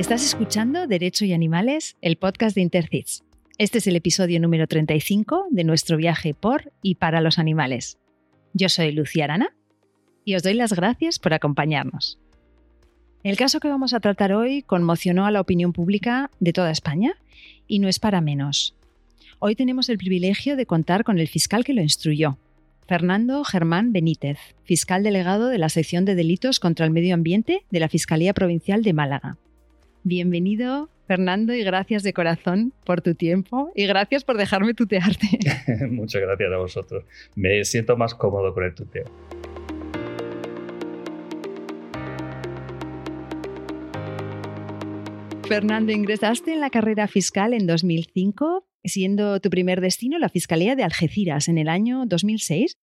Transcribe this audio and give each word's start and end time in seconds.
Estás 0.00 0.24
escuchando 0.24 0.86
Derecho 0.86 1.26
y 1.26 1.34
Animales, 1.34 1.98
el 2.00 2.16
podcast 2.16 2.54
de 2.54 2.62
Intercits. 2.62 3.22
Este 3.58 3.76
es 3.76 3.86
el 3.86 3.96
episodio 3.96 4.40
número 4.40 4.66
35 4.66 5.48
de 5.50 5.62
nuestro 5.62 5.98
viaje 5.98 6.32
por 6.32 6.72
y 6.80 6.94
para 6.94 7.20
los 7.20 7.38
animales. 7.38 7.98
Yo 8.54 8.70
soy 8.70 8.92
Lucía 8.92 9.24
Arana 9.24 9.54
y 10.24 10.36
os 10.36 10.42
doy 10.42 10.54
las 10.54 10.72
gracias 10.72 11.18
por 11.18 11.34
acompañarnos. 11.34 12.18
El 13.24 13.36
caso 13.36 13.60
que 13.60 13.68
vamos 13.68 13.92
a 13.92 14.00
tratar 14.00 14.32
hoy 14.32 14.62
conmocionó 14.62 15.26
a 15.26 15.30
la 15.30 15.42
opinión 15.42 15.74
pública 15.74 16.30
de 16.40 16.54
toda 16.54 16.70
España 16.70 17.12
y 17.66 17.78
no 17.78 17.86
es 17.86 17.98
para 17.98 18.22
menos. 18.22 18.74
Hoy 19.38 19.54
tenemos 19.54 19.90
el 19.90 19.98
privilegio 19.98 20.56
de 20.56 20.64
contar 20.64 21.04
con 21.04 21.18
el 21.18 21.28
fiscal 21.28 21.62
que 21.62 21.74
lo 21.74 21.82
instruyó, 21.82 22.38
Fernando 22.88 23.44
Germán 23.44 23.92
Benítez, 23.92 24.38
fiscal 24.64 25.02
delegado 25.02 25.48
de 25.48 25.58
la 25.58 25.68
sección 25.68 26.06
de 26.06 26.14
delitos 26.14 26.58
contra 26.58 26.86
el 26.86 26.90
medio 26.90 27.12
ambiente 27.12 27.66
de 27.70 27.80
la 27.80 27.90
Fiscalía 27.90 28.32
Provincial 28.32 28.82
de 28.82 28.94
Málaga. 28.94 29.36
Bienvenido, 30.02 30.88
Fernando, 31.06 31.52
y 31.52 31.62
gracias 31.62 32.02
de 32.02 32.14
corazón 32.14 32.72
por 32.84 33.02
tu 33.02 33.14
tiempo 33.14 33.70
y 33.74 33.86
gracias 33.86 34.24
por 34.24 34.38
dejarme 34.38 34.72
tutearte. 34.72 35.38
Muchas 35.90 36.22
gracias 36.22 36.50
a 36.50 36.56
vosotros. 36.56 37.04
Me 37.34 37.62
siento 37.64 37.98
más 37.98 38.14
cómodo 38.14 38.54
con 38.54 38.64
el 38.64 38.74
tuteo. 38.74 39.04
Fernando, 45.46 45.92
ingresaste 45.92 46.54
en 46.54 46.60
la 46.60 46.70
carrera 46.70 47.06
fiscal 47.06 47.52
en 47.52 47.66
2005, 47.66 48.64
siendo 48.84 49.38
tu 49.40 49.50
primer 49.50 49.82
destino 49.82 50.18
la 50.18 50.30
Fiscalía 50.30 50.76
de 50.76 50.84
Algeciras 50.84 51.48
en 51.48 51.58
el 51.58 51.68
año 51.68 52.04
2006 52.06 52.78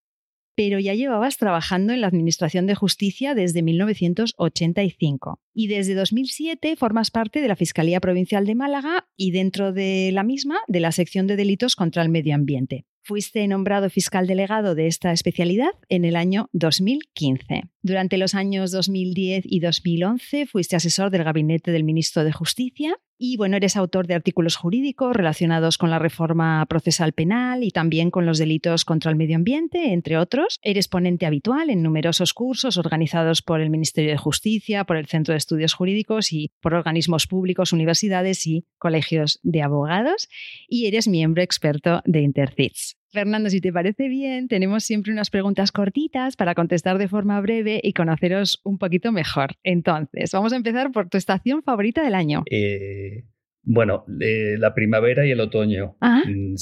pero 0.57 0.79
ya 0.79 0.95
llevabas 0.95 1.38
trabajando 1.38 1.93
en 1.93 2.02
la 2.02 2.07
Administración 2.07 2.66
de 2.66 2.73
Justicia 2.73 3.35
desde 3.35 3.61
1985. 3.61 5.39
Y 5.53 5.67
desde 5.67 5.94
2007 5.94 6.75
formas 6.75 7.11
parte 7.11 7.41
de 7.41 7.47
la 7.47 7.55
Fiscalía 7.55 7.99
Provincial 7.99 8.47
de 8.47 8.55
Málaga 8.55 9.08
y 9.16 9.30
dentro 9.30 9.72
de 9.72 10.09
la 10.11 10.23
misma 10.23 10.58
de 10.67 10.80
la 10.80 10.91
sección 10.91 11.27
de 11.27 11.36
delitos 11.36 11.75
contra 11.75 12.02
el 12.02 12.09
medio 12.09 12.33
ambiente. 12.33 12.88
Fuiste 13.03 13.47
nombrado 13.47 13.91
fiscal 13.91 14.25
delegado 14.25 14.73
de 14.73 14.88
esta 14.88 15.11
especialidad 15.11 15.69
en 15.89 16.05
el 16.05 16.16
año 16.16 16.49
2015. 16.53 17.66
Durante 17.83 18.17
los 18.17 18.33
años 18.33 18.71
2010 18.71 19.44
y 19.45 19.59
2011 19.59 20.47
fuiste 20.47 20.75
asesor 20.75 21.11
del 21.11 21.23
gabinete 21.23 21.71
del 21.71 21.83
ministro 21.83 22.23
de 22.23 22.31
Justicia 22.31 22.97
y 23.18 23.38
bueno, 23.38 23.58
eres 23.58 23.76
autor 23.76 24.08
de 24.08 24.14
artículos 24.14 24.56
jurídicos 24.56 25.16
relacionados 25.16 25.78
con 25.78 25.90
la 25.90 26.00
reforma 26.00 26.66
procesal 26.68 27.14
penal 27.14 27.64
y 27.64 27.72
también 27.72 28.12
con 28.12 28.26
los 28.26 28.38
delitos 28.38 28.86
contra 28.86 29.12
el 29.12 29.18
medio 29.18 29.36
ambiente, 29.36 29.94
entre 29.94 30.18
otros. 30.18 30.60
Eres 30.62 30.88
ponente 30.88 31.26
habitual 31.26 31.70
en 31.70 31.82
numerosos 31.82 32.34
cursos 32.34 32.78
organizados 32.78 33.42
por 33.42 33.62
el 33.62 33.70
Ministerio 33.70 34.12
de 34.12 34.18
Justicia, 34.18 34.84
por 34.84 34.98
el 34.98 35.08
Centro 35.08 35.34
de 35.34 35.40
Estudios 35.40 35.73
Jurídicos 35.73 36.32
y 36.32 36.52
por 36.62 36.73
organismos 36.73 37.28
públicos, 37.28 37.73
universidades 37.73 38.45
y 38.45 38.66
colegios 38.78 39.40
de 39.44 39.64
abogados. 39.64 40.30
Y 40.68 40.86
eres 40.86 41.08
miembro 41.08 41.42
experto 41.42 42.02
de 42.06 42.22
Intercits. 42.22 42.98
Fernando, 43.09 43.50
si 43.50 43.61
te 43.61 43.72
parece 43.72 44.09
bien, 44.09 44.47
tenemos 44.47 44.83
siempre 44.83 45.13
unas 45.13 45.30
preguntas 45.30 45.72
cortitas 45.72 46.36
para 46.36 46.55
contestar 46.55 46.97
de 46.97 47.08
forma 47.08 47.39
breve 47.41 47.80
y 47.81 47.94
conoceros 47.94 48.61
un 48.64 48.77
poquito 48.77 49.11
mejor. 49.11 49.55
Entonces, 49.64 50.31
vamos 50.31 50.53
a 50.53 50.58
empezar 50.58 50.91
por 50.91 51.09
tu 51.09 51.17
estación 51.17 51.64
favorita 51.64 52.03
del 52.03 52.16
año. 52.16 52.44
Eh, 52.52 53.25
bueno, 53.64 54.05
eh, 54.19 54.55
la 54.58 54.73
primavera 54.73 55.25
y 55.25 55.31
el 55.31 55.39
otoño. 55.39 55.95
Mm, 56.02 56.55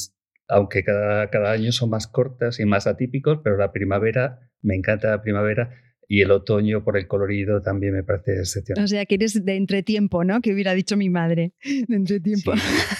aunque 0.47 0.83
cada, 0.83 1.29
cada 1.29 1.51
año 1.51 1.71
son 1.71 1.89
más 1.89 2.07
cortas 2.07 2.59
y 2.59 2.65
más 2.65 2.85
atípicos, 2.87 3.39
pero 3.43 3.57
la 3.57 3.71
primavera, 3.71 4.39
me 4.61 4.75
encanta 4.75 5.09
la 5.09 5.21
primavera 5.21 5.71
y 6.07 6.21
el 6.21 6.31
otoño 6.31 6.83
por 6.83 6.97
el 6.97 7.07
colorido 7.07 7.61
también 7.61 7.93
me 7.93 8.03
parece 8.03 8.39
excepcional. 8.39 8.83
O 8.83 8.87
sea, 8.87 9.05
que 9.05 9.15
eres 9.15 9.43
de 9.43 9.55
entretiempo, 9.55 10.23
¿no? 10.23 10.41
Que 10.41 10.53
hubiera 10.53 10.73
dicho 10.73 10.97
mi 10.97 11.09
madre, 11.09 11.53
de 11.63 11.95
entretiempo. 11.95 12.53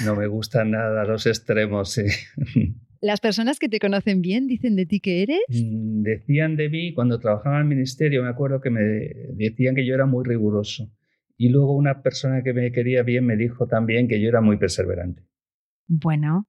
no 0.06 0.16
me 0.16 0.28
gustan 0.28 0.72
nada 0.72 1.06
los 1.06 1.26
extremos, 1.28 1.92
sí. 1.92 2.06
¿Las 3.06 3.20
personas 3.20 3.60
que 3.60 3.70
te 3.70 3.78
conocen 3.78 4.24
bien 4.24 4.48
dicen 4.48 4.76
de 4.76 4.88
ti 4.88 5.00
que 5.00 5.22
eres? 5.22 5.44
Mm, 5.50 6.02
decían 6.02 6.56
de 6.56 6.70
mí, 6.70 6.92
cuando 6.92 7.20
trabajaba 7.20 7.58
en 7.58 7.62
el 7.62 7.68
ministerio, 7.68 8.24
me 8.24 8.30
acuerdo 8.30 8.62
que 8.62 8.72
me 8.72 8.82
decían 8.82 9.76
que 9.76 9.86
yo 9.86 9.94
era 9.94 10.08
muy 10.08 10.26
riguroso. 10.26 10.92
Y 11.38 11.50
luego 11.50 11.76
una 11.76 12.02
persona 12.02 12.42
que 12.42 12.52
me 12.52 12.72
quería 12.72 13.04
bien 13.04 13.24
me 13.24 13.38
dijo 13.38 13.68
también 13.68 14.08
que 14.08 14.20
yo 14.20 14.28
era 14.28 14.42
muy 14.42 14.58
perseverante. 14.58 15.22
Bueno, 15.88 16.48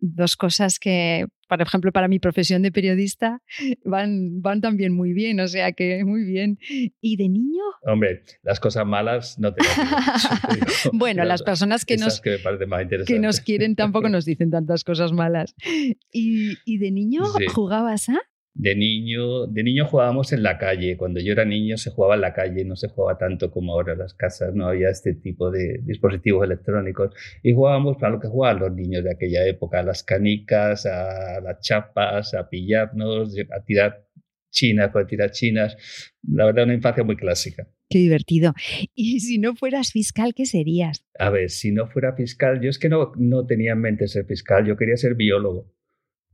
dos 0.00 0.36
cosas 0.36 0.78
que, 0.78 1.26
por 1.48 1.60
ejemplo, 1.62 1.92
para 1.92 2.08
mi 2.08 2.18
profesión 2.18 2.62
de 2.62 2.72
periodista 2.72 3.42
van, 3.84 4.40
van 4.42 4.60
también 4.60 4.92
muy 4.92 5.12
bien, 5.12 5.40
o 5.40 5.48
sea 5.48 5.72
que 5.72 6.04
muy 6.04 6.24
bien. 6.24 6.58
¿Y 7.00 7.16
de 7.16 7.28
niño? 7.28 7.62
Hombre, 7.82 8.22
las 8.42 8.60
cosas 8.60 8.86
malas 8.86 9.38
no 9.38 9.52
te 9.52 9.62
Bueno, 10.92 11.24
las 11.24 11.42
personas 11.42 11.84
que 11.84 11.96
nos, 11.96 12.20
que, 12.20 12.38
que, 13.06 13.18
nos 13.18 13.40
quieren 13.40 13.76
tampoco 13.76 14.08
nos 14.10 14.24
dicen 14.24 14.50
tantas 14.50 14.84
cosas 14.84 15.12
malas. 15.12 15.54
¿Y, 16.12 16.58
y 16.64 16.78
de 16.78 16.90
niño 16.90 17.22
jugabas 17.52 18.08
a? 18.08 18.18
De 18.54 18.74
niño, 18.74 19.46
de 19.46 19.62
niño 19.62 19.86
jugábamos 19.86 20.32
en 20.32 20.42
la 20.42 20.58
calle. 20.58 20.96
Cuando 20.96 21.20
yo 21.20 21.32
era 21.32 21.44
niño 21.44 21.76
se 21.76 21.90
jugaba 21.90 22.16
en 22.16 22.20
la 22.20 22.34
calle, 22.34 22.64
no 22.64 22.74
se 22.76 22.88
jugaba 22.88 23.16
tanto 23.16 23.50
como 23.50 23.72
ahora 23.72 23.92
en 23.92 24.00
las 24.00 24.14
casas, 24.14 24.54
no 24.54 24.66
había 24.66 24.90
este 24.90 25.14
tipo 25.14 25.50
de 25.50 25.80
dispositivos 25.84 26.44
electrónicos. 26.44 27.14
Y 27.42 27.52
jugábamos 27.52 27.96
para 27.96 28.12
lo 28.12 28.20
que 28.20 28.28
jugaban 28.28 28.60
los 28.60 28.72
niños 28.72 29.04
de 29.04 29.12
aquella 29.12 29.46
época, 29.46 29.80
a 29.80 29.82
las 29.82 30.02
canicas, 30.02 30.84
a 30.84 31.40
las 31.40 31.60
chapas, 31.60 32.34
a 32.34 32.48
pillarnos, 32.48 33.36
a 33.38 33.64
tirar 33.64 34.04
chinas, 34.50 34.94
a 34.94 35.06
tirar 35.06 35.30
chinas. 35.30 35.76
La 36.28 36.46
verdad, 36.46 36.64
una 36.64 36.74
infancia 36.74 37.04
muy 37.04 37.16
clásica. 37.16 37.68
Qué 37.88 37.98
divertido. 37.98 38.52
Y 38.94 39.20
si 39.20 39.38
no 39.38 39.54
fueras 39.54 39.92
fiscal, 39.92 40.34
¿qué 40.34 40.44
serías? 40.44 41.04
A 41.18 41.30
ver, 41.30 41.50
si 41.50 41.72
no 41.72 41.86
fuera 41.86 42.14
fiscal, 42.14 42.60
yo 42.60 42.68
es 42.68 42.78
que 42.78 42.88
no, 42.88 43.12
no 43.16 43.46
tenía 43.46 43.72
en 43.72 43.80
mente 43.80 44.06
ser 44.08 44.26
fiscal, 44.26 44.66
yo 44.66 44.76
quería 44.76 44.96
ser 44.96 45.14
biólogo 45.14 45.72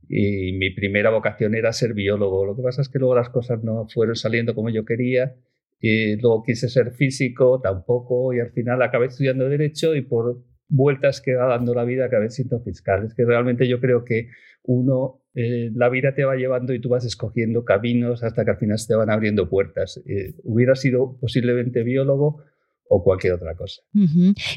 y 0.09 0.53
mi 0.53 0.69
primera 0.71 1.09
vocación 1.09 1.55
era 1.55 1.73
ser 1.73 1.93
biólogo. 1.93 2.45
Lo 2.45 2.55
que 2.55 2.61
pasa 2.61 2.81
es 2.81 2.89
que 2.89 2.99
luego 2.99 3.15
las 3.15 3.29
cosas 3.29 3.63
no 3.63 3.87
fueron 3.87 4.15
saliendo 4.15 4.55
como 4.55 4.69
yo 4.69 4.85
quería 4.85 5.35
y 5.79 6.15
luego 6.15 6.43
quise 6.43 6.69
ser 6.69 6.91
físico, 6.91 7.59
tampoco, 7.61 8.33
y 8.33 8.39
al 8.39 8.51
final 8.51 8.81
acabé 8.81 9.07
estudiando 9.07 9.47
Derecho 9.47 9.95
y 9.95 10.01
por 10.01 10.43
vueltas 10.69 11.21
que 11.21 11.35
va 11.35 11.47
dando 11.47 11.73
la 11.73 11.83
vida 11.83 12.05
acabé 12.05 12.29
siendo 12.29 12.59
fiscal. 12.61 13.05
Es 13.05 13.13
que 13.13 13.25
realmente 13.25 13.67
yo 13.67 13.79
creo 13.79 14.03
que 14.03 14.29
uno, 14.63 15.21
eh, 15.33 15.71
la 15.73 15.89
vida 15.89 16.13
te 16.13 16.25
va 16.25 16.35
llevando 16.35 16.73
y 16.73 16.81
tú 16.81 16.89
vas 16.89 17.05
escogiendo 17.05 17.63
caminos 17.63 18.23
hasta 18.23 18.43
que 18.43 18.51
al 18.51 18.57
final 18.57 18.77
se 18.79 18.87
te 18.87 18.95
van 18.95 19.09
abriendo 19.09 19.49
puertas. 19.49 20.01
Eh, 20.05 20.33
hubiera 20.43 20.75
sido 20.75 21.17
posiblemente 21.19 21.83
biólogo 21.83 22.43
o 22.89 23.03
cualquier 23.03 23.33
otra 23.33 23.55
cosa. 23.55 23.81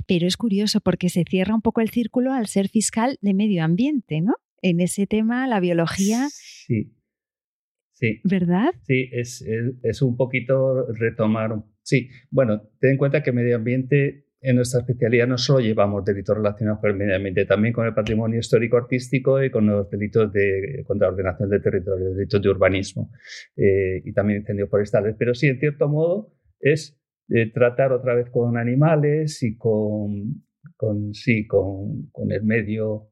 Pero 0.06 0.26
es 0.26 0.36
curioso 0.36 0.80
porque 0.80 1.08
se 1.08 1.24
cierra 1.28 1.54
un 1.54 1.62
poco 1.62 1.80
el 1.80 1.90
círculo 1.90 2.32
al 2.32 2.46
ser 2.46 2.68
fiscal 2.68 3.18
de 3.20 3.34
medio 3.34 3.64
ambiente, 3.64 4.20
¿no? 4.20 4.34
En 4.62 4.80
ese 4.80 5.06
tema, 5.06 5.46
la 5.46 5.60
biología. 5.60 6.28
Sí. 6.30 6.96
Sí. 7.92 8.20
¿Verdad? 8.24 8.70
Sí, 8.86 9.10
es, 9.12 9.44
es, 9.82 10.02
un 10.02 10.16
poquito 10.16 10.86
retomar. 10.92 11.62
Sí, 11.82 12.08
bueno, 12.30 12.62
ten 12.80 12.92
en 12.92 12.96
cuenta 12.96 13.22
que 13.22 13.30
medio 13.30 13.56
ambiente 13.56 14.24
en 14.40 14.56
nuestra 14.56 14.80
especialidad 14.80 15.26
no 15.26 15.36
solo 15.36 15.60
llevamos 15.60 16.04
delitos 16.04 16.34
relacionados 16.34 16.80
con 16.80 16.90
el 16.90 16.96
medio 16.96 17.14
ambiente, 17.14 17.44
también 17.44 17.74
con 17.74 17.86
el 17.86 17.92
patrimonio 17.92 18.38
histórico-artístico 18.38 19.42
y 19.42 19.50
con 19.50 19.66
los 19.66 19.90
delitos 19.90 20.32
de 20.32 20.82
contraordenación 20.86 21.50
de 21.50 21.60
territorio, 21.60 22.14
delitos 22.14 22.40
de 22.40 22.48
urbanismo 22.48 23.10
eh, 23.56 24.00
y 24.02 24.12
también 24.14 24.40
incendios 24.40 24.70
forestales. 24.70 25.14
Pero 25.18 25.34
sí, 25.34 25.48
en 25.48 25.58
cierto 25.58 25.88
modo, 25.88 26.32
es 26.58 26.98
eh, 27.28 27.52
tratar 27.52 27.92
otra 27.92 28.14
vez 28.14 28.30
con 28.30 28.56
animales 28.56 29.42
y 29.42 29.58
con, 29.58 30.42
con 30.76 31.12
sí, 31.12 31.46
con, 31.46 32.10
con 32.10 32.32
el 32.32 32.42
medio 32.42 33.09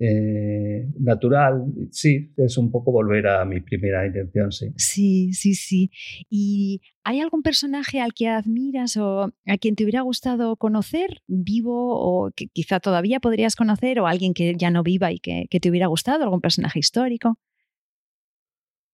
eh, 0.00 0.88
natural, 0.98 1.64
sí, 1.90 2.32
es 2.36 2.58
un 2.58 2.70
poco 2.70 2.90
volver 2.90 3.28
a 3.28 3.44
mi 3.44 3.60
primera 3.60 4.04
intención, 4.06 4.50
sí. 4.50 4.72
Sí, 4.76 5.32
sí, 5.32 5.54
sí. 5.54 5.90
¿Y 6.28 6.80
hay 7.04 7.20
algún 7.20 7.42
personaje 7.42 8.00
al 8.00 8.12
que 8.12 8.28
admiras 8.28 8.96
o 8.96 9.32
a 9.46 9.58
quien 9.58 9.76
te 9.76 9.84
hubiera 9.84 10.00
gustado 10.00 10.56
conocer, 10.56 11.22
vivo 11.26 11.94
o 11.96 12.30
que 12.34 12.48
quizá 12.48 12.80
todavía 12.80 13.20
podrías 13.20 13.54
conocer, 13.54 14.00
o 14.00 14.06
alguien 14.06 14.34
que 14.34 14.54
ya 14.56 14.70
no 14.70 14.82
viva 14.82 15.12
y 15.12 15.20
que, 15.20 15.46
te 15.48 15.70
hubiera 15.70 15.86
gustado, 15.86 16.24
algún 16.24 16.40
personaje 16.40 16.80
histórico? 16.80 17.38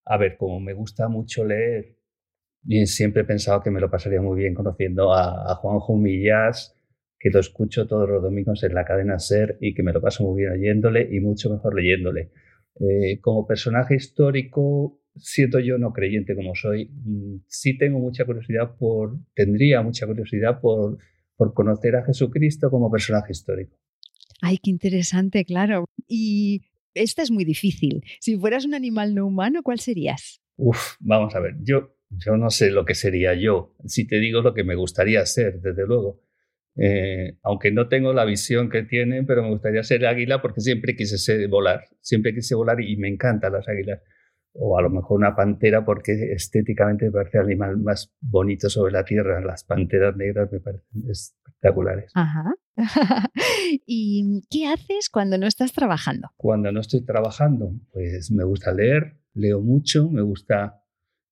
A 0.04 0.18
ver, 0.18 0.36
como 0.36 0.60
me 0.60 0.74
gusta 0.74 1.08
mucho 1.08 1.44
leer, 1.44 1.96
siempre 2.84 3.22
he 3.22 3.24
pensado 3.24 3.62
que 3.62 3.70
me 3.70 3.80
lo 3.80 3.90
pasaría 3.90 4.20
muy 4.20 4.38
bien 4.38 4.54
conociendo 4.54 5.14
a, 5.14 5.50
a 5.50 5.54
Juanjo 5.54 5.96
Millas 5.96 6.76
que 7.20 7.30
lo 7.30 7.38
escucho 7.38 7.86
todos 7.86 8.08
los 8.08 8.22
domingos 8.22 8.64
en 8.64 8.74
la 8.74 8.86
cadena 8.86 9.18
Ser 9.18 9.58
y 9.60 9.74
que 9.74 9.82
me 9.82 9.92
lo 9.92 10.00
paso 10.00 10.24
muy 10.24 10.42
bien 10.42 10.52
oyéndole 10.52 11.06
y 11.12 11.20
mucho 11.20 11.50
mejor 11.50 11.74
leyéndole. 11.74 12.30
Eh, 12.80 13.20
como 13.20 13.46
personaje 13.46 13.94
histórico, 13.94 14.98
siento 15.16 15.60
yo 15.60 15.76
no 15.76 15.92
creyente 15.92 16.34
como 16.34 16.54
soy, 16.54 16.86
mm, 16.86 17.42
sí 17.46 17.76
tengo 17.76 17.98
mucha 17.98 18.24
curiosidad 18.24 18.74
por, 18.78 19.18
tendría 19.34 19.82
mucha 19.82 20.06
curiosidad 20.06 20.60
por, 20.62 20.96
por 21.36 21.52
conocer 21.52 21.94
a 21.96 22.04
Jesucristo 22.04 22.70
como 22.70 22.90
personaje 22.90 23.32
histórico. 23.32 23.76
Ay, 24.40 24.56
qué 24.56 24.70
interesante, 24.70 25.44
claro. 25.44 25.84
Y 26.08 26.62
esta 26.94 27.22
es 27.22 27.30
muy 27.30 27.44
difícil. 27.44 28.02
Si 28.18 28.38
fueras 28.38 28.64
un 28.64 28.72
animal 28.72 29.14
no 29.14 29.26
humano, 29.26 29.62
¿cuál 29.62 29.78
serías? 29.80 30.40
Uf, 30.56 30.94
vamos 31.00 31.34
a 31.34 31.40
ver, 31.40 31.56
yo, 31.60 31.94
yo 32.08 32.38
no 32.38 32.48
sé 32.48 32.70
lo 32.70 32.86
que 32.86 32.94
sería 32.94 33.34
yo. 33.34 33.74
Si 33.84 34.06
te 34.06 34.18
digo 34.18 34.40
lo 34.40 34.54
que 34.54 34.64
me 34.64 34.74
gustaría 34.74 35.24
ser, 35.26 35.60
desde 35.60 35.86
luego. 35.86 36.22
Eh, 36.76 37.36
aunque 37.42 37.72
no 37.72 37.88
tengo 37.88 38.12
la 38.12 38.24
visión 38.24 38.70
que 38.70 38.82
tienen, 38.82 39.26
pero 39.26 39.42
me 39.42 39.50
gustaría 39.50 39.82
ser 39.82 40.06
águila 40.06 40.40
porque 40.40 40.60
siempre 40.60 40.94
quise 40.94 41.46
volar, 41.46 41.84
siempre 42.00 42.34
quise 42.34 42.54
volar 42.54 42.80
y 42.80 42.96
me 42.96 43.08
encantan 43.08 43.52
las 43.52 43.68
águilas. 43.68 44.00
O 44.52 44.76
a 44.76 44.82
lo 44.82 44.90
mejor 44.90 45.18
una 45.18 45.36
pantera 45.36 45.84
porque 45.84 46.32
estéticamente 46.32 47.06
me 47.06 47.12
parece 47.12 47.38
el 47.38 47.44
animal 47.44 47.76
más 47.76 48.12
bonito 48.20 48.68
sobre 48.68 48.92
la 48.92 49.04
tierra. 49.04 49.40
Las 49.40 49.62
panteras 49.62 50.16
negras 50.16 50.50
me 50.50 50.58
parecen 50.58 51.08
espectaculares. 51.08 52.10
Ajá. 52.14 52.54
¿Y 53.86 54.42
qué 54.50 54.66
haces 54.66 55.08
cuando 55.08 55.38
no 55.38 55.46
estás 55.46 55.72
trabajando? 55.72 56.30
Cuando 56.36 56.72
no 56.72 56.80
estoy 56.80 57.04
trabajando, 57.04 57.72
pues 57.92 58.32
me 58.32 58.42
gusta 58.42 58.72
leer, 58.72 59.18
leo 59.34 59.60
mucho, 59.60 60.08
me 60.10 60.22
gusta 60.22 60.82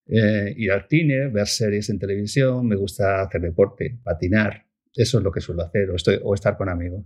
eh, 0.05 0.53
ir 0.55 0.71
al 0.71 0.87
cine, 0.87 1.27
ver 1.27 1.47
series 1.47 1.89
en 1.89 1.99
televisión, 1.99 2.67
me 2.67 2.75
gusta 2.75 3.21
hacer 3.21 3.41
deporte, 3.41 3.99
patinar. 4.03 4.68
Eso 4.95 5.17
es 5.19 5.23
lo 5.23 5.31
que 5.31 5.41
suelo 5.41 5.63
hacer, 5.63 5.89
o, 5.89 5.95
estoy, 5.95 6.19
o 6.23 6.33
estar 6.33 6.57
con 6.57 6.69
amigos. 6.69 7.05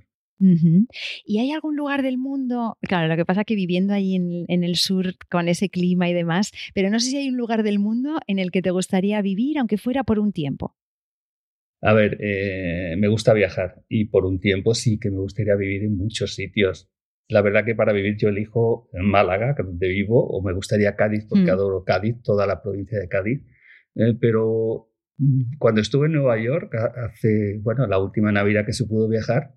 ¿Y 1.25 1.39
hay 1.39 1.51
algún 1.51 1.75
lugar 1.75 2.01
del 2.01 2.18
mundo? 2.18 2.77
Claro, 2.81 3.07
lo 3.07 3.15
que 3.15 3.25
pasa 3.25 3.41
es 3.41 3.45
que 3.45 3.56
viviendo 3.56 3.94
ahí 3.94 4.15
en, 4.15 4.63
el 4.63 4.75
sur 4.75 5.13
con 5.30 5.47
ese 5.47 5.69
clima 5.69 6.09
y 6.09 6.13
demás, 6.13 6.51
pero 6.74 6.89
no 6.89 7.00
sé 7.00 7.12
si 7.12 7.18
hay 7.18 7.30
un 7.30 7.38
lugar 7.38 7.63
del 7.63 7.80
mundo 7.80 8.19
en 8.27 8.39
el 8.39 8.51
que 8.51 8.62
te 8.62 8.71
gustaría 8.71 9.21
vivir, 9.21 9.57
aunque 9.57 9.77
fuera 9.77 10.03
por 10.03 10.19
un 10.19 10.33
tiempo. 10.33 10.75
A 11.81 11.94
ver, 11.94 12.18
eh, 12.21 12.95
me 12.97 13.09
gusta 13.09 13.33
viajar 13.33 13.83
y 13.89 14.06
por 14.06 14.25
un 14.25 14.39
tiempo 14.39 14.74
sí 14.74 15.00
que 15.00 15.12
me 15.12 15.19
gustaría 15.19 15.56
vivir 15.56 15.83
en 15.83 15.97
muchos 15.97 16.33
sitios. 16.36 16.89
La 17.27 17.41
verdad 17.41 17.65
que 17.65 17.75
para 17.75 17.94
vivir 17.94 18.18
yo 18.18 18.29
elijo 18.29 18.89
en 18.94 19.06
Málaga, 19.06 19.56
donde 19.57 19.88
vivo, 19.88 20.25
o 20.25 20.41
me 20.41 20.53
gustaría 20.53 20.95
Cádiz, 20.95 21.25
porque 21.27 21.51
mm. 21.51 21.53
adoro 21.53 21.83
Cádiz, 21.83 22.21
toda 22.21 22.47
la 22.47 22.62
provincia 22.62 23.00
de 23.00 23.07
Cádiz. 23.07 23.41
Eh, 23.95 24.13
pero 24.19 24.92
cuando 25.60 25.81
estuve 25.81 26.07
en 26.07 26.13
Nueva 26.13 26.42
York, 26.42 26.74
hace, 26.75 27.60
bueno, 27.62 27.88
la 27.88 28.00
última 28.00 28.31
Navidad 28.31 28.65
que 28.65 28.74
se 28.74 28.86
pudo 28.86 29.07
viajar, 29.07 29.54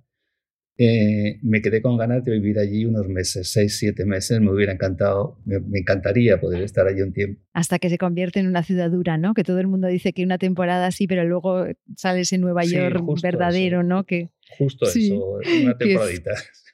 eh, 0.78 1.38
me 1.42 1.62
quedé 1.62 1.80
con 1.80 1.96
ganas 1.96 2.22
de 2.24 2.32
vivir 2.32 2.58
allí 2.58 2.84
unos 2.84 3.08
meses, 3.08 3.50
seis, 3.50 3.78
siete 3.78 4.04
meses. 4.04 4.40
Me 4.40 4.50
hubiera 4.50 4.72
encantado, 4.72 5.40
me, 5.46 5.78
encantaría 5.78 6.38
poder 6.38 6.62
estar 6.62 6.86
allí 6.86 7.00
un 7.00 7.14
tiempo. 7.14 7.40
Hasta 7.54 7.78
que 7.78 7.88
se 7.88 7.96
convierte 7.96 8.40
en 8.40 8.46
una 8.46 8.62
ciudad 8.62 8.90
dura, 8.90 9.16
¿no? 9.16 9.32
Que 9.32 9.42
todo 9.42 9.58
el 9.58 9.68
mundo 9.68 9.88
dice 9.88 10.12
que 10.12 10.22
una 10.22 10.36
temporada 10.36 10.90
sí, 10.90 11.06
pero 11.06 11.24
luego 11.24 11.64
sales 11.96 12.32
en 12.34 12.42
Nueva 12.42 12.64
York 12.64 13.02
verdadero, 13.22 13.82
¿no? 13.82 14.04
Que, 14.04 14.28
justo 14.58 14.86
eso, 14.86 15.38
una 15.62 15.76
temporadita. 15.78 16.32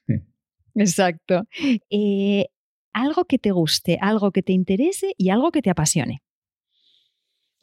Exacto. 0.74 1.44
Eh, 1.88 2.46
algo 2.92 3.24
que 3.26 3.38
te 3.38 3.52
guste, 3.52 3.98
algo 4.00 4.32
que 4.32 4.42
te 4.42 4.52
interese 4.52 5.14
y 5.16 5.30
algo 5.30 5.52
que 5.52 5.62
te 5.62 5.70
apasione. 5.70 6.22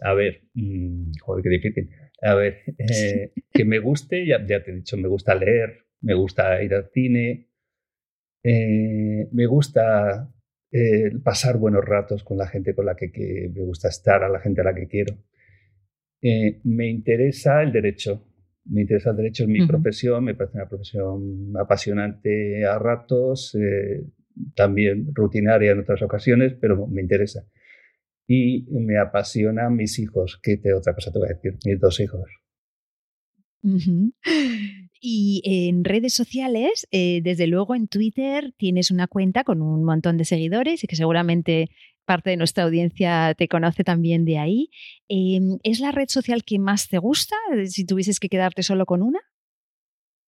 A 0.02 0.14
ver, 0.14 0.44
mm, 0.54 1.12
joder, 1.22 1.44
qué 1.44 1.50
difícil. 1.50 1.90
A 2.22 2.36
ver, 2.36 2.60
eh, 2.78 3.32
que 3.52 3.66
me 3.66 3.80
guste, 3.80 4.26
ya, 4.26 4.46
ya 4.46 4.64
te 4.64 4.72
he 4.72 4.76
dicho, 4.76 4.98
me 4.98 5.08
gusta 5.08 5.36
leer, 5.36 5.86
me 6.02 6.14
gusta 6.14 6.62
ir 6.64 6.74
al 6.74 6.90
cine, 6.94 7.50
eh, 8.44 9.28
me 9.32 9.46
gusta 9.46 10.32
eh, 10.72 11.12
pasar 11.24 11.58
buenos 11.58 11.84
ratos 11.84 12.24
con 12.24 12.38
la 12.38 12.48
gente 12.48 12.74
con 12.74 12.86
la 12.86 12.96
que, 12.96 13.52
me 13.54 13.62
gusta 13.62 13.90
estar, 13.90 14.24
a 14.24 14.30
la 14.30 14.40
gente 14.40 14.62
a 14.62 14.66
la 14.66 14.74
que 14.74 14.88
quiero. 14.88 15.16
Eh, 16.22 16.60
me 16.64 16.90
interesa 16.90 17.62
el 17.62 17.72
derecho, 17.72 18.26
me 18.66 18.82
interesa 18.82 19.12
el 19.12 19.18
derecho 19.18 19.44
en 19.44 19.52
mi 19.52 19.66
profesión, 19.66 20.24
me 20.24 20.36
parece 20.36 20.58
una 20.58 20.70
profesión 20.70 21.54
apasionante 21.58 22.66
a 22.66 22.78
ratos, 22.78 23.58
también 24.56 25.10
rutinaria 25.14 25.72
en 25.72 25.80
otras 25.80 26.02
ocasiones, 26.02 26.56
pero 26.60 26.88
me 26.88 27.02
interesa. 27.02 27.46
Y 28.32 28.68
me 28.70 29.00
apasionan 29.00 29.76
mis 29.76 29.98
hijos, 29.98 30.40
¿qué 30.44 30.62
otra 30.78 30.94
cosa 30.94 31.12
te 31.12 31.18
voy 31.18 31.30
a 31.30 31.34
decir? 31.34 31.58
Mis 31.66 31.80
dos 31.80 32.00
hijos. 32.00 32.30
Y 35.02 35.42
en 35.46 35.84
redes 35.84 36.14
sociales, 36.14 36.88
eh, 36.92 37.22
desde 37.24 37.48
luego 37.48 37.74
en 37.74 37.88
Twitter 37.88 38.54
tienes 38.58 38.92
una 38.92 39.08
cuenta 39.08 39.44
con 39.44 39.62
un 39.62 39.84
montón 39.84 40.18
de 40.18 40.26
seguidores 40.26 40.84
y 40.84 40.88
que 40.88 40.96
seguramente 40.96 41.70
parte 42.06 42.30
de 42.32 42.38
nuestra 42.38 42.66
audiencia 42.66 43.34
te 43.38 43.48
conoce 43.48 43.84
también 43.84 44.26
de 44.26 44.38
ahí. 44.38 44.70
Em, 45.08 45.58
¿Es 45.64 45.80
la 45.80 45.92
red 45.92 46.08
social 46.10 46.44
que 46.44 46.60
más 46.60 46.88
te 46.88 46.98
gusta 46.98 47.36
si 47.66 47.86
tuvieses 47.86 48.20
que 48.20 48.30
quedarte 48.30 48.62
solo 48.62 48.86
con 48.86 49.02
una? 49.02 49.20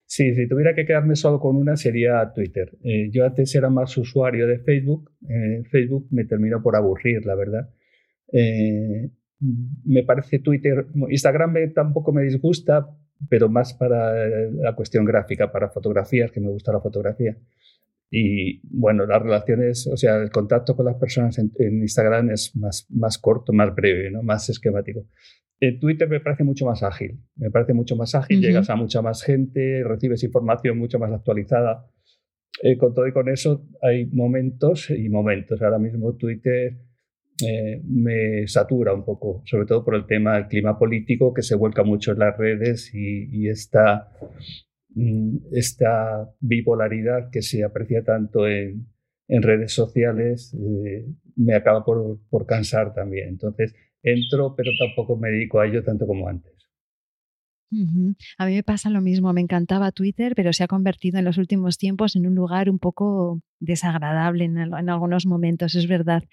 Sí, 0.06 0.33
si 0.33 0.47
tuviera 0.47 0.74
que 0.74 0.86
quedarme 0.86 1.15
solo 1.15 1.39
con 1.39 1.56
una 1.56 1.75
sería 1.77 2.31
Twitter. 2.33 2.77
Eh, 2.83 3.09
yo 3.12 3.25
antes 3.25 3.54
era 3.56 3.69
más 3.69 3.95
usuario 3.97 4.47
de 4.47 4.59
Facebook. 4.59 5.12
Eh, 5.30 5.63
Facebook 5.71 6.07
me 6.12 6.25
terminó 6.25 6.62
por 6.62 6.75
aburrir, 6.75 7.25
la 7.25 7.36
verdad. 7.36 7.69
Me 8.31 10.04
parece 10.04 10.39
Twitter, 10.39 10.88
Instagram 11.10 11.74
tampoco 11.74 12.12
me 12.13 12.24
disgusta, 12.24 12.88
pero 13.30 13.50
más 13.50 13.74
para 13.74 14.13
la 14.50 14.75
cuestión 14.75 15.06
gráfica, 15.06 15.51
para 15.51 15.69
fotografías, 15.69 16.31
que 16.31 16.39
me 16.39 16.50
gusta 16.50 16.72
la 16.72 16.80
fotografía. 16.80 17.38
Y 18.10 18.60
bueno, 18.63 19.06
las 19.06 19.22
relaciones, 19.22 19.88
o 19.88 19.95
sea, 19.95 20.18
el 20.18 20.30
contacto 20.31 20.75
con 20.75 20.86
las 20.86 20.95
personas 20.95 21.38
en, 21.39 21.51
Instagram 21.57 22.31
es 22.31 22.56
más, 22.56 22.86
más 22.89 23.18
corto, 23.18 23.54
más 23.54 23.74
breve, 23.74 24.12
¿no? 24.12 24.22
más 24.22 24.50
esquemático. 24.50 25.06
En 25.62 25.80
Twitter 25.80 26.10
me 26.10 26.19
parece 26.19 26.44
mucho 26.44 26.66
más 26.66 26.83
ágil, 26.83 27.19
me 27.36 27.51
parece 27.51 27.74
mucho 27.74 27.95
más 27.95 28.16
ágil, 28.16 28.42
llegas 28.42 28.69
a 28.69 28.75
mucha 28.75 29.01
más 29.01 29.24
gente, 29.24 29.83
recibes 29.83 30.24
información 30.24 30.78
mucho 30.78 31.00
más 31.00 31.12
actualizada. 31.12 31.88
Eh, 32.63 32.78
con 32.78 32.94
todo 32.94 33.07
y 33.07 33.13
con 33.13 33.30
eso 33.30 33.66
hay 33.81 34.07
momentos 34.07 34.89
y 34.89 35.07
momentos. 35.07 35.62
Ahora 35.62 35.80
mismo 35.80 36.16
Twitter 36.16 36.80
eh, 37.44 37.82
me 37.86 38.48
satura 38.48 38.94
un 38.94 39.06
poco, 39.06 39.42
sobre 39.46 39.66
todo 39.66 39.84
por 39.84 39.96
el 39.96 40.06
tema 40.06 40.36
del 40.36 40.48
clima 40.48 40.78
político 40.78 41.34
que 41.34 41.42
se 41.42 41.56
vuelca 41.56 41.84
mucho 41.84 42.12
en 42.12 42.20
las 42.20 42.38
redes 42.38 42.92
y, 42.94 43.48
esta, 43.48 44.12
mm, 44.90 45.38
esta, 45.54 46.30
bipolaridad 46.40 47.30
que 47.32 47.42
se 47.42 47.64
aprecia 47.64 48.04
tanto 48.04 48.48
en, 48.48 48.88
redes 49.28 49.72
sociales 49.72 50.54
eh, 50.56 51.06
me 51.38 51.56
acaba 51.56 51.86
por, 51.86 52.20
por 52.30 52.46
cansar 52.46 52.94
también. 52.94 53.30
Entonces 53.30 53.74
entro, 54.04 54.56
pero 54.58 54.72
tampoco 54.78 55.16
me 55.16 55.30
dedico 55.30 55.60
a 55.60 55.68
ello 55.68 55.84
tanto 55.84 56.06
como 56.06 56.28
antes. 56.28 56.61
A 58.38 58.45
mí 58.45 58.53
me 58.53 58.63
pasa 58.63 58.89
lo 58.89 59.01
mismo, 59.01 59.31
me 59.33 59.41
encantaba 59.41 59.91
Twitter, 59.91 60.33
pero 60.35 60.51
se 60.51 60.63
ha 60.63 60.68
convertido 60.68 61.19
en 61.19 61.25
los 61.25 61.38
últimos 61.38 61.77
tiempos 61.77 62.15
en 62.15 62.27
un 62.27 62.35
lugar 62.35 62.69
un 62.69 62.79
poco 62.79 63.41
desagradable 63.59 64.45
en, 64.45 64.89
algunos 64.89 65.25
momentos, 65.25 65.75
es 65.75 65.88
verdad. 65.88 66.23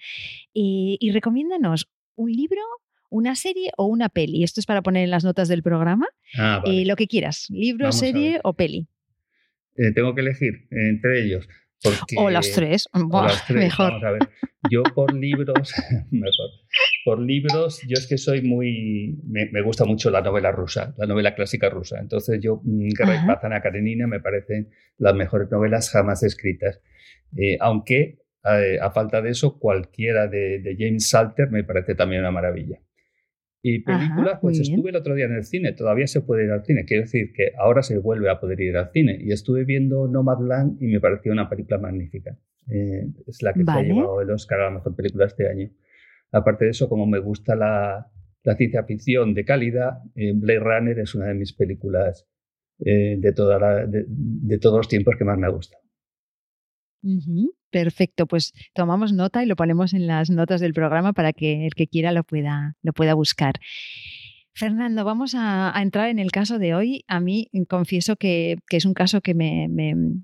Eh, 0.53 0.97
y 0.99 1.11
recomiéndanos 1.11 1.89
un 2.15 2.31
libro, 2.31 2.61
una 3.09 3.35
serie 3.35 3.71
o 3.77 3.85
una 3.85 4.09
peli. 4.09 4.43
Esto 4.43 4.59
es 4.59 4.65
para 4.65 4.81
poner 4.81 5.05
en 5.05 5.11
las 5.11 5.23
notas 5.23 5.47
del 5.47 5.63
programa. 5.63 6.07
Ah, 6.37 6.61
eh, 6.65 6.85
lo 6.85 6.95
que 6.95 7.07
quieras, 7.07 7.47
libro, 7.49 7.91
serie 7.91 8.41
o 8.43 8.53
peli. 8.53 8.87
Eh, 9.77 9.93
tengo 9.93 10.13
que 10.13 10.21
elegir 10.21 10.67
entre 10.71 11.23
ellos 11.23 11.47
o 12.17 12.29
las 12.29 12.51
tres. 12.51 12.89
mejor. 13.49 13.91
Vamos 13.91 14.03
a 14.03 14.11
ver. 14.11 14.29
Yo 14.69 14.83
por 14.83 15.13
libros, 15.13 15.73
mejor. 16.11 16.49
Por 17.09 17.19
libros, 17.21 17.81
yo 17.87 17.95
es 17.95 18.05
que 18.05 18.19
soy 18.19 18.43
muy. 18.43 19.17
Me, 19.25 19.61
gusta 19.63 19.83
mucho 19.83 20.11
la 20.11 20.21
novela 20.21 20.51
rusa, 20.51 20.93
la 20.95 21.07
novela 21.07 21.33
clásica 21.33 21.67
rusa. 21.67 21.99
Entonces, 21.99 22.39
yo, 22.39 22.61
mm, 22.63 22.89
Guerra 22.95 23.23
y 23.23 23.25
Paz, 23.25 23.43
Ana 23.43 23.61
Karenina, 23.61 24.05
me 24.05 24.19
parecen 24.19 24.69
las 24.99 25.15
mejores 25.15 25.49
novelas 25.49 25.89
jamás 25.89 26.21
escritas. 26.21 26.83
Eh, 27.35 27.57
aunque, 27.61 28.19
eh, 28.45 28.77
a 28.79 28.91
falta 28.91 29.23
de 29.23 29.31
eso, 29.31 29.57
cualquiera 29.57 30.27
de, 30.27 30.59
de 30.59 30.75
James 30.77 31.09
Salter 31.09 31.49
me 31.49 31.63
parece 31.63 31.95
también 31.95 32.21
una 32.21 32.29
maravilla. 32.29 32.79
Y 33.63 33.79
películas, 33.79 34.37
pues 34.39 34.59
estuve 34.59 34.91
el 34.91 34.95
otro 34.95 35.15
día 35.15 35.25
en 35.25 35.33
el 35.33 35.45
cine, 35.45 35.73
todavía 35.73 36.05
se 36.05 36.21
puede 36.21 36.45
ir 36.45 36.51
al 36.51 36.63
cine, 36.63 36.85
quiero 36.85 37.05
decir 37.05 37.33
que 37.33 37.53
ahora 37.57 37.81
se 37.81 37.97
vuelve 37.97 38.29
a 38.29 38.39
poder 38.39 38.61
ir 38.61 38.77
al 38.77 38.91
cine. 38.91 39.17
Y 39.19 39.31
estuve 39.31 39.65
viendo 39.65 40.07
Nomadland 40.07 40.79
y 40.79 40.85
me 40.85 40.99
pareció 40.99 41.31
una 41.31 41.49
película 41.49 41.79
magnífica. 41.79 42.37
Eh, 42.69 43.07
es 43.25 43.41
la 43.41 43.53
que 43.53 43.63
se 43.63 43.71
ha 43.71 43.81
llevado 43.81 44.21
el 44.21 44.29
Oscar 44.29 44.61
a 44.61 44.65
la 44.65 44.71
mejor 44.75 44.95
película 44.95 45.25
este 45.25 45.49
año. 45.49 45.71
Aparte 46.31 46.65
de 46.65 46.71
eso, 46.71 46.89
como 46.89 47.05
me 47.05 47.19
gusta 47.19 47.55
la, 47.55 48.11
la 48.43 48.55
ciencia 48.55 48.83
ficción 48.83 49.33
de 49.33 49.45
calidad, 49.45 49.99
eh, 50.15 50.33
Blade 50.35 50.59
Runner 50.59 50.99
es 50.99 51.15
una 51.15 51.27
de 51.27 51.35
mis 51.35 51.53
películas 51.53 52.27
eh, 52.79 53.17
de, 53.17 53.33
toda 53.33 53.85
de, 53.85 54.05
de 54.07 54.59
todos 54.59 54.77
los 54.77 54.87
tiempos 54.87 55.15
que 55.17 55.25
más 55.25 55.37
me 55.37 55.49
gusta. 55.49 55.77
Perfecto, 57.71 58.25
pues 58.25 58.53
tomamos 58.73 59.13
nota 59.13 59.43
y 59.43 59.45
lo 59.45 59.55
ponemos 59.55 59.93
en 59.93 60.07
las 60.07 60.29
notas 60.29 60.59
del 60.59 60.73
programa 60.73 61.13
para 61.13 61.33
que 61.33 61.65
el 61.65 61.73
que 61.73 61.87
quiera 61.87 62.11
lo 62.11 62.23
pueda 62.23 63.13
buscar. 63.13 63.53
Fernando, 64.53 65.05
vamos 65.05 65.35
a, 65.35 65.73
entrar 65.81 66.09
en 66.09 66.19
el 66.19 66.31
caso 66.31 66.59
de 66.59 66.75
hoy. 66.75 67.05
A 67.07 67.19
mí 67.19 67.49
confieso 67.67 68.15
que, 68.15 68.57
es 68.69 68.85
un 68.85 68.93
caso 68.93 69.21
que 69.21 69.33
me, 69.33 69.69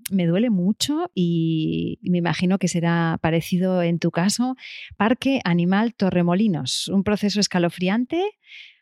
duele 0.10 0.50
mucho 0.50 1.10
y 1.13 2.00
me 2.01 2.17
imagino 2.17 2.58
que 2.58 2.67
será 2.67 3.17
parecido 3.22 3.82
en 3.82 4.00
tu 4.00 4.12
caso. 4.12 4.55
Parque 4.98 5.39
Animal 5.46 5.94
Torremolinos, 5.96 6.89
un 6.89 7.03
proceso 7.03 7.39
escalofriante 7.39 8.22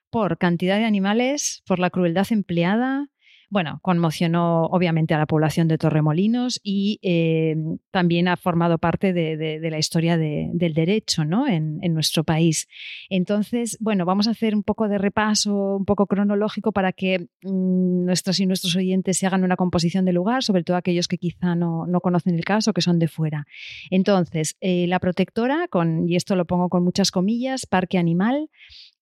por 0.10 0.38
cantidad 0.38 0.78
de 0.78 0.86
animales, 0.86 1.64
por 1.66 1.80
la 1.80 1.90
crueldad 1.90 2.28
empleada, 2.32 3.10
bueno, 3.54 3.78
conmocionó 3.84 4.66
obviamente 4.66 5.14
a 5.14 5.20
la 5.20 5.28
población 5.28 5.68
de 5.68 5.78
Torremolinos 5.78 6.60
y 6.64 6.98
eh, 7.04 7.56
también 7.92 8.28
ha 8.28 8.36
formado 8.36 8.80
parte 8.80 9.14
de, 9.14 9.60
la 9.70 9.78
historia 9.78 10.18
del 10.18 10.74
derecho 10.74 11.24
¿no? 11.24 11.48
en, 11.48 11.80
nuestro 11.94 12.24
país. 12.24 12.68
Entonces, 13.12 13.78
bueno, 13.80 14.06
vamos 14.06 14.28
a 14.28 14.32
hacer 14.32 14.56
un 14.56 14.64
poco 14.64 14.88
de 14.88 14.98
repaso, 14.98 15.76
un 15.76 15.86
poco 15.86 16.08
cronológico 16.08 16.72
para 16.72 16.94
que 16.94 17.28
mm, 17.44 18.06
nuestros 18.06 18.40
y 18.40 18.48
nuestros 18.48 18.76
oyentes 18.76 19.20
se 19.20 19.28
hagan 19.28 19.44
una 19.44 19.56
composición 19.56 20.04
del 20.04 20.16
lugar, 20.16 20.42
sobre 20.42 20.64
todo 20.64 20.76
aquellos 20.76 21.08
que 21.08 21.20
quizá 21.20 21.54
no, 21.54 21.86
conocen 22.02 22.34
el 22.34 22.46
caso, 22.46 22.74
que 22.74 22.82
son 22.82 22.98
de 22.98 23.08
fuera. 23.08 23.46
Entonces, 23.92 24.58
eh, 24.62 24.88
la 24.88 24.98
protectora, 24.98 25.68
con, 25.68 26.10
y 26.10 26.16
esto 26.16 26.36
lo 26.36 26.46
pongo 26.46 26.70
con 26.70 26.84
muchas 26.84 27.12
comillas, 27.12 27.68
Parque 27.68 28.00
Animal, 28.00 28.50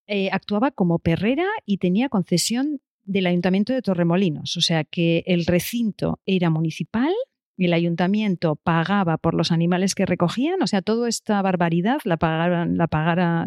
eh, 0.07 0.27
actuaba 0.33 0.71
como 0.71 0.99
perrera 0.99 1.45
y 1.65 1.77
tenía 1.77 2.09
concesión 2.09 2.81
del 3.03 3.27
Ayuntamiento 3.27 3.73
de 3.73 3.81
Torremolinos, 3.81 4.57
o 4.57 4.61
sea 4.61 4.83
que 4.83 5.23
el 5.25 5.45
recinto 5.45 6.19
era 6.25 6.49
municipal, 6.49 7.11
el 7.57 7.73
ayuntamiento 7.73 8.55
pagaba 8.55 9.17
por 9.17 9.33
los 9.33 9.51
animales 9.51 9.93
que 9.93 10.05
recogían, 10.05 10.61
o 10.61 10.67
sea, 10.67 10.81
toda 10.81 11.07
esta 11.07 11.41
barbaridad 11.41 11.99
la 12.05 12.17
pagaron, 12.17 12.77
la, 12.77 12.87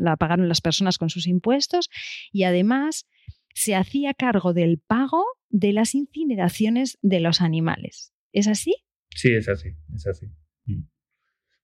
la 0.00 0.16
pagaron 0.16 0.48
las 0.48 0.60
personas 0.60 0.98
con 0.98 1.10
sus 1.10 1.26
impuestos 1.26 1.88
y 2.32 2.44
además 2.44 3.06
se 3.54 3.74
hacía 3.74 4.14
cargo 4.14 4.52
del 4.52 4.78
pago 4.78 5.24
de 5.48 5.72
las 5.72 5.94
incineraciones 5.94 6.98
de 7.02 7.20
los 7.20 7.40
animales. 7.40 8.12
¿Es 8.32 8.48
así? 8.48 8.76
Sí, 9.10 9.32
es 9.32 9.48
así, 9.48 9.70
es 9.94 10.06
así. 10.06 10.26
Mm. 10.66 10.88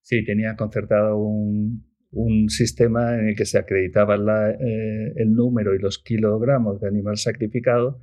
Sí, 0.01 0.23
tenía 0.23 0.55
concertado 0.55 1.17
un, 1.17 1.90
un 2.11 2.49
sistema 2.49 3.17
en 3.17 3.29
el 3.29 3.35
que 3.35 3.45
se 3.45 3.57
acreditaba 3.57 4.15
eh, 4.15 5.13
el 5.15 5.33
número 5.33 5.73
y 5.73 5.79
los 5.79 5.99
kilogramos 5.99 6.81
de 6.81 6.87
animal 6.87 7.17
sacrificado, 7.17 7.99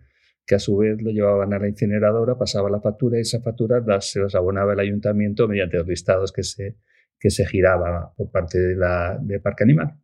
que 0.47 0.55
a 0.55 0.59
su 0.59 0.79
vez 0.79 1.01
lo 1.03 1.11
llevaban 1.11 1.53
a 1.53 1.59
la 1.59 1.69
incineradora, 1.69 2.39
pasaba 2.39 2.71
la 2.71 2.81
factura 2.81 3.19
y 3.19 3.21
esa 3.21 3.41
factura 3.41 3.83
se 4.01 4.21
los 4.21 4.35
abonaba 4.35 4.73
el 4.73 4.81
ayuntamiento 4.81 5.47
mediante 5.47 5.77
los 5.77 5.87
listados 5.87 6.33
que 6.33 6.43
se, 6.43 6.77
que 7.19 7.31
se 7.31 7.45
giraba 7.47 8.15
por 8.17 8.31
parte 8.31 8.59
de 8.59 9.41
Parque 9.41 9.65
Animal. 9.65 9.95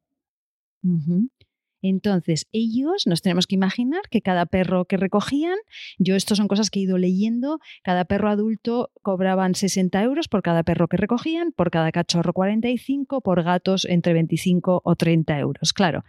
Entonces, 1.87 2.49
ellos 2.50 3.07
nos 3.07 3.21
tenemos 3.21 3.47
que 3.47 3.57
imaginar 3.57 4.00
que 4.11 4.23
cada 4.23 4.47
perro 4.47 4.87
que 4.87 4.97
recogían, 4.97 5.59
yo 5.99 6.17
esto 6.17 6.35
son 6.35 6.49
cosas 6.49 6.71
que 6.71 6.79
he 6.81 6.85
ido 6.85 6.97
leyendo, 6.97 7.59
cada 7.83 8.07
perro 8.07 8.31
adulto 8.31 8.91
cobraban 9.03 9.55
60 9.55 10.03
euros 10.03 10.29
por 10.29 10.41
cada 10.41 10.62
perro 10.62 10.88
que 10.88 10.97
recogían, 10.97 11.53
por 11.53 11.71
cada 11.71 11.93
cachorro 11.93 12.33
45, 12.33 13.21
por 13.21 13.43
gatos 13.43 13.85
entre 13.85 14.14
25 14.14 14.81
o 14.83 14.97
30 14.97 15.38
euros. 15.38 15.75
Claro, 15.75 16.05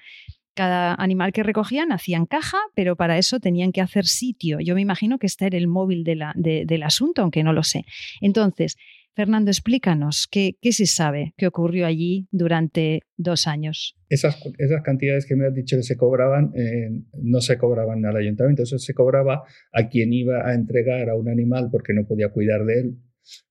cada 0.53 0.95
animal 0.95 1.33
que 1.33 1.43
recogían 1.43 1.91
hacían 1.91 2.25
caja, 2.25 2.59
pero 2.73 2.95
para 2.95 3.17
eso 3.17 3.41
tenían 3.41 3.73
que 3.73 3.81
hacer 3.81 4.05
sitio. 4.05 4.61
Yo 4.61 4.75
me 4.75 4.81
imagino 4.81 5.19
que 5.19 5.27
este 5.27 5.47
era 5.47 5.57
el 5.57 5.67
móvil 5.67 6.05
del 6.05 6.83
asunto, 6.83 7.21
aunque 7.21 7.43
no 7.43 7.51
lo 7.51 7.63
sé. 7.63 7.83
Entonces, 8.21 8.77
Fernando, 9.15 9.49
explícanos 9.49 10.27
qué, 10.29 10.57
se 10.61 10.85
sabe 10.85 11.33
que 11.37 11.47
ocurrió 11.47 11.85
allí 11.85 12.27
durante 12.31 13.01
dos 13.15 13.47
años. 13.47 13.95
Esas, 14.09 14.37
esas 14.57 14.81
cantidades 14.83 15.25
que 15.25 15.37
me 15.37 15.45
has 15.45 15.53
dicho 15.53 15.77
que 15.77 15.83
se 15.83 15.95
cobraban, 15.95 16.51
eh, 16.55 16.89
no 17.21 17.39
se 17.39 17.57
cobraban 17.57 18.05
al 18.05 18.17
ayuntamiento, 18.17 18.63
eso 18.63 18.77
se 18.77 18.93
cobraba 18.93 19.43
a 19.71 19.87
quien 19.87 20.11
iba 20.11 20.47
a 20.47 20.53
entregar 20.53 21.09
a 21.09 21.15
un 21.15 21.29
animal 21.29 21.69
porque 21.71 21.93
no 21.93 22.05
podía 22.05 22.29
cuidar 22.29 22.65
de 22.65 22.79
él. 22.79 22.97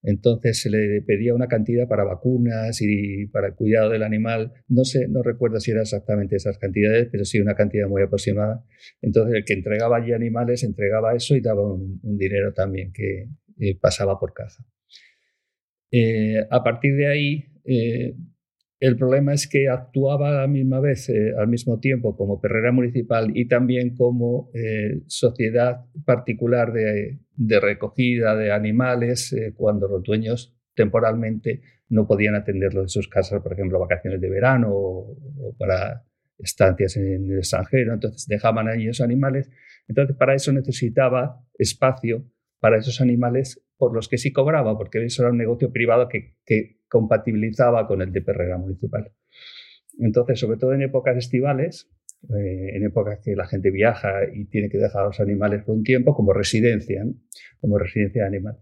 Entonces 0.03 0.61
se 0.61 0.71
le 0.71 1.03
pedía 1.03 1.35
una 1.35 1.49
cantidad 1.49 1.89
para 1.89 2.05
vacunas 2.05 2.81
y 2.81 3.27
para 3.27 3.49
el 3.49 3.55
cuidado 3.55 3.91
del 3.91 4.03
animal. 4.03 4.53
No 4.69 4.85
sé, 4.85 5.09
no 5.09 5.23
recuerdo 5.23 5.61
si 5.61 5.71
eran 5.71 5.83
exactamente 5.83 6.37
esas 6.37 6.59
cantidades, 6.59 7.09
pero 7.11 7.25
sí 7.25 7.41
una 7.41 7.55
cantidad 7.55 7.89
muy 7.89 8.03
aproximada. 8.03 8.65
Entonces 9.01 9.35
el 9.35 9.45
que 9.45 9.55
entregaba 9.55 9.97
allí 9.97 10.13
animales 10.13 10.63
entregaba 10.63 11.15
eso 11.15 11.35
y 11.35 11.41
daba 11.41 11.75
un, 11.75 12.01
dinero 12.03 12.53
también 12.53 12.93
que 12.93 13.29
eh, 13.59 13.79
pasaba 13.81 14.19
por 14.21 14.33
caza. 14.33 14.65
Eh, 15.97 16.45
a 16.51 16.65
partir 16.65 16.97
de 16.97 17.07
ahí, 17.07 17.45
eh, 17.65 18.17
el 18.81 18.97
problema 18.97 19.33
es 19.33 19.47
que 19.47 19.69
actuaba 19.69 20.31
a 20.31 20.41
la 20.41 20.49
misma 20.49 20.81
vez, 20.81 21.09
eh, 21.09 21.33
al 21.39 21.47
mismo 21.47 21.79
tiempo, 21.79 22.17
como 22.17 22.41
perrera 22.41 22.73
municipal 22.73 23.31
y 23.33 23.47
también 23.47 23.95
como 23.95 24.51
sociedad 25.07 25.87
particular 26.05 26.73
de, 26.73 27.21
recogida 27.61 28.35
de 28.35 28.51
animales 28.51 29.35
cuando 29.55 29.87
los 29.87 30.03
dueños 30.03 30.57
temporalmente 30.75 31.63
no 31.89 32.09
podían 32.09 32.35
atenderlos 32.35 32.83
en 32.83 32.89
sus 32.89 33.07
casas, 33.07 33.41
por 33.41 33.53
ejemplo, 33.53 33.79
vacaciones 33.79 34.21
de 34.21 34.29
verano 34.29 34.71
o, 34.73 35.55
para 35.57 36.05
estancias 36.39 36.97
en 36.97 37.31
el 37.31 37.39
extranjero. 37.39 37.95
Entonces 37.95 38.27
dejaban 38.27 38.67
allí 38.67 38.89
esos 38.89 39.05
animales. 39.05 39.49
Entonces 39.87 40.17
para 40.17 40.35
eso 40.35 40.53
necesitaba 40.53 41.41
espacio 41.57 42.29
para 42.59 42.79
esos 42.79 43.01
animales 43.01 43.64
por 43.77 43.95
los 43.95 44.09
que 44.09 44.19
sí 44.19 44.33
cobraba, 44.33 44.77
porque 44.77 45.05
eso 45.05 45.23
era 45.23 45.33
un 45.33 45.39
negocio 45.39 45.73
privado 45.73 46.09
que, 46.09 46.37
compatibilizaba 46.89 47.89
con 47.89 48.03
el 48.03 48.13
de 48.13 48.23
Perrera 48.23 48.57
Municipal. 48.57 49.11
Entonces, 49.99 50.39
sobre 50.39 50.59
todo 50.59 50.75
en 50.75 50.83
épocas 50.83 51.17
estivales, 51.17 51.91
eh, 52.29 52.77
en 52.77 52.85
épocas 52.85 53.19
que 53.23 53.35
la 53.35 53.49
gente 53.49 53.73
viaja 53.73 54.21
y 54.33 54.45
tiene 54.45 54.69
que 54.69 54.79
dejar 54.79 55.03
a 55.03 55.07
los 55.07 55.19
animales 55.19 55.65
por 55.65 55.75
un 55.75 55.83
tiempo, 55.83 56.15
como 56.15 56.33
residencia, 56.33 57.05
como 57.61 57.79
residencia 57.79 58.27
animal. 58.27 58.59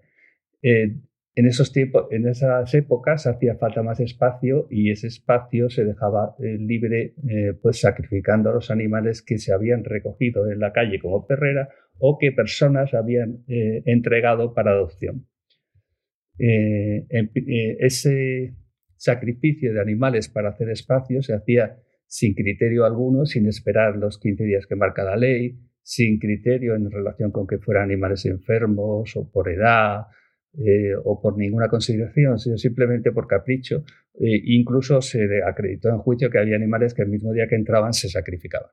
Eh, 0.63 0.97
en 1.35 1.47
esos 1.47 1.73
tiempos, 1.73 2.07
en 2.11 2.27
esas 2.27 2.73
épocas 2.73 3.27
hacía 3.27 3.57
falta 3.57 3.83
más 3.83 4.01
espacio 4.01 4.67
y 4.71 4.91
ese 4.91 5.09
espacio 5.09 5.69
se 5.69 5.85
dejaba 5.85 6.35
eh, 6.39 6.57
libre, 6.59 7.15
pues 7.61 7.81
sacrificando 7.81 8.51
a 8.51 8.55
los 8.55 8.71
animales 8.71 9.23
que 9.23 9.39
se 9.39 9.53
habían 9.53 9.85
recogido 9.85 10.51
en 10.51 10.59
la 10.59 10.73
calle 10.73 10.99
como 11.01 11.27
perrera 11.27 11.69
o 11.99 12.19
que 12.19 12.33
personas 12.33 12.95
habían 12.95 13.45
eh, 13.47 13.83
entregado 13.87 14.55
para 14.55 14.73
adopción. 14.73 15.27
Eh, 16.39 17.07
eh, 17.11 17.77
ese 17.81 18.57
sacrificio 18.97 19.73
de 19.73 19.81
animales 19.81 20.29
para 20.29 20.51
hacer 20.51 20.71
espacio 20.71 21.23
se 21.23 21.35
hacía 21.35 21.79
sin 22.07 22.35
criterio 22.35 22.85
alguno, 22.85 23.25
sin 23.25 23.47
esperar 23.47 23.97
los 23.97 24.19
15 24.19 24.45
días 24.45 24.67
que 24.67 24.77
marca 24.77 25.05
la 25.05 25.17
ley, 25.17 25.59
sin 25.83 26.19
criterio 26.19 26.75
en 26.75 26.91
relación 26.91 27.31
con 27.31 27.47
que 27.47 27.59
fueran 27.59 27.85
animales 27.85 28.27
enfermos 28.27 29.17
o 29.17 29.31
por 29.31 29.49
edad 29.49 30.07
o 31.05 31.19
por 31.23 31.39
ninguna 31.39 31.69
consideración, 31.69 32.39
sino 32.39 32.59
simplemente 32.59 33.11
por 33.11 33.27
capricho. 33.27 33.85
incluso 34.19 35.01
se 35.01 35.43
acreditó 35.43 35.89
en 35.89 35.99
juicio 35.99 36.29
que 36.29 36.39
había 36.39 36.57
animales 36.57 36.93
que 36.93 37.03
el 37.03 37.09
mismo 37.09 37.33
día 37.33 37.49
que 37.49 37.55
entraban 37.55 37.95
se 37.95 38.11
sacrificaban. 38.11 38.71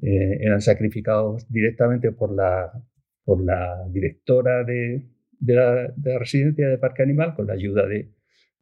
Eh, 0.00 0.38
eran 0.40 0.60
sacrificados 0.60 1.48
directamente 1.50 2.12
por 2.12 2.32
la, 2.34 2.72
por 3.24 3.44
la 3.44 3.84
directora 3.90 4.62
de, 4.62 5.08
de, 5.40 5.54
la, 5.54 5.92
residencia 6.18 6.68
de 6.68 6.78
Parque 6.78 7.02
Animal 7.02 7.34
con 7.34 7.48
la 7.48 7.54
ayuda 7.54 7.84
de, 7.86 8.12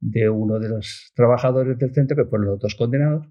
de, 0.01 0.31
uno 0.31 0.59
de 0.59 0.71
los 0.71 1.13
trabajadores 1.15 1.77
del 1.79 1.93
centro 1.93 2.17
que 2.17 2.25
fueron 2.25 2.49
los 2.49 2.59
dos 2.59 2.75
condenados. 2.75 3.29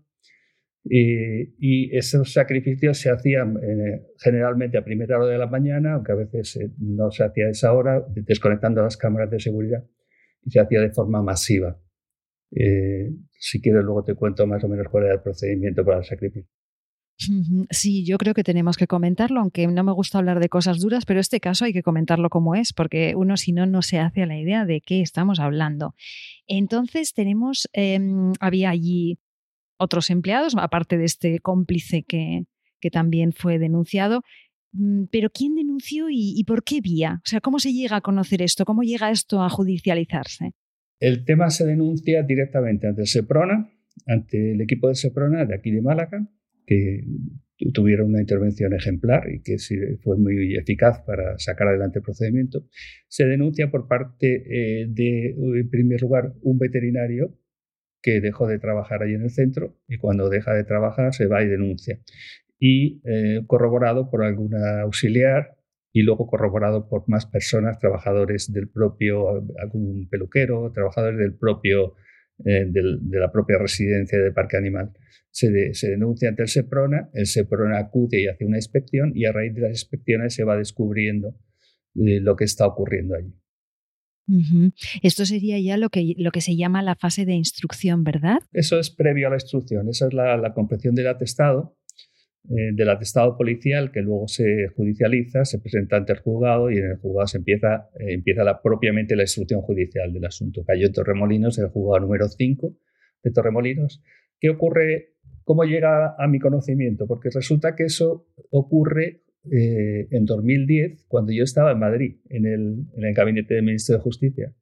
Y, 0.87 1.97
esos 1.97 2.31
sacrificios 2.31 2.99
se 2.99 3.09
hacían 3.09 3.57
eh, 3.57 4.05
generalmente 4.19 4.77
a 4.77 4.85
primera 4.85 5.17
hora 5.17 5.31
de 5.31 5.39
la 5.39 5.47
mañana, 5.47 5.95
aunque 5.95 6.11
a 6.11 6.15
veces 6.15 6.57
eh, 6.57 6.71
no 6.77 7.09
se 7.09 7.23
hacía 7.23 7.47
a 7.47 7.49
esa 7.49 7.73
hora, 7.73 8.05
desconectando 8.07 8.83
las 8.83 8.97
cámaras 8.97 9.31
de 9.31 9.39
seguridad, 9.39 9.83
y 10.43 10.51
se 10.51 10.59
hacía 10.59 10.81
de 10.81 10.91
forma 10.91 11.23
masiva. 11.23 11.79
si 12.51 13.61
quieres, 13.61 13.83
luego 13.83 14.03
te 14.03 14.13
cuento 14.13 14.45
más 14.45 14.63
o 14.63 14.67
menos 14.67 14.87
cuál 14.89 15.05
era 15.05 15.15
el 15.15 15.21
procedimiento 15.21 15.83
para 15.83 15.97
el 15.97 16.03
sacrificio. 16.05 16.54
Sí, 17.17 18.05
yo 18.05 18.17
creo 18.17 18.33
que 18.33 18.43
tenemos 18.43 18.75
que 18.75 18.87
comentarlo, 18.87 19.39
aunque 19.39 19.67
no 19.67 19.83
me 19.83 19.93
gusta 19.93 20.17
hablar 20.17 20.39
de 20.39 20.49
cosas 20.49 20.79
duras, 20.79 21.05
pero 21.05 21.19
este 21.19 21.39
caso 21.39 21.63
hay 21.65 21.71
que 21.71 21.81
comentarlo 21.83 22.29
como 22.29 22.55
es, 22.55 22.73
porque 22.73 23.13
uno 23.15 23.37
si 23.37 23.53
no 23.53 23.65
no 23.65 23.81
se 23.81 23.99
hace 23.99 24.23
a 24.23 24.25
la 24.25 24.37
idea 24.37 24.65
de 24.65 24.81
qué 24.81 25.01
estamos 25.01 25.39
hablando. 25.39 25.95
Entonces 26.45 27.13
tenemos, 27.13 27.69
em, 27.73 28.33
había 28.39 28.69
allí 28.69 29.17
otros 29.77 30.09
empleados, 30.09 30.55
aparte 30.57 30.97
de 30.97 31.05
este 31.05 31.39
cómplice 31.39 32.03
que, 32.03 32.45
que 32.79 32.89
también 32.91 33.31
fue 33.31 33.59
denunciado, 33.59 34.21
mm, 34.73 35.05
pero 35.11 35.29
¿quién 35.29 35.55
denunció 35.55 36.07
y, 36.09 36.43
por 36.45 36.63
qué 36.63 36.81
vía? 36.81 37.21
O 37.25 37.27
sea, 37.27 37.39
¿cómo 37.41 37.59
se 37.59 37.73
llega 37.73 37.97
a 37.97 38.01
conocer 38.01 38.41
esto? 38.41 38.65
¿Cómo 38.65 38.83
llega 38.83 39.09
esto 39.09 39.41
a 39.41 39.49
judicializarse? 39.49 40.51
El 40.99 41.25
tema 41.25 41.49
se 41.49 41.65
denuncia 41.65 42.23
directamente 42.23 42.87
ante 42.87 43.05
Seprona, 43.05 43.69
ante 44.05 44.53
el 44.53 44.61
equipo 44.61 44.87
de 44.87 44.95
Seprona 44.95 45.45
de 45.45 45.55
aquí 45.55 45.71
de 45.71 45.81
Málaga, 45.81 46.27
que 46.65 47.03
tuvieron 47.73 48.09
una 48.09 48.21
intervención 48.21 48.73
ejemplar 48.73 49.29
y 49.31 49.41
que 49.41 49.57
fue 50.03 50.17
muy 50.17 50.55
eficaz 50.55 51.01
para 51.01 51.37
sacar 51.37 51.69
adelante 51.69 51.99
el 51.99 52.03
procedimiento. 52.03 52.65
Se 53.07 53.25
denuncia 53.25 53.71
por 53.71 53.87
parte 53.87 54.43
eh, 54.49 54.87
de, 54.89 55.29
en 55.29 55.69
primer 55.69 56.01
lugar, 56.01 56.33
un 56.41 56.57
veterinario 56.57 57.33
que 58.01 58.21
dejó 58.21 58.47
de 58.47 58.59
trabajar 58.59 59.01
allí 59.01 59.13
en 59.13 59.23
el 59.23 59.31
centro 59.31 59.79
y 59.87 59.97
cuando 59.97 60.29
deja 60.29 60.53
de 60.53 60.63
trabajar 60.63 61.13
se 61.13 61.27
va 61.27 61.43
y 61.43 61.47
denuncia. 61.47 61.99
Y 62.59 63.01
eh, 63.05 63.41
corroborado 63.47 64.09
por 64.09 64.23
alguna 64.23 64.81
auxiliar 64.81 65.55
y 65.91 66.03
luego 66.03 66.27
corroborado 66.27 66.89
por 66.89 67.07
más 67.07 67.25
personas, 67.25 67.79
trabajadores 67.79 68.51
del 68.51 68.67
propio, 68.67 69.43
algún 69.59 70.09
peluquero, 70.09 70.71
trabajadores 70.73 71.17
del 71.17 71.35
propio 71.35 71.95
eh, 72.43 72.65
de 72.67 73.19
la 73.19 73.31
propia 73.31 73.57
residencia 73.57 74.19
de 74.19 74.31
parque 74.31 74.57
animal. 74.57 74.91
Se, 75.31 75.49
denuncia 75.49 76.29
ante 76.29 76.43
el 76.43 76.47
SEPRONA, 76.47 77.09
el 77.13 77.25
SEPRONA 77.25 77.79
acude 77.79 78.21
y 78.21 78.27
hace 78.27 78.45
una 78.45 78.57
inspección 78.57 79.11
y 79.15 79.25
a 79.25 79.31
raíz 79.31 79.53
de 79.53 79.61
las 79.61 79.71
inspecciones 79.71 80.33
se 80.33 80.43
va 80.43 80.57
descubriendo 80.57 81.35
eh, 81.95 82.19
lo 82.21 82.35
que 82.35 82.43
está 82.43 82.67
ocurriendo 82.67 83.15
allí. 83.15 83.33
Esto 85.01 85.25
sería 85.25 85.59
ya 85.59 85.77
lo 85.77 85.89
que, 85.89 86.13
lo 86.17 86.31
que 86.31 86.41
se 86.41 86.55
llama 86.55 86.81
la 86.81 86.95
fase 86.95 87.25
de 87.25 87.33
instrucción, 87.33 88.03
¿verdad? 88.03 88.39
Eso 88.51 88.79
es 88.79 88.89
previo 88.89 89.27
a 89.27 89.29
la 89.29 89.35
instrucción, 89.35 89.87
esa 89.87 90.07
es 90.07 90.13
la, 90.13 90.35
la 90.37 90.53
del 90.55 91.07
atestado, 91.07 91.77
eh, 92.49 92.71
del 92.73 92.89
atestado 92.89 93.37
policial 93.37 93.91
que 93.91 94.01
luego 94.01 94.27
se 94.27 94.67
judicializa, 94.75 95.45
se 95.45 95.59
presenta 95.59 95.97
ante 95.97 96.13
el 96.13 96.19
juzgado 96.19 96.69
y 96.69 96.77
en 96.77 96.91
el 96.91 96.97
juzgado 96.97 97.27
se 97.27 97.37
empieza, 97.37 97.89
eh, 97.99 98.13
empieza 98.13 98.43
la, 98.43 98.61
propiamente 98.61 99.15
la 99.15 99.23
instrucción 99.23 99.61
judicial 99.61 100.13
del 100.13 100.25
asunto. 100.25 100.63
Cayó 100.65 100.87
en 100.87 100.93
Torremolinos, 100.93 101.57
el 101.57 101.67
juzgado 101.67 102.05
número 102.05 102.27
5 102.27 102.77
de 103.23 103.31
Torremolinos. 103.31 104.03
¿Qué 104.39 104.49
ocurre? 104.49 105.15
¿Cómo 105.43 105.63
llega 105.63 106.15
a 106.17 106.27
mi 106.27 106.39
conocimiento? 106.39 107.07
Porque 107.07 107.29
resulta 107.33 107.75
que 107.75 107.83
eso 107.83 108.27
ocurre 108.51 109.23
eh, 109.51 110.07
en 110.11 110.25
2010, 110.25 111.05
cuando 111.07 111.31
yo 111.31 111.43
estaba 111.43 111.71
en 111.71 111.79
Madrid, 111.79 112.17
en 112.29 112.45
el, 112.45 112.85
en 112.95 113.05
el 113.05 113.13
gabinete 113.13 113.53
del 113.53 113.63
ministro 113.63 113.95
de 113.95 114.01
Justicia. 114.01 114.55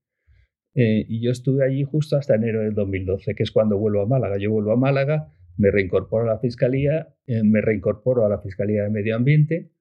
Eh, 0.75 1.06
y 1.08 1.24
yo 1.24 1.32
estuve 1.32 1.63
allí 1.66 1.84
justo 1.84 2.18
hasta 2.18 2.36
enero 2.36 2.62
del 2.62 2.74
2012, 2.74 3.36
que 3.36 3.44
es 3.44 3.52
cuando 3.52 3.78
vuelvo 3.78 4.02
a 4.02 4.08
Málaga. 4.08 4.38
Yo 4.38 4.52
vuelvo 4.52 4.72
a 4.72 4.75
Málaga, 4.75 5.32
me 5.57 5.72
reincorporo 5.72 6.24
a 6.24 6.33
la 6.33 6.39
Fiscalía, 6.39 7.15
eh, 7.25 7.43
me 7.43 7.62
reincorporo 7.62 8.25
a 8.25 8.29
la 8.29 8.39
Fiscalía 8.39 8.83
de 8.83 8.89
Medio 8.89 9.15
Ambiente 9.15 9.72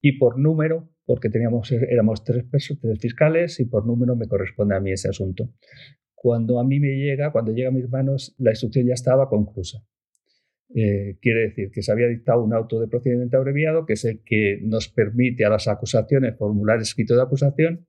y 0.00 0.18
por 0.18 0.38
número, 0.38 0.90
porque 1.06 1.30
teníamos, 1.30 1.72
éramos 1.72 2.24
tres, 2.24 2.44
tres 2.50 2.98
fiscales 3.00 3.58
y 3.60 3.64
por 3.64 3.86
número 3.86 4.16
me 4.16 4.28
corresponde 4.28 4.76
a 4.76 4.80
mí 4.80 4.92
ese 4.92 5.08
asunto. 5.08 5.50
Cuando 6.14 6.58
a 6.60 6.64
mí 6.64 6.80
me 6.80 6.96
llega, 6.96 7.32
cuando 7.32 7.52
llega 7.52 7.68
a 7.68 7.72
mis 7.72 7.88
manos, 7.88 8.34
la 8.38 8.50
instrucción 8.50 8.86
ya 8.86 8.94
estaba 8.94 9.28
conclusa. 9.28 9.84
Eh, 10.74 11.16
quiere 11.22 11.48
decir 11.48 11.70
que 11.70 11.82
se 11.82 11.90
había 11.90 12.08
dictado 12.08 12.44
un 12.44 12.52
auto 12.52 12.78
de 12.78 12.88
procedimiento 12.88 13.38
abreviado, 13.38 13.86
que 13.86 13.94
es 13.94 14.04
el 14.04 14.22
que 14.22 14.58
nos 14.62 14.88
permite 14.88 15.44
a 15.44 15.48
las 15.48 15.66
acusaciones 15.66 16.36
formular 16.36 16.80
escrito 16.80 17.16
de 17.16 17.22
acusación 17.22 17.86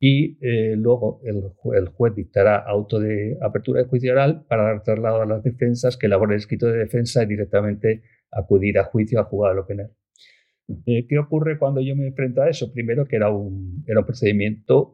y 0.00 0.38
eh, 0.40 0.76
luego 0.76 1.20
el, 1.24 1.88
juez 1.88 2.14
dictará 2.14 2.56
auto 2.56 3.00
de 3.00 3.36
apertura 3.42 3.82
de 3.82 3.88
juicio 3.88 4.12
oral 4.12 4.44
para 4.48 4.64
dar 4.64 4.82
traslado 4.82 5.22
a 5.22 5.26
las 5.26 5.42
defensas 5.42 5.96
que 5.96 6.06
elaboren 6.06 6.34
el 6.34 6.38
escrito 6.38 6.66
de 6.66 6.78
defensa 6.78 7.22
y 7.22 7.26
directamente 7.26 8.02
acudir 8.30 8.78
a 8.78 8.84
juicio 8.84 9.18
al 9.18 9.24
juzgado 9.24 9.54
de 9.54 9.60
lo 9.60 9.66
penal. 9.66 9.92
Eh, 10.86 11.06
¿Qué 11.08 11.18
ocurre 11.18 11.58
cuando 11.58 11.80
yo 11.80 11.96
me 11.96 12.06
enfrento 12.06 12.42
a 12.42 12.48
eso? 12.48 12.72
Primero 12.72 13.06
que 13.06 13.16
era 13.16 13.30
un, 13.30 13.84
era 13.86 14.00
un 14.00 14.06
procedimiento 14.06 14.92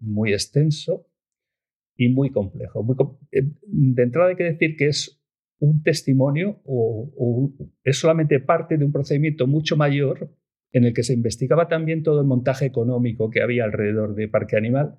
muy 0.00 0.32
extenso 0.32 1.06
y 1.96 2.08
muy 2.08 2.30
complejo. 2.30 2.84
de 3.30 4.02
entrada 4.02 4.30
hay 4.30 4.36
que 4.36 4.44
decir 4.44 4.76
que 4.76 4.88
es 4.88 5.22
un 5.58 5.82
testimonio 5.82 6.60
o, 6.64 7.50
es 7.82 7.98
solamente 7.98 8.40
parte 8.40 8.76
de 8.76 8.84
un 8.84 8.92
procedimiento 8.92 9.46
mucho 9.46 9.76
mayor 9.76 10.30
en 10.72 10.84
el 10.84 10.94
que 10.94 11.02
se 11.02 11.14
investigaba 11.14 11.68
también 11.68 12.02
todo 12.02 12.20
el 12.20 12.26
montaje 12.26 12.66
económico 12.66 13.30
que 13.30 13.42
había 13.42 13.64
alrededor 13.64 14.14
de 14.14 14.28
Parque 14.28 14.56
Animal. 14.56 14.98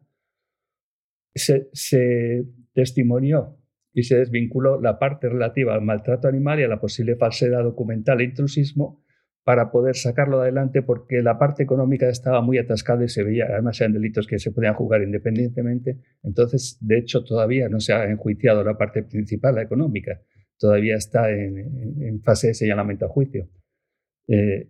Se, 1.35 1.69
se 1.73 2.45
testimonió 2.73 3.57
y 3.93 4.03
se 4.03 4.17
desvinculó 4.17 4.81
la 4.81 4.99
parte 4.99 5.29
relativa 5.29 5.73
al 5.73 5.81
maltrato 5.81 6.27
animal 6.27 6.59
y 6.59 6.63
a 6.63 6.67
la 6.67 6.79
posible 6.79 7.15
falsedad 7.15 7.63
documental 7.63 8.21
e 8.21 8.25
intrusismo 8.25 9.03
para 9.43 9.71
poder 9.71 9.95
sacarlo 9.95 10.41
adelante 10.41 10.81
porque 10.81 11.21
la 11.21 11.39
parte 11.39 11.63
económica 11.63 12.09
estaba 12.09 12.41
muy 12.41 12.57
atascada 12.57 13.05
y 13.05 13.07
se 13.07 13.23
veía, 13.23 13.45
además 13.45 13.79
eran 13.79 13.93
delitos 13.93 14.27
que 14.27 14.39
se 14.39 14.51
podían 14.51 14.73
jugar 14.73 15.01
independientemente. 15.03 15.99
Entonces, 16.21 16.77
de 16.81 16.97
hecho, 16.97 17.23
todavía 17.23 17.69
no 17.69 17.79
se 17.79 17.93
ha 17.93 18.09
enjuiciado 18.09 18.63
la 18.63 18.77
parte 18.77 19.03
principal, 19.03 19.55
la 19.55 19.61
económica 19.61 20.21
todavía 20.57 20.95
está 20.95 21.31
en, 21.31 22.21
fase 22.23 22.47
de 22.47 22.53
señalamiento 22.53 23.05
a 23.05 23.09
juicio. 23.09 23.49
Eh, 24.27 24.69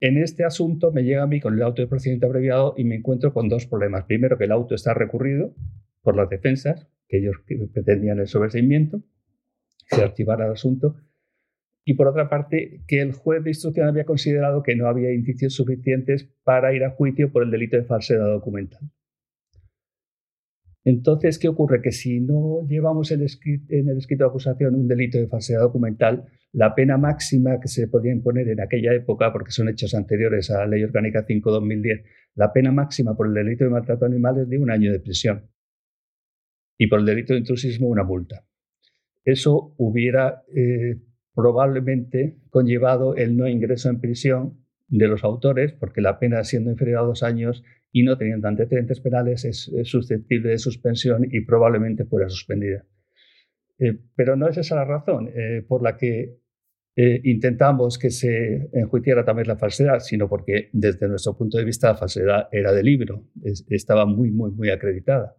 en 0.00 0.18
este 0.18 0.44
asunto 0.44 0.92
me 0.92 1.02
llega 1.02 1.22
a 1.22 1.26
mí 1.26 1.40
con 1.40 1.54
el 1.54 1.62
auto 1.62 1.82
de 1.82 1.88
procedimiento 1.88 2.26
abreviado 2.26 2.74
y 2.76 2.84
me 2.84 2.96
encuentro 2.96 3.32
con 3.32 3.48
dos 3.48 3.66
problemas. 3.66 4.04
Primero, 4.04 4.36
que 4.36 4.44
el 4.44 4.52
auto 4.52 4.74
está 4.74 4.94
recurrido 4.94 5.54
por 6.02 6.16
las 6.16 6.28
defensas, 6.28 6.88
que 7.08 7.18
ellos 7.18 7.36
pretendían 7.72 8.18
el 8.18 8.26
sobreseimiento, 8.26 9.02
se 9.86 10.02
archivara 10.02 10.46
el 10.46 10.52
asunto. 10.52 10.96
Y 11.84 11.94
por 11.94 12.08
otra 12.08 12.28
parte, 12.28 12.82
que 12.86 13.00
el 13.00 13.12
juez 13.12 13.44
de 13.44 13.50
instrucción 13.50 13.88
había 13.88 14.04
considerado 14.04 14.62
que 14.62 14.74
no 14.74 14.88
había 14.88 15.12
indicios 15.12 15.54
suficientes 15.54 16.24
para 16.42 16.74
ir 16.74 16.84
a 16.84 16.90
juicio 16.90 17.30
por 17.30 17.42
el 17.42 17.50
delito 17.50 17.76
de 17.76 17.84
falsedad 17.84 18.26
documental. 18.26 18.90
Entonces, 20.84 21.38
¿qué 21.38 21.48
ocurre? 21.48 21.80
Que 21.80 21.92
si 21.92 22.20
no 22.20 22.66
llevamos 22.68 23.10
en 23.10 23.20
el 23.20 23.26
escrito 23.26 24.24
de 24.24 24.28
acusación 24.28 24.74
un 24.74 24.86
delito 24.86 25.18
de 25.18 25.26
falsedad 25.26 25.60
documental, 25.60 26.26
la 26.52 26.74
pena 26.74 26.98
máxima 26.98 27.58
que 27.58 27.68
se 27.68 27.88
podía 27.88 28.12
imponer 28.12 28.48
en 28.48 28.60
aquella 28.60 28.92
época, 28.92 29.32
porque 29.32 29.50
son 29.50 29.68
hechos 29.68 29.94
anteriores 29.94 30.50
a 30.50 30.58
la 30.58 30.66
Ley 30.66 30.84
Orgánica 30.84 31.26
5-2010, 31.26 32.04
la 32.34 32.52
pena 32.52 32.70
máxima 32.70 33.16
por 33.16 33.28
el 33.28 33.34
delito 33.34 33.64
de 33.64 33.70
maltrato 33.70 34.04
animal 34.04 34.40
es 34.40 34.48
de 34.48 34.58
un 34.58 34.70
año 34.70 34.92
de 34.92 35.00
prisión 35.00 35.50
y 36.76 36.86
por 36.88 37.00
el 37.00 37.06
delito 37.06 37.32
de 37.32 37.40
intrusismo 37.40 37.88
una 37.88 38.04
multa. 38.04 38.44
Eso 39.24 39.74
hubiera 39.78 40.42
eh, 40.54 41.00
probablemente 41.34 42.38
conllevado 42.50 43.16
el 43.16 43.36
no 43.36 43.48
ingreso 43.48 43.88
en 43.88 44.00
prisión 44.00 44.64
de 44.88 45.08
los 45.08 45.24
autores, 45.24 45.72
porque 45.72 46.00
la 46.00 46.18
pena 46.18 46.44
siendo 46.44 46.70
inferior 46.70 46.98
a 46.98 47.06
dos 47.06 47.22
años 47.22 47.64
y 47.96 48.02
no 48.02 48.18
teniendo 48.18 48.48
antecedentes 48.48 49.00
penales 49.00 49.44
es, 49.44 49.70
susceptible 49.84 50.50
de 50.50 50.58
suspensión 50.58 51.28
y 51.30 51.42
probablemente 51.42 52.04
fuera 52.04 52.28
suspendida. 52.28 52.84
Eh, 53.78 53.96
pero 54.16 54.34
no 54.34 54.48
es 54.48 54.58
esa 54.58 54.74
la 54.74 54.84
razón 54.84 55.28
eh, 55.28 55.64
por 55.66 55.80
la 55.80 55.96
que 55.96 56.40
eh, 56.96 57.20
intentamos 57.22 57.96
que 57.96 58.10
se 58.10 58.68
enjuiciara 58.72 59.24
también 59.24 59.46
la 59.46 59.56
falsedad, 59.56 60.00
sino 60.00 60.28
porque 60.28 60.70
desde 60.72 61.06
nuestro 61.06 61.36
punto 61.38 61.56
de 61.56 61.64
vista 61.64 61.90
la 61.90 61.94
falsedad 61.94 62.48
era 62.50 62.72
de 62.72 62.82
libro, 62.82 63.28
estaba 63.68 64.06
muy, 64.06 64.32
muy, 64.32 64.50
muy 64.50 64.70
acreditada. 64.70 65.36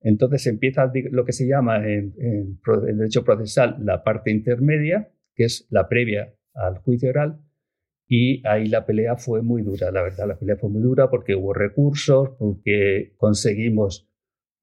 Entonces 0.00 0.46
empieza 0.46 0.92
lo 1.10 1.24
que 1.24 1.32
se 1.32 1.48
llama 1.48 1.78
en, 1.88 2.14
en, 2.18 2.60
en 2.88 2.98
derecho 2.98 3.24
procesal 3.24 3.78
la 3.80 4.04
parte 4.04 4.30
intermedia, 4.30 5.10
que 5.34 5.44
es 5.46 5.66
la 5.70 5.88
previa 5.88 6.32
al 6.54 6.78
juicio 6.78 7.10
oral, 7.10 7.40
y 8.06 8.46
ahí 8.46 8.66
la 8.66 8.84
pelea 8.84 9.16
fue 9.16 9.42
muy 9.42 9.62
dura, 9.62 9.90
la 9.90 10.02
verdad, 10.02 10.28
la 10.28 10.38
pelea 10.38 10.56
fue 10.56 10.70
muy 10.70 10.82
dura 10.82 11.08
porque 11.08 11.34
hubo 11.34 11.54
recursos, 11.54 12.30
porque 12.38 13.14
conseguimos 13.16 14.08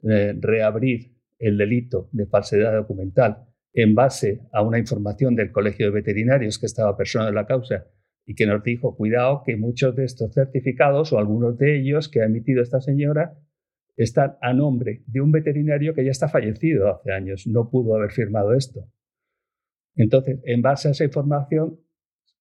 eh, 0.04 0.34
reabrir 0.40 1.16
el 1.40 1.58
delito 1.58 2.10
de 2.12 2.28
falsedad 2.28 2.74
documental 2.74 3.48
en 3.74 3.96
base 3.96 4.42
a 4.52 4.62
una 4.62 4.78
información 4.78 5.36
del 5.36 5.52
Colegio 5.52 5.88
de 5.88 5.92
Veterinarios 5.92 6.60
que 6.60 6.66
estaba 6.66 6.96
personal 6.96 7.30
en 7.30 7.36
la 7.36 7.46
causa 7.46 7.88
y 8.26 8.36
que 8.36 8.46
nos 8.46 8.64
dijo, 8.64 8.96
cuidado, 8.96 9.44
que 9.46 9.58
muchos 9.58 9.96
de 9.96 10.06
estos 10.06 10.34
certificados 10.34 11.12
o 11.12 11.18
algunos 11.18 11.58
de 11.58 11.80
ellos 11.80 12.10
que 12.10 12.22
ha 12.22 12.26
emitido 12.26 12.62
esta 12.62 12.80
señora 12.80 13.38
están 13.96 14.38
a 14.42 14.54
nombre 14.54 15.04
de 15.08 15.22
un 15.22 15.32
veterinario 15.32 15.94
que 15.94 16.06
ya 16.06 16.12
está 16.12 16.28
fallecido 16.28 16.90
hace 16.90 17.12
años, 17.12 17.48
no 17.48 17.70
pudo 17.70 17.96
haber 17.96 18.12
firmado 18.12 18.54
esto. 18.54 18.88
Entonces, 19.96 20.40
en 20.46 20.62
base 20.62 20.88
a 20.88 20.92
esa 20.92 21.04
información, 21.04 21.80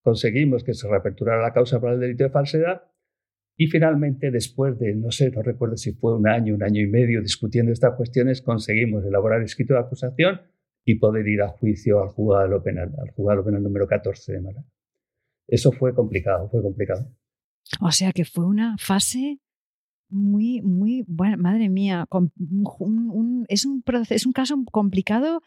conseguimos 0.02 0.64
que 0.64 0.74
se 0.74 0.88
reaperturara 0.88 1.42
la 1.42 1.52
causa 1.52 1.80
para 1.80 1.94
el 1.94 2.00
delito 2.00 2.24
de 2.24 2.30
falsedad 2.30 2.82
y 3.56 3.66
finalmente, 3.66 4.30
después 4.30 4.78
de, 4.78 4.94
no 4.94 5.10
sé, 5.10 5.30
no 5.30 5.42
recuerdo 5.42 5.76
si 5.76 5.92
fue 5.92 6.16
un 6.16 6.26
año, 6.26 6.54
un 6.54 6.62
año 6.62 6.80
y 6.80 6.86
medio 6.86 7.20
discutiendo 7.20 7.72
estas 7.72 7.94
cuestiones, 7.94 8.40
conseguimos 8.40 9.04
elaborar 9.04 9.42
escrito 9.42 9.74
de 9.74 9.80
acusación 9.80 10.40
y 10.84 10.94
poder 10.94 11.28
ir 11.28 11.42
a 11.42 11.48
juicio 11.48 12.02
al 12.02 12.08
juzgado 12.08 12.62
penal, 12.62 12.94
al 12.98 13.10
juzgado 13.10 13.44
penal 13.44 13.62
número 13.62 13.86
14 13.86 14.32
de 14.32 14.40
Málaga. 14.40 14.66
Eso 15.46 15.72
fue 15.72 15.94
complicado, 15.94 16.48
fue 16.48 16.62
complicado. 16.62 17.14
O 17.82 17.90
sea 17.90 18.12
que 18.12 18.24
fue 18.24 18.46
una 18.46 18.76
fase 18.78 19.40
muy, 20.11 20.61
muy, 20.62 21.05
bueno, 21.07 21.37
madre 21.38 21.68
mía, 21.68 22.07
es, 23.49 23.64
un 23.64 23.85
es 24.09 24.27
un 24.27 24.33
caso 24.33 24.62
complicado 24.70 25.42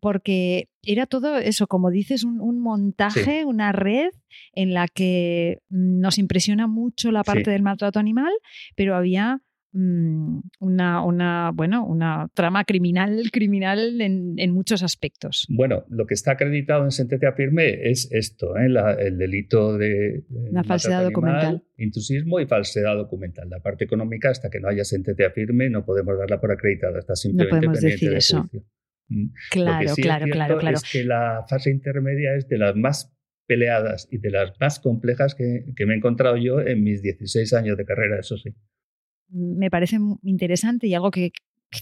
porque 0.00 0.68
era 0.82 1.06
todo 1.06 1.38
eso, 1.38 1.66
como 1.66 1.90
dices, 1.90 2.24
un, 2.24 2.58
montaje, 2.60 3.44
una 3.44 3.72
red 3.72 4.10
en 4.52 4.74
la 4.74 4.88
que 4.88 5.60
nos 5.68 6.18
impresiona 6.18 6.66
mucho 6.66 7.10
la 7.10 7.22
parte 7.22 7.50
del 7.50 7.62
maltrato 7.62 7.98
animal, 7.98 8.32
pero 8.76 8.96
había 8.96 9.40
Mm, 9.76 10.38
una, 10.60 11.04
una, 11.04 11.50
bueno, 11.52 11.84
una 11.84 12.28
trama 12.32 12.64
criminal, 12.64 13.30
criminal 13.32 14.00
en, 14.00 14.52
muchos 14.52 14.84
aspectos. 14.84 15.46
Bueno, 15.48 15.84
lo 15.88 16.06
que 16.06 16.14
está 16.14 16.32
acreditado 16.32 16.84
en 16.84 16.92
sentencia 16.92 17.32
firme 17.32 17.90
es 17.90 18.08
esto, 18.12 18.56
¿eh? 18.56 18.68
el 19.00 19.18
delito 19.18 19.76
de, 19.76 20.22
la 20.52 20.62
falsedad 20.62 21.02
documental, 21.02 21.64
intrusismo 21.76 22.38
y 22.38 22.46
falsedad 22.46 22.94
documental. 22.94 23.50
La 23.50 23.58
parte 23.58 23.82
económica, 23.82 24.30
hasta 24.30 24.48
que 24.48 24.60
no 24.60 24.68
haya 24.68 24.84
sentencia 24.84 25.32
firme, 25.32 25.68
no 25.68 25.84
podemos 25.84 26.16
darla 26.16 26.40
por 26.40 26.52
acreditada, 26.52 27.00
está 27.00 27.16
simplemente 27.16 27.66
no 27.66 27.72
podemos 27.72 27.80
decir 27.80 28.14
eso. 28.14 28.48
Mm. 29.08 29.26
Claro, 29.50 29.92
claro, 29.96 30.26
claro, 30.30 30.58
claro. 30.58 30.76
Es 30.76 30.84
que 30.84 31.02
la 31.02 31.44
fase 31.48 31.70
intermedia 31.70 32.36
es 32.36 32.46
de 32.46 32.58
las 32.58 32.76
más 32.76 33.12
peleadas 33.48 34.06
y 34.08 34.18
de 34.18 34.30
las 34.30 34.52
más 34.60 34.78
complejas 34.78 35.34
que, 35.34 35.64
que 35.74 35.84
me 35.84 35.94
he 35.94 35.96
encontrado 35.96 36.36
yo 36.36 36.60
en 36.60 36.84
mis 36.84 37.02
16 37.02 37.52
años 37.54 37.76
de 37.76 37.84
carrera, 37.84 38.20
eso 38.20 38.36
sí 38.36 38.54
me 39.28 39.70
parece 39.70 39.98
interesante 40.22 40.86
y 40.86 40.94
algo 40.94 41.10
que 41.10 41.32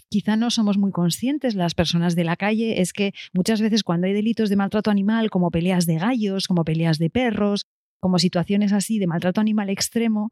quizá 0.08 0.36
no 0.36 0.50
somos 0.50 0.78
muy 0.78 0.90
conscientes 0.90 1.54
las 1.54 1.74
personas 1.74 2.14
de 2.14 2.24
la 2.24 2.36
calle 2.36 2.80
es 2.80 2.92
que 2.92 3.12
muchas 3.32 3.60
veces 3.60 3.82
cuando 3.82 4.06
hay 4.06 4.12
delitos 4.12 4.48
de 4.48 4.56
maltrato 4.56 4.90
animal, 4.90 5.30
como 5.30 5.50
peleas 5.50 5.86
de 5.86 5.96
gallos, 5.96 6.46
como 6.46 6.64
peleas 6.64 6.98
de 6.98 7.10
perros, 7.10 7.66
como 8.00 8.18
situaciones 8.18 8.72
así 8.72 8.98
de 8.98 9.06
maltrato 9.06 9.40
animal 9.40 9.70
extremo, 9.70 10.30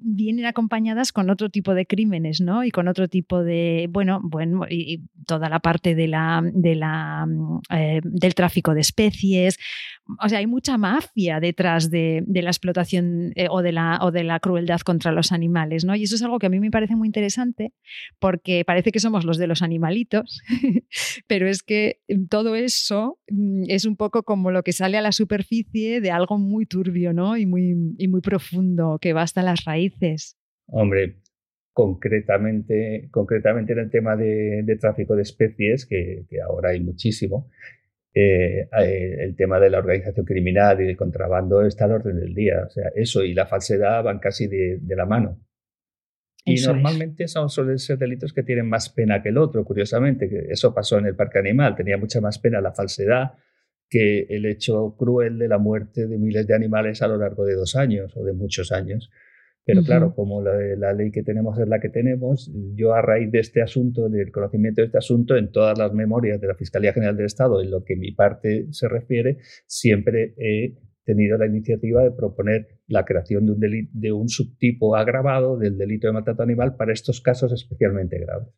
vienen 0.00 0.46
acompañadas 0.46 1.12
con 1.12 1.30
otro 1.30 1.48
tipo 1.48 1.74
de 1.74 1.86
crímenes, 1.86 2.40
¿no? 2.40 2.64
Y 2.64 2.70
con 2.70 2.88
otro 2.88 3.08
tipo 3.08 3.42
de, 3.42 3.88
bueno, 3.90 4.20
bueno, 4.22 4.62
y, 4.68 5.02
toda 5.26 5.48
la 5.50 5.60
parte 5.60 5.94
de 5.94 6.08
la, 6.08 6.42
de 6.42 6.74
la, 6.74 7.26
mm, 7.26 7.60
eh, 7.70 8.00
del 8.02 8.34
tráfico 8.34 8.74
de 8.74 8.80
especies. 8.80 9.58
O 10.24 10.28
sea, 10.28 10.38
hay 10.38 10.46
mucha 10.46 10.78
mafia 10.78 11.38
detrás 11.38 11.90
de, 11.90 12.24
la 12.26 12.48
explotación 12.48 13.32
eh, 13.36 13.46
o, 13.50 13.60
de 13.60 13.72
la, 13.72 13.98
o 14.00 14.10
de 14.10 14.24
la 14.24 14.40
crueldad 14.40 14.80
contra 14.80 15.12
los 15.12 15.32
animales, 15.32 15.84
¿no? 15.84 15.94
Y 15.94 16.04
eso 16.04 16.14
es 16.14 16.22
algo 16.22 16.38
que 16.38 16.46
a 16.46 16.48
mí 16.48 16.60
me 16.60 16.70
parece 16.70 16.96
muy 16.96 17.08
interesante 17.08 17.74
porque 18.18 18.64
parece 18.64 18.90
que 18.90 19.00
somos 19.00 19.24
los 19.24 19.36
de 19.36 19.46
los 19.46 19.60
animalitos, 19.60 20.40
pero 21.26 21.46
es 21.46 21.62
que 21.62 22.00
todo 22.30 22.54
eso 22.54 23.18
mm, 23.28 23.64
es 23.68 23.84
un 23.84 23.96
poco 23.96 24.22
como 24.22 24.50
lo 24.50 24.62
que 24.62 24.72
sale 24.72 24.96
a 24.96 25.02
la 25.02 25.12
superficie 25.12 26.00
de 26.00 26.10
algo 26.10 26.38
muy 26.38 26.64
turbio, 26.64 27.12
¿no? 27.12 27.36
Y 27.36 27.44
muy, 27.44 27.74
y 27.98 28.08
muy 28.08 28.22
profundo, 28.22 28.98
que 28.98 29.12
va 29.12 29.22
hasta 29.22 29.42
las 29.42 29.64
raíces 29.66 29.87
Hombre, 30.66 31.16
concretamente, 31.72 33.08
concretamente 33.10 33.72
en 33.72 33.78
el 33.78 33.90
tema 33.90 34.16
de, 34.16 34.76
tráfico 34.80 35.14
de 35.14 35.22
especies, 35.22 35.86
que, 35.86 36.26
ahora 36.44 36.70
hay 36.70 36.80
muchísimo, 36.80 37.50
eh, 38.12 38.68
eh, 38.80 39.16
el 39.20 39.36
tema 39.36 39.60
de 39.60 39.70
la 39.70 39.78
organización 39.78 40.26
criminal 40.26 40.80
y 40.80 40.86
del 40.86 40.96
contrabando 40.96 41.64
está 41.64 41.84
al 41.84 41.92
orden 41.92 42.18
del 42.18 42.34
día. 42.34 42.64
O 42.66 42.70
sea, 42.70 42.90
eso 42.96 43.22
y 43.22 43.32
la 43.32 43.46
falsedad 43.46 44.02
van 44.02 44.18
casi 44.18 44.48
de, 44.48 44.80
la 44.88 45.06
mano. 45.06 45.40
Y 46.44 46.60
normalmente 46.62 47.28
son, 47.28 47.48
suelen 47.48 47.78
ser 47.78 47.98
delitos 47.98 48.32
que 48.32 48.42
tienen 48.42 48.68
más 48.68 48.88
pena 48.88 49.22
que 49.22 49.28
el 49.28 49.38
otro, 49.38 49.64
curiosamente. 49.64 50.28
Que 50.28 50.46
eso 50.50 50.74
pasó 50.74 50.98
en 50.98 51.06
el 51.06 51.14
parque 51.14 51.38
animal. 51.38 51.76
Tenía 51.76 51.96
mucha 51.96 52.20
más 52.20 52.38
pena 52.38 52.60
la 52.60 52.72
falsedad 52.72 53.34
que 53.88 54.26
el 54.28 54.46
hecho 54.46 54.96
cruel 54.98 55.38
de 55.38 55.48
la 55.48 55.58
muerte 55.58 56.06
de 56.06 56.18
miles 56.18 56.46
de 56.46 56.54
animales 56.54 57.02
a 57.02 57.08
lo 57.08 57.18
largo 57.18 57.44
de 57.44 57.54
dos 57.54 57.76
años 57.76 58.16
o 58.16 58.24
de 58.24 58.32
muchos 58.32 58.72
años. 58.72 59.10
Pero 59.68 59.82
claro, 59.82 60.14
como 60.14 60.40
la, 60.40 60.94
ley 60.94 61.10
que 61.10 61.22
tenemos 61.22 61.58
es 61.58 61.68
la 61.68 61.78
que 61.78 61.90
tenemos, 61.90 62.50
yo 62.74 62.94
a 62.94 63.02
raíz 63.02 63.30
de 63.30 63.40
este 63.40 63.60
asunto, 63.60 64.08
del 64.08 64.32
conocimiento 64.32 64.80
de 64.80 64.86
este 64.86 64.96
asunto, 64.96 65.36
en 65.36 65.52
todas 65.52 65.76
las 65.76 65.92
memorias 65.92 66.40
de 66.40 66.46
la 66.46 66.54
Fiscalía 66.54 66.94
General 66.94 67.14
del 67.14 67.26
Estado, 67.26 67.60
en 67.60 67.70
lo 67.70 67.84
que 67.84 67.94
mi 67.94 68.12
parte 68.12 68.66
se 68.70 68.88
refiere, 68.88 69.36
siempre 69.66 70.32
he 70.38 70.78
tenido 71.04 71.36
la 71.36 71.44
iniciativa 71.44 72.02
de 72.02 72.12
proponer 72.12 72.78
la 72.86 73.04
creación 73.04 73.44
de 73.44 73.52
un, 73.52 73.90
de 73.92 74.12
un 74.12 74.30
subtipo 74.30 74.96
agravado 74.96 75.58
del 75.58 75.76
delito 75.76 76.06
de 76.06 76.14
maltrato 76.14 76.42
animal 76.42 76.74
para 76.76 76.94
estos 76.94 77.20
casos 77.20 77.52
especialmente 77.52 78.18
graves. 78.18 78.48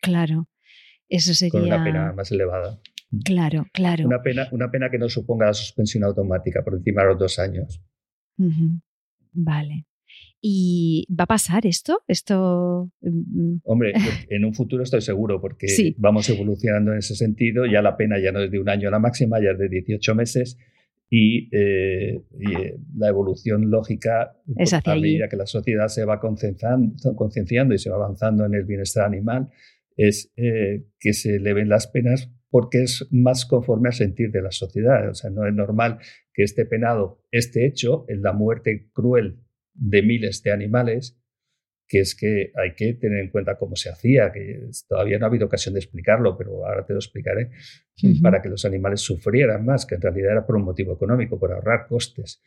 Claro, 0.00 0.48
eso 1.10 1.34
sería... 1.34 1.50
Con 1.50 1.64
una 1.64 1.84
pena 1.84 2.12
más 2.14 2.32
elevada. 2.32 2.80
Claro, 3.22 3.66
claro. 3.74 4.06
Una 4.06 4.22
pena, 4.22 4.48
una 4.50 4.70
pena 4.70 4.88
que 4.90 4.96
no 4.96 5.10
suponga 5.10 5.44
la 5.44 5.52
suspensión 5.52 6.04
automática 6.04 6.62
por 6.64 6.72
encima 6.72 7.02
de 7.02 7.08
los 7.08 7.18
dos 7.18 7.38
años. 7.38 7.82
Vale. 9.32 9.86
¿Y 10.42 11.06
va 11.10 11.24
a 11.24 11.26
pasar 11.26 11.66
esto? 11.66 12.02
Esto. 12.08 12.90
Mm, 13.02 13.42
mm. 13.42 13.60
Hombre, 13.64 13.92
en 14.28 14.44
un 14.44 14.54
futuro 14.54 14.82
estoy 14.82 15.02
seguro, 15.02 15.40
porque 15.40 15.66
vamos 15.98 16.28
evolucionando 16.30 16.92
en 16.92 16.98
ese 16.98 17.14
sentido. 17.14 17.66
Ya 17.66 17.82
la 17.82 17.96
pena 17.96 18.18
ya 18.18 18.32
no 18.32 18.40
es 18.40 18.50
de 18.50 18.58
un 18.58 18.68
año 18.68 18.88
a 18.88 18.90
la 18.90 18.98
máxima, 18.98 19.38
ya 19.40 19.50
es 19.50 19.58
de 19.58 19.68
18 19.68 20.14
meses. 20.14 20.56
Y, 21.12 21.48
eh, 21.54 22.22
eh, 22.40 22.76
la 22.96 23.08
evolución 23.08 23.68
lógica, 23.68 24.36
es 24.56 24.72
a 24.72 24.80
medida 24.86 25.28
que 25.28 25.36
la 25.36 25.46
sociedad 25.46 25.88
se 25.88 26.04
va 26.04 26.20
concienciando 26.20 27.74
y 27.74 27.78
se 27.78 27.90
va 27.90 27.96
avanzando 27.96 28.46
en 28.46 28.54
el 28.54 28.64
bienestar 28.64 29.06
animal, 29.06 29.48
es 29.96 30.32
eh, 30.36 30.84
que 31.00 31.12
se 31.12 31.36
eleven 31.36 31.68
las 31.68 31.88
penas 31.88 32.30
porque 32.48 32.82
es 32.82 33.08
más 33.10 33.44
conforme 33.44 33.88
al 33.88 33.94
sentir 33.94 34.30
de 34.30 34.42
la 34.42 34.52
sociedad. 34.52 35.08
O 35.08 35.14
sea, 35.14 35.30
no 35.30 35.46
es 35.46 35.54
normal 35.54 35.98
que 36.40 36.44
esté 36.44 36.64
penado 36.64 37.22
este 37.30 37.66
hecho, 37.66 38.06
en 38.08 38.22
la 38.22 38.32
muerte 38.32 38.88
cruel 38.94 39.40
de 39.74 40.00
miles 40.00 40.42
de 40.42 40.52
animales, 40.52 41.20
que 41.86 42.00
es 42.00 42.14
que 42.14 42.50
hay 42.56 42.74
que 42.74 42.94
tener 42.94 43.18
en 43.18 43.30
cuenta 43.30 43.58
cómo 43.58 43.76
se 43.76 43.90
hacía, 43.90 44.32
que 44.32 44.70
todavía 44.88 45.18
no 45.18 45.26
ha 45.26 45.28
habido 45.28 45.44
ocasión 45.44 45.74
de 45.74 45.80
explicarlo, 45.80 46.38
pero 46.38 46.64
ahora 46.64 46.86
te 46.86 46.94
lo 46.94 46.98
explicaré, 46.98 47.50
para 48.22 48.40
que 48.40 48.48
los 48.48 48.64
animales 48.64 49.02
sufrieran 49.02 49.66
más, 49.66 49.84
que 49.84 49.96
en 49.96 50.00
realidad 50.00 50.32
era 50.32 50.46
por 50.46 50.56
un 50.56 50.62
motivo 50.62 50.94
económico, 50.94 51.38
por 51.38 51.52
ahorrar 51.52 51.86
costes. 51.86 52.40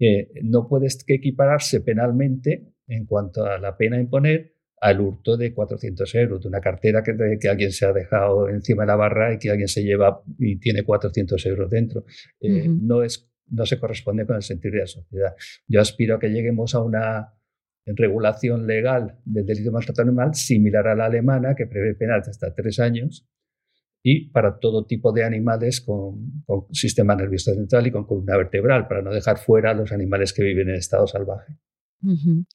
Eh, 0.00 0.32
no 0.42 0.66
puedes 0.66 1.04
que 1.04 1.14
equipararse 1.14 1.82
penalmente 1.82 2.72
en 2.88 3.06
cuanto 3.06 3.44
a 3.44 3.58
la 3.58 3.76
pena 3.76 3.96
a 3.96 4.00
imponer 4.00 4.56
al 4.80 5.00
hurto 5.00 5.36
de 5.36 5.54
400 5.54 6.14
euros, 6.16 6.42
de 6.42 6.48
una 6.48 6.60
cartera 6.60 7.02
que, 7.02 7.38
que, 7.40 7.48
alguien 7.48 7.72
se 7.72 7.86
ha 7.86 7.92
dejado 7.92 8.48
encima 8.48 8.82
de 8.82 8.88
la 8.88 8.96
barra 8.96 9.32
y 9.32 9.38
que 9.38 9.50
alguien 9.50 9.68
se 9.68 9.82
lleva 9.82 10.22
y 10.38 10.58
tiene 10.58 10.82
400 10.82 11.46
euros 11.46 11.70
dentro. 11.70 12.04
Eh, 12.40 12.68
no, 12.68 13.02
es, 13.02 13.28
no 13.48 13.66
se 13.66 13.78
corresponde 13.78 14.26
con 14.26 14.36
el 14.36 14.42
sentido 14.42 14.74
de 14.74 14.80
la 14.80 14.86
sociedad. 14.86 15.34
Yo 15.66 15.80
aspiro 15.80 16.16
a 16.16 16.18
que 16.18 16.28
lleguemos 16.28 16.74
a 16.74 16.82
una 16.82 17.32
regulación 17.86 18.66
legal 18.66 19.18
del 19.24 19.46
delito 19.46 19.70
de 19.70 19.74
maltrato 19.74 20.02
animal 20.02 20.34
similar 20.34 20.88
a 20.88 20.94
la 20.94 21.06
alemana, 21.06 21.54
que 21.54 21.66
prevé 21.66 21.94
penas 21.94 22.26
de 22.26 22.30
hasta 22.30 22.54
tres 22.54 22.80
años, 22.80 23.28
y 24.02 24.30
para 24.30 24.58
todo 24.58 24.86
tipo 24.86 25.12
de 25.12 25.24
animales 25.24 25.80
con, 25.80 26.42
con 26.44 26.72
sistema 26.72 27.14
nervioso 27.16 27.54
central 27.54 27.86
y 27.86 27.90
con 27.90 28.06
columna 28.06 28.36
vertebral, 28.36 28.86
para 28.88 29.02
no 29.02 29.12
dejar 29.12 29.38
fuera 29.38 29.70
a 29.70 29.74
los 29.74 29.92
animales 29.92 30.32
que 30.32 30.42
viven 30.42 30.68
en 30.68 30.76
estado 30.76 31.06
salvaje. 31.06 31.56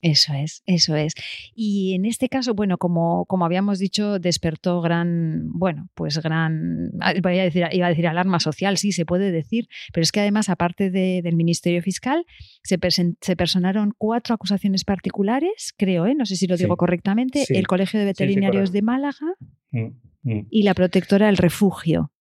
Eso 0.01 0.33
es, 0.33 0.63
eso 0.65 0.95
es. 0.95 1.13
Y 1.53 1.93
en 1.95 2.05
este 2.05 2.29
caso, 2.29 2.53
bueno, 2.53 2.77
como, 2.77 3.25
como 3.25 3.45
habíamos 3.45 3.79
dicho, 3.79 4.19
despertó 4.19 4.81
gran, 4.81 5.49
bueno, 5.51 5.89
pues 5.93 6.19
gran, 6.19 6.91
ah, 7.01 7.13
voy 7.21 7.39
a 7.39 7.43
decir, 7.43 7.65
iba 7.71 7.87
a 7.87 7.89
decir 7.89 8.07
alarma 8.07 8.39
social, 8.39 8.77
sí, 8.77 8.91
se 8.91 9.05
puede 9.05 9.31
decir, 9.31 9.67
pero 9.93 10.03
es 10.03 10.11
que 10.11 10.21
además, 10.21 10.49
aparte 10.49 10.89
del 10.89 11.35
Ministerio 11.35 11.81
Fiscal, 11.81 12.25
se, 12.63 12.77
se, 13.19 13.35
personaron 13.35 13.93
cuatro 13.97 14.35
acusaciones 14.35 14.83
particulares, 14.85 15.73
creo, 15.77 16.05
¿eh? 16.05 16.15
no 16.15 16.25
sé 16.25 16.35
si 16.35 16.47
lo 16.47 16.55
digo 16.55 16.77
correctamente, 16.77 17.43
el 17.49 17.67
Colegio 17.67 17.99
de 17.99 18.05
Veterinarios 18.05 18.71
de 18.71 18.81
Málaga 18.81 19.35
mm, 19.71 19.85
mm. 20.23 20.47
y 20.49 20.63
la 20.63 20.73
Protectora 20.73 21.25
del 21.25 21.37
Refugio. 21.37 22.11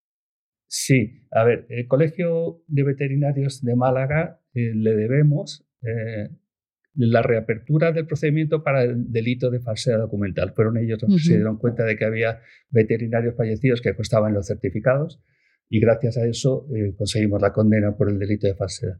Sí, 0.67 1.27
a 1.33 1.45
ver, 1.45 1.67
el 1.69 1.87
Colegio 1.89 2.63
de 2.67 2.85
Veterinarios 2.85 3.63
de 3.63 3.75
Málaga 3.75 4.41
eh, 4.55 4.73
le 4.75 4.95
debemos 4.95 5.67
eh, 5.83 6.29
la 6.95 7.23
reapertura 7.23 7.93
del 7.93 8.07
procedimiento 8.07 8.63
para 8.63 8.83
el 8.83 9.11
delito 9.13 9.51
de 9.51 9.61
falsedad 9.61 9.99
documental. 9.99 10.53
Fueron 10.55 10.77
ellos 10.77 11.01
los 11.03 11.15
que 11.17 11.23
se 11.23 11.35
dieron 11.37 11.59
cuenta 11.59 11.85
de 11.85 11.97
que 11.97 12.05
había 12.05 12.41
veterinarios 12.71 13.37
fallecidos 13.37 13.81
que 13.81 13.95
costaban 13.95 14.35
los 14.35 14.47
certificados 14.47 15.23
y 15.69 15.79
gracias 15.79 16.17
a 16.17 16.27
eso 16.27 16.67
eh, 16.75 16.95
conseguimos 16.97 17.41
la 17.41 17.53
condena 17.53 17.97
por 17.97 18.11
el 18.11 18.19
delito 18.19 18.49
de 18.49 18.55
falsedad. 18.55 18.97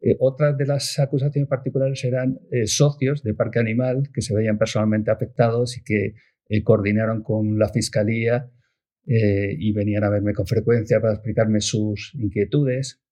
Eh, 0.00 0.16
otras 0.18 0.56
de 0.56 0.66
las 0.66 0.98
acusaciones 0.98 1.48
particulares 1.48 2.02
eran 2.04 2.40
eh, 2.50 2.66
socios 2.66 3.22
de 3.22 3.34
Parque 3.34 3.58
Animal 3.58 4.08
que 4.12 4.22
se 4.22 4.34
veían 4.34 4.56
personalmente 4.56 5.10
afectados 5.10 5.76
y 5.76 5.82
que 5.84 6.14
coordinaron 6.62 7.22
con 7.22 7.58
la 7.58 7.70
Fiscalía 7.70 8.50
y 9.06 9.72
venían 9.72 10.04
a 10.04 10.10
verme 10.10 10.34
con 10.34 10.46
frecuencia 10.46 11.00
para 11.00 11.14
explicarme 11.14 11.60
sus 11.60 12.14
inquietudes 12.14 13.03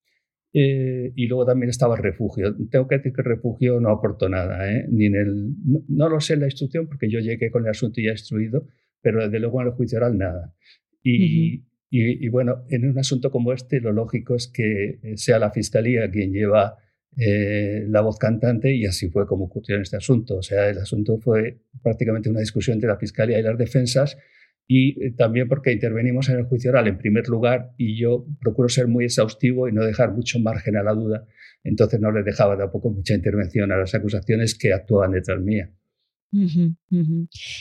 eh, 0.55 1.13
y 1.17 1.27
luego 1.27 1.47
también 1.47 1.71
estaba 1.71 1.97
el 1.97 2.03
refugio. 2.03 2.55
Tengo 2.71 2.87
que 2.87 2.97
decir 2.97 3.13
que 3.13 3.23
el 3.23 3.27
refugio 3.27 3.81
no 3.81 3.91
aportó 3.91 4.29
nada, 4.29 4.71
¿eh? 4.71 4.87
Ni 4.91 5.07
en 5.07 5.17
el, 5.17 5.55
no, 5.89 6.09
lo 6.09 6.21
sé 6.21 6.35
en 6.35 6.41
la 6.41 6.47
instrucción 6.47 6.87
porque 6.87 7.09
yo 7.11 7.21
llegué 7.21 7.51
con 7.51 7.65
el 7.65 7.71
asunto 7.71 8.01
ya 8.01 8.11
instruido, 8.11 8.67
pero 9.01 9.23
desde 9.23 9.41
luego 9.41 9.61
en 9.63 9.69
el 9.69 9.73
juicio 9.73 9.99
oral 9.99 10.19
nada. 10.19 10.55
Y, 11.03 11.65
y, 11.91 12.29
bueno, 12.29 12.65
en 12.71 12.89
un 12.89 12.99
asunto 12.99 13.31
como 13.31 13.53
este 13.53 13.81
lo 13.81 13.93
lógico 13.93 14.35
es 14.35 14.49
que 14.49 15.01
sea 15.17 15.39
la 15.39 15.51
fiscalía 15.51 16.11
quien 16.11 16.33
lleva 16.33 16.79
eh, 17.19 17.85
la 17.89 18.01
voz 18.01 18.19
cantante 18.19 18.75
y 18.75 18.87
así 18.87 19.11
fue 19.11 19.27
como 19.27 19.45
ocurrió 19.45 19.77
en 19.77 19.83
este 19.83 19.97
asunto. 19.97 20.37
O 20.37 20.43
sea, 20.43 20.71
el 20.71 20.79
asunto 20.79 21.19
fue 21.19 21.61
prácticamente 21.83 22.31
una 22.31 22.41
discusión 22.41 22.77
entre 22.77 22.89
la 22.89 22.97
fiscalía 22.97 23.39
y 23.39 23.43
las 23.43 23.59
defensas 23.59 24.17
y 24.67 25.05
eh, 25.05 25.13
también 25.17 25.49
porque 25.49 25.73
intervenimos 25.73 26.29
en 26.29 26.39
el 26.39 26.45
juicio 26.45 26.71
oral 26.71 26.89
en 26.89 26.99
primer 26.99 27.29
lugar 27.29 27.73
y 27.77 28.01
yo 28.01 28.27
procuro 28.41 28.69
ser 28.69 28.89
muy 28.89 29.05
exhaustivo 29.05 29.69
y 29.69 29.73
no 29.73 29.85
dejar 29.85 30.13
mucho 30.13 30.39
margen 30.39 30.77
a 30.77 30.83
la 30.83 30.93
duda. 30.93 31.27
Entonces 31.65 32.01
no 32.01 32.11
les 32.11 32.25
dejaba 32.25 32.57
tampoco 32.57 32.91
mucha 32.91 33.15
intervención 33.15 33.71
a 33.73 33.77
las 33.77 33.95
acusaciones 33.95 34.57
que 34.59 34.73
actuaban 34.73 35.13
detrás 35.13 35.41
mía. 35.41 35.71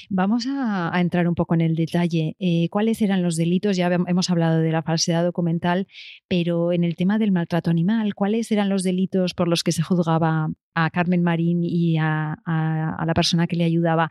Vamos 0.10 0.48
a, 0.48 0.92
entrar 1.02 1.28
un 1.28 1.36
poco 1.36 1.56
en 1.56 1.62
el 1.62 1.76
detalle. 1.76 2.36
Eh, 2.40 2.70
¿Cuáles 2.70 3.02
eran 3.02 3.22
los 3.22 3.36
delitos? 3.36 3.76
Ya 3.76 3.88
hemos 3.88 4.30
hablado 4.30 4.62
de 4.62 4.72
la 4.72 4.82
falsedad 4.82 5.24
documental, 5.26 5.88
pero 6.30 6.72
en 6.72 6.86
el 6.86 6.96
tema 6.96 7.20
del 7.20 7.34
maltrato 7.34 7.70
animal, 7.70 8.16
¿cuáles 8.16 8.50
eran 8.52 8.70
los 8.70 8.84
delitos 8.84 9.34
por 9.34 9.50
los 9.50 9.64
que 9.64 9.74
se 9.74 9.84
juzgaba 9.84 10.50
a 10.74 10.90
Carmen 10.90 11.22
Marín 11.22 11.64
y 11.64 11.98
a, 11.98 12.38
la 12.46 13.14
persona 13.14 13.46
que 13.46 13.58
le 13.58 13.66
ayudaba? 13.66 14.10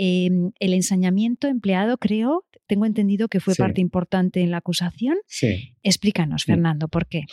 Em, 0.00 0.52
el 0.60 0.74
ensañamiento 0.74 1.48
empleado, 1.48 1.98
creo, 1.98 2.44
tengo 2.68 2.86
entendido 2.86 3.26
que 3.26 3.40
fue 3.40 3.54
parte 3.56 3.80
importante 3.80 4.40
en 4.40 4.52
la 4.52 4.58
acusación. 4.58 5.16
Sí. 5.26 5.74
Explícanos, 5.82 6.44
Fernando, 6.44 6.86
¿por 6.86 7.06
qué? 7.08 7.24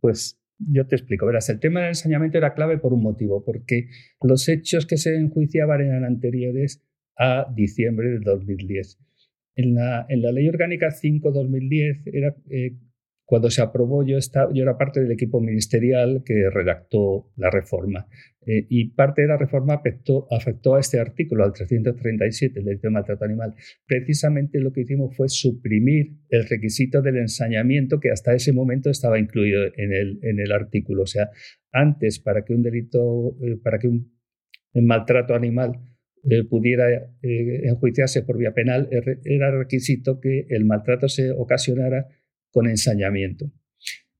Pues 0.00 0.38
yo 0.58 0.86
te 0.86 0.96
explico. 0.96 1.26
Verás, 1.26 1.48
el 1.48 1.60
tema 1.60 1.80
del 1.80 1.90
ensañamiento 1.90 2.36
era 2.36 2.54
clave 2.54 2.78
por 2.78 2.92
un 2.92 3.02
motivo, 3.02 3.44
porque 3.44 3.88
los 4.20 4.48
hechos 4.48 4.86
que 4.86 4.96
se 4.96 5.14
enjuiciaban 5.14 5.80
eran 5.80 6.04
anteriores 6.04 6.82
a 7.16 7.46
diciembre 7.54 8.08
de 8.08 8.18
2010. 8.20 8.98
En 9.54 9.74
la, 9.74 10.06
en 10.08 10.22
la 10.22 10.32
Ley 10.32 10.48
Orgánica 10.48 10.88
5-2010 10.88 12.02
era 12.12 12.36
eh, 12.50 12.76
cuando 13.28 13.50
se 13.50 13.60
aprobó, 13.60 14.06
yo, 14.06 14.16
estaba, 14.16 14.50
yo 14.54 14.62
era 14.62 14.78
parte 14.78 15.02
del 15.02 15.12
equipo 15.12 15.38
ministerial 15.38 16.22
que 16.24 16.48
redactó 16.48 17.30
la 17.36 17.50
reforma. 17.50 18.08
Eh, 18.46 18.64
y 18.70 18.88
parte 18.92 19.20
de 19.20 19.28
la 19.28 19.36
reforma 19.36 19.74
afectó, 19.74 20.26
afectó, 20.30 20.76
a 20.76 20.80
este 20.80 20.98
artículo, 20.98 21.44
al 21.44 21.52
337 21.52 22.62
del 22.62 22.80
tema 22.80 23.00
maltrato 23.00 23.26
animal. 23.26 23.54
Precisamente 23.86 24.60
lo 24.60 24.72
que 24.72 24.80
hicimos 24.80 25.14
fue 25.14 25.28
suprimir 25.28 26.14
el 26.30 26.48
requisito 26.48 27.02
del 27.02 27.18
ensañamiento 27.18 28.00
que 28.00 28.10
hasta 28.10 28.32
ese 28.32 28.54
momento 28.54 28.88
estaba 28.88 29.18
incluido 29.18 29.60
en 29.76 29.92
el, 29.92 30.20
en 30.22 30.40
el 30.40 30.50
artículo. 30.50 31.02
O 31.02 31.06
sea, 31.06 31.28
antes, 31.70 32.20
para 32.20 32.46
que 32.46 32.54
un 32.54 32.62
delito, 32.62 33.36
eh, 33.42 33.58
para 33.62 33.78
que 33.78 33.88
un, 33.88 34.10
maltrato 34.72 35.34
animal 35.34 35.72
eh, 36.30 36.44
pudiera 36.44 36.86
enjuiciarse 37.20 38.22
por 38.22 38.38
vía 38.38 38.54
penal, 38.54 38.88
era 39.24 39.50
requisito 39.50 40.18
que 40.18 40.46
el 40.48 40.64
maltrato 40.64 41.10
se 41.10 41.30
ocasionara 41.30 42.06
con 42.58 42.68
ensañamiento. 42.68 43.52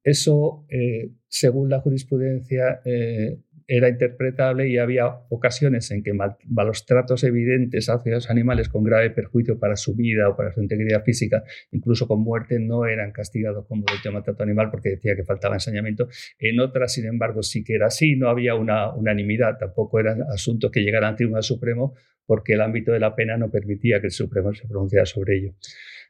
Eso, 0.04 0.64
eh, 0.68 1.10
según 1.26 1.70
la 1.70 1.80
jurisprudencia, 1.80 2.80
eh, 2.84 3.40
era 3.66 3.88
interpretable 3.88 4.68
y 4.68 4.78
había 4.78 5.08
ocasiones 5.28 5.90
en 5.90 6.04
que 6.04 6.12
malos 6.46 6.86
tratos 6.86 7.24
evidentes 7.24 7.88
hacia 7.88 8.14
los 8.14 8.30
animales 8.30 8.68
con 8.68 8.84
grave 8.84 9.10
perjuicio 9.10 9.58
para 9.58 9.74
su 9.74 9.96
vida 9.96 10.28
o 10.28 10.36
para 10.36 10.52
su 10.52 10.62
integridad 10.62 11.02
física, 11.02 11.42
incluso 11.72 12.06
con 12.06 12.20
muerte, 12.20 12.60
no 12.60 12.86
eran 12.86 13.10
castigados 13.10 13.66
como 13.66 13.82
delito 13.84 14.08
de 14.08 14.12
maltrato 14.12 14.44
animal 14.44 14.70
porque 14.70 14.90
decía 14.90 15.16
que 15.16 15.24
faltaba 15.24 15.56
ensañamiento. 15.56 16.06
En 16.38 16.60
otras, 16.60 16.92
sin 16.92 17.06
embargo, 17.06 17.42
sí 17.42 17.64
que 17.64 17.74
era 17.74 17.88
así, 17.88 18.14
no 18.14 18.28
había 18.28 18.54
una 18.54 18.94
unanimidad, 18.94 19.58
tampoco 19.58 19.98
eran 19.98 20.22
asuntos 20.32 20.70
que 20.70 20.80
llegaran 20.80 21.10
al 21.10 21.16
Tribunal 21.16 21.42
Supremo 21.42 21.92
porque 22.24 22.52
el 22.52 22.60
ámbito 22.60 22.92
de 22.92 23.00
la 23.00 23.16
pena 23.16 23.36
no 23.36 23.50
permitía 23.50 24.00
que 24.00 24.06
el 24.06 24.12
Supremo 24.12 24.54
se 24.54 24.68
pronunciara 24.68 25.06
sobre 25.06 25.38
ello. 25.38 25.54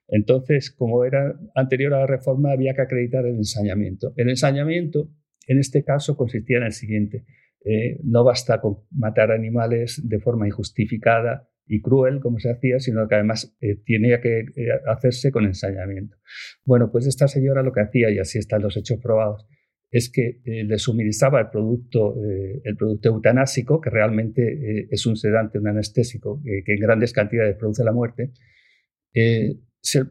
Entonces, 0.09 0.71
como 0.71 1.05
era 1.05 1.39
anterior 1.55 1.95
a 1.95 2.01
la 2.01 2.07
reforma, 2.07 2.53
había 2.53 2.75
que 2.75 2.83
acreditar 2.83 3.27
el 3.27 3.37
ensañamiento. 3.37 4.13
El 4.17 4.31
ensañamiento, 4.31 5.11
en 5.47 5.59
este 5.59 5.85
caso, 5.85 6.17
consistía 6.17 6.57
en 6.57 6.65
el 6.65 6.73
siguiente. 6.73 7.25
Eh, 7.65 8.01
no 8.03 8.25
basta 8.25 8.61
con 8.61 8.79
matar 8.91 9.31
animales 9.31 10.01
de 10.03 10.19
forma 10.21 10.47
injustificada 10.47 11.49
y 11.67 11.83
cruel, 11.83 12.21
como 12.21 12.39
se 12.39 12.51
hacía, 12.51 12.79
sino 12.79 13.07
que 13.07 13.17
además 13.17 13.55
eh, 13.61 13.77
tenía 13.85 14.23
que 14.23 14.39
eh, 14.39 14.69
hacerse 14.87 15.31
con 15.31 15.45
ensañamiento. 15.45 16.17
Bueno, 16.65 16.91
pues 16.91 17.07
esta 17.07 17.29
señora 17.29 17.63
lo 17.63 17.73
que 17.73 17.83
hacía, 17.83 18.11
y 18.11 18.19
así 18.19 18.39
están 18.39 18.63
los 18.63 18.79
hechos 18.79 18.99
probados, 19.03 19.47
es 19.91 20.11
que 20.11 20.43
le 20.45 20.79
suministraba 20.79 21.41
el 21.41 21.49
producto, 21.49 22.15
el 22.63 22.77
producto 22.77 23.09
eutanásico, 23.09 23.81
que 23.81 23.89
realmente 23.89 24.87
es 24.91 25.07
un 25.07 25.17
sedante, 25.17 25.59
un 25.59 25.67
anestésico, 25.67 26.43
que 26.45 26.75
en 26.75 26.79
grandes 26.79 27.15
cantidades 27.15 27.57
produce 27.57 27.83
la 27.85 27.93
muerte, 27.93 28.33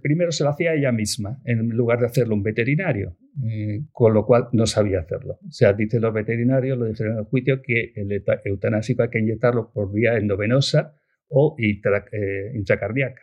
primero 0.01 0.31
se 0.31 0.43
lo 0.43 0.49
hacía 0.49 0.73
ella 0.73 0.91
misma, 0.91 1.41
en 1.45 1.69
lugar 1.69 1.99
de 1.99 2.05
hacerlo 2.05 2.35
un 2.35 2.43
veterinario, 2.43 3.17
eh, 3.45 3.81
con 3.91 4.13
lo 4.13 4.25
cual 4.25 4.47
no 4.53 4.65
sabía 4.65 4.99
hacerlo. 4.99 5.39
O 5.47 5.51
sea, 5.51 5.73
dicen 5.73 6.01
los 6.01 6.13
veterinarios, 6.13 6.77
lo 6.77 6.85
dijeron 6.85 7.13
en 7.13 7.19
el 7.19 7.25
juicio, 7.25 7.61
que 7.61 7.93
el 7.95 8.23
eutanásico 8.45 9.03
hay 9.03 9.09
que 9.09 9.19
inyectarlo 9.19 9.71
por 9.71 9.91
vía 9.91 10.17
endovenosa 10.17 10.95
o 11.29 11.55
eh, 11.59 12.51
intracardíaca. 12.55 13.21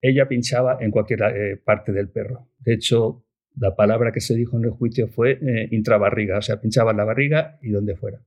Ella 0.00 0.28
pinchaba 0.28 0.78
en 0.80 0.90
cualquier 0.90 1.22
eh, 1.22 1.56
parte 1.56 1.92
del 1.92 2.10
perro. 2.10 2.48
De 2.58 2.74
hecho, 2.74 3.24
la 3.56 3.74
palabra 3.74 4.12
que 4.12 4.20
se 4.20 4.34
dijo 4.34 4.56
en 4.56 4.64
el 4.64 4.70
juicio 4.70 5.08
fue 5.08 5.38
intrabarriga, 5.70 6.38
o 6.38 6.42
sea, 6.42 6.60
pinchaba 6.60 6.92
en 6.92 6.96
la 6.96 7.04
barriga 7.04 7.58
y 7.60 7.70
donde 7.70 7.96
fuera. 7.96 8.24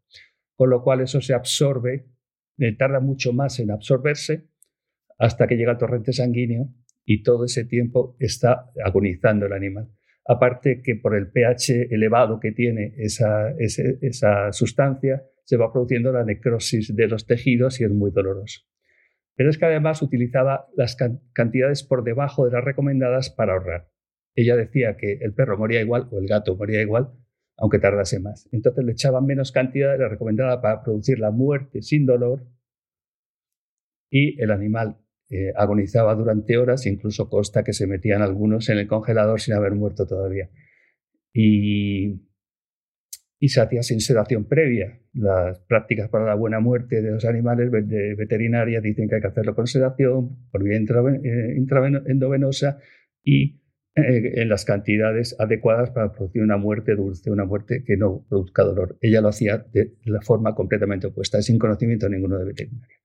Con 0.56 0.70
lo 0.70 0.84
cual 0.84 1.02
eso 1.02 1.20
se 1.20 1.34
absorbe, 1.34 2.06
tarda 2.78 3.00
mucho 3.00 3.34
más 3.34 3.60
en 3.60 3.72
absorberse 3.72 4.46
hasta 5.18 5.48
que 5.48 5.56
llega 5.56 5.72
al 5.72 5.80
torrente 5.80 6.14
sanguíneo 6.14 6.70
y 7.06 7.24
todo 7.24 7.46
ese 7.46 7.66
tiempo 7.66 8.16
está 8.20 8.72
agonizando 8.84 9.46
el 9.46 9.54
animal. 9.54 9.90
Aparte 10.28 10.82
que 10.84 10.96
por 10.96 11.16
el 11.16 11.32
pH 11.32 11.94
elevado 11.94 12.40
que 12.40 12.52
tiene 12.52 12.94
esa, 12.98 13.52
esa, 13.60 14.52
sustancia, 14.52 15.24
se 15.44 15.58
va 15.58 15.72
produciendo 15.72 16.12
la 16.12 16.26
necrosis 16.26 16.96
de 16.96 17.08
los 17.08 17.28
tejidos 17.28 17.80
y 17.80 17.84
es 17.84 17.92
muy 17.92 18.10
doloroso. 18.10 18.62
Pero 19.36 19.52
es 19.52 19.60
que 19.60 19.66
además 19.66 20.02
utilizaba 20.02 20.66
las 20.76 20.98
cantidades 21.34 21.84
por 21.84 22.04
debajo 22.04 22.46
de 22.46 22.52
las 22.54 22.64
recomendadas 22.64 23.30
para 23.30 23.54
ahorrar. 23.54 23.88
Ella 24.34 24.56
decía 24.56 24.98
que 24.98 25.20
el 25.22 25.34
perro 25.34 25.58
moría 25.58 25.82
igual 25.82 26.08
o 26.12 26.20
el 26.20 26.26
gato 26.26 26.56
moría 26.56 26.82
igual, 26.82 27.12
aunque 27.58 27.78
tardase 27.78 28.20
más. 28.20 28.50
Entonces 28.52 28.84
le 28.84 28.94
echaban 28.94 29.26
menos 29.26 29.52
cantidad 29.52 29.92
de 29.92 30.00
la 30.00 30.10
recomendada 30.10 30.62
para 30.62 30.82
producir 30.82 31.20
la 31.20 31.32
muerte 31.32 31.84
sin 31.84 32.06
dolor 32.06 32.48
y 34.10 34.42
el 34.42 34.52
animal 34.52 35.05
eh, 35.30 35.52
agonizaba 35.56 36.16
durante 36.16 36.58
horas, 36.58 36.86
incluso 36.86 37.30
consta 37.30 37.64
que 37.64 37.74
se 37.74 37.88
metían 37.88 38.22
algunos 38.22 38.70
en 38.70 38.78
el 38.78 38.88
congelador 38.88 39.42
sin 39.42 39.56
haber 39.56 39.74
muerto 39.74 40.06
todavía. 40.06 40.50
Y, 41.34 42.22
y 43.40 43.50
se 43.50 43.62
hacía 43.62 43.84
sin 43.84 44.02
sedación 44.02 44.46
previa. 44.46 45.00
Las 45.14 45.60
prácticas 45.62 46.10
para 46.10 46.26
la 46.26 46.36
buena 46.36 46.60
muerte 46.60 47.02
de 47.02 47.12
los 47.12 47.26
animales 47.26 47.72
de 47.72 48.16
veterinaria 48.16 48.82
dicen 48.82 49.08
que 49.08 49.16
hay 49.16 49.22
que 49.22 49.28
hacerlo 49.28 49.56
con 49.56 49.68
sedación, 49.68 50.50
por 50.52 50.64
vía 50.64 50.78
eh, 50.78 51.56
endovenosa 52.06 52.80
y 53.24 53.62
eh, 53.96 54.42
en 54.42 54.50
las 54.50 54.66
cantidades 54.66 55.36
adecuadas 55.40 55.90
para 55.92 56.12
producir 56.12 56.42
una 56.44 56.58
muerte 56.58 56.96
dulce, 56.96 57.32
una 57.32 57.46
muerte 57.46 57.84
que 57.86 57.98
no 57.98 58.26
produzca 58.28 58.64
dolor. 58.64 58.98
Ella 59.02 59.22
lo 59.22 59.30
hacía 59.30 59.66
de 59.72 59.94
la 60.04 60.22
forma 60.22 60.54
completamente 60.54 61.08
opuesta, 61.08 61.42
sin 61.42 61.58
conocimiento 61.58 62.10
ninguno 62.10 62.38
de 62.38 62.46
veterinaria. 62.46 62.96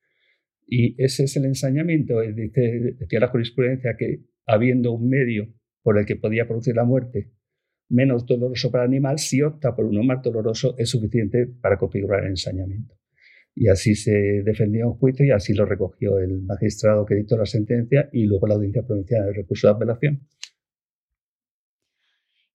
Y 0.72 0.94
ese 1.02 1.24
es 1.24 1.36
el 1.36 1.46
ensañamiento. 1.46 2.20
Dice, 2.20 2.94
decía 2.96 3.18
la 3.18 3.26
jurisprudencia 3.26 3.96
que 3.98 4.20
habiendo 4.46 4.92
un 4.92 5.08
medio 5.08 5.52
por 5.82 5.98
el 5.98 6.06
que 6.06 6.14
podía 6.14 6.46
producir 6.46 6.76
la 6.76 6.84
muerte 6.84 7.32
menos 7.88 8.24
doloroso 8.24 8.70
para 8.70 8.84
el 8.84 8.90
animal, 8.90 9.18
si 9.18 9.42
opta 9.42 9.74
por 9.74 9.84
uno 9.84 10.04
más 10.04 10.22
doloroso, 10.22 10.76
es 10.78 10.88
suficiente 10.88 11.48
para 11.60 11.76
configurar 11.76 12.22
el 12.22 12.30
ensañamiento. 12.30 12.94
Y 13.52 13.66
así 13.66 13.96
se 13.96 14.12
defendió 14.44 14.86
en 14.86 14.92
juicio 14.92 15.26
y 15.26 15.32
así 15.32 15.54
lo 15.54 15.66
recogió 15.66 16.20
el 16.20 16.42
magistrado 16.42 17.04
que 17.04 17.16
dictó 17.16 17.36
la 17.36 17.46
sentencia 17.46 18.08
y 18.12 18.26
luego 18.26 18.46
la 18.46 18.54
audiencia 18.54 18.86
provincial 18.86 19.26
del 19.26 19.34
recurso 19.34 19.66
de 19.66 19.72
apelación. 19.72 20.28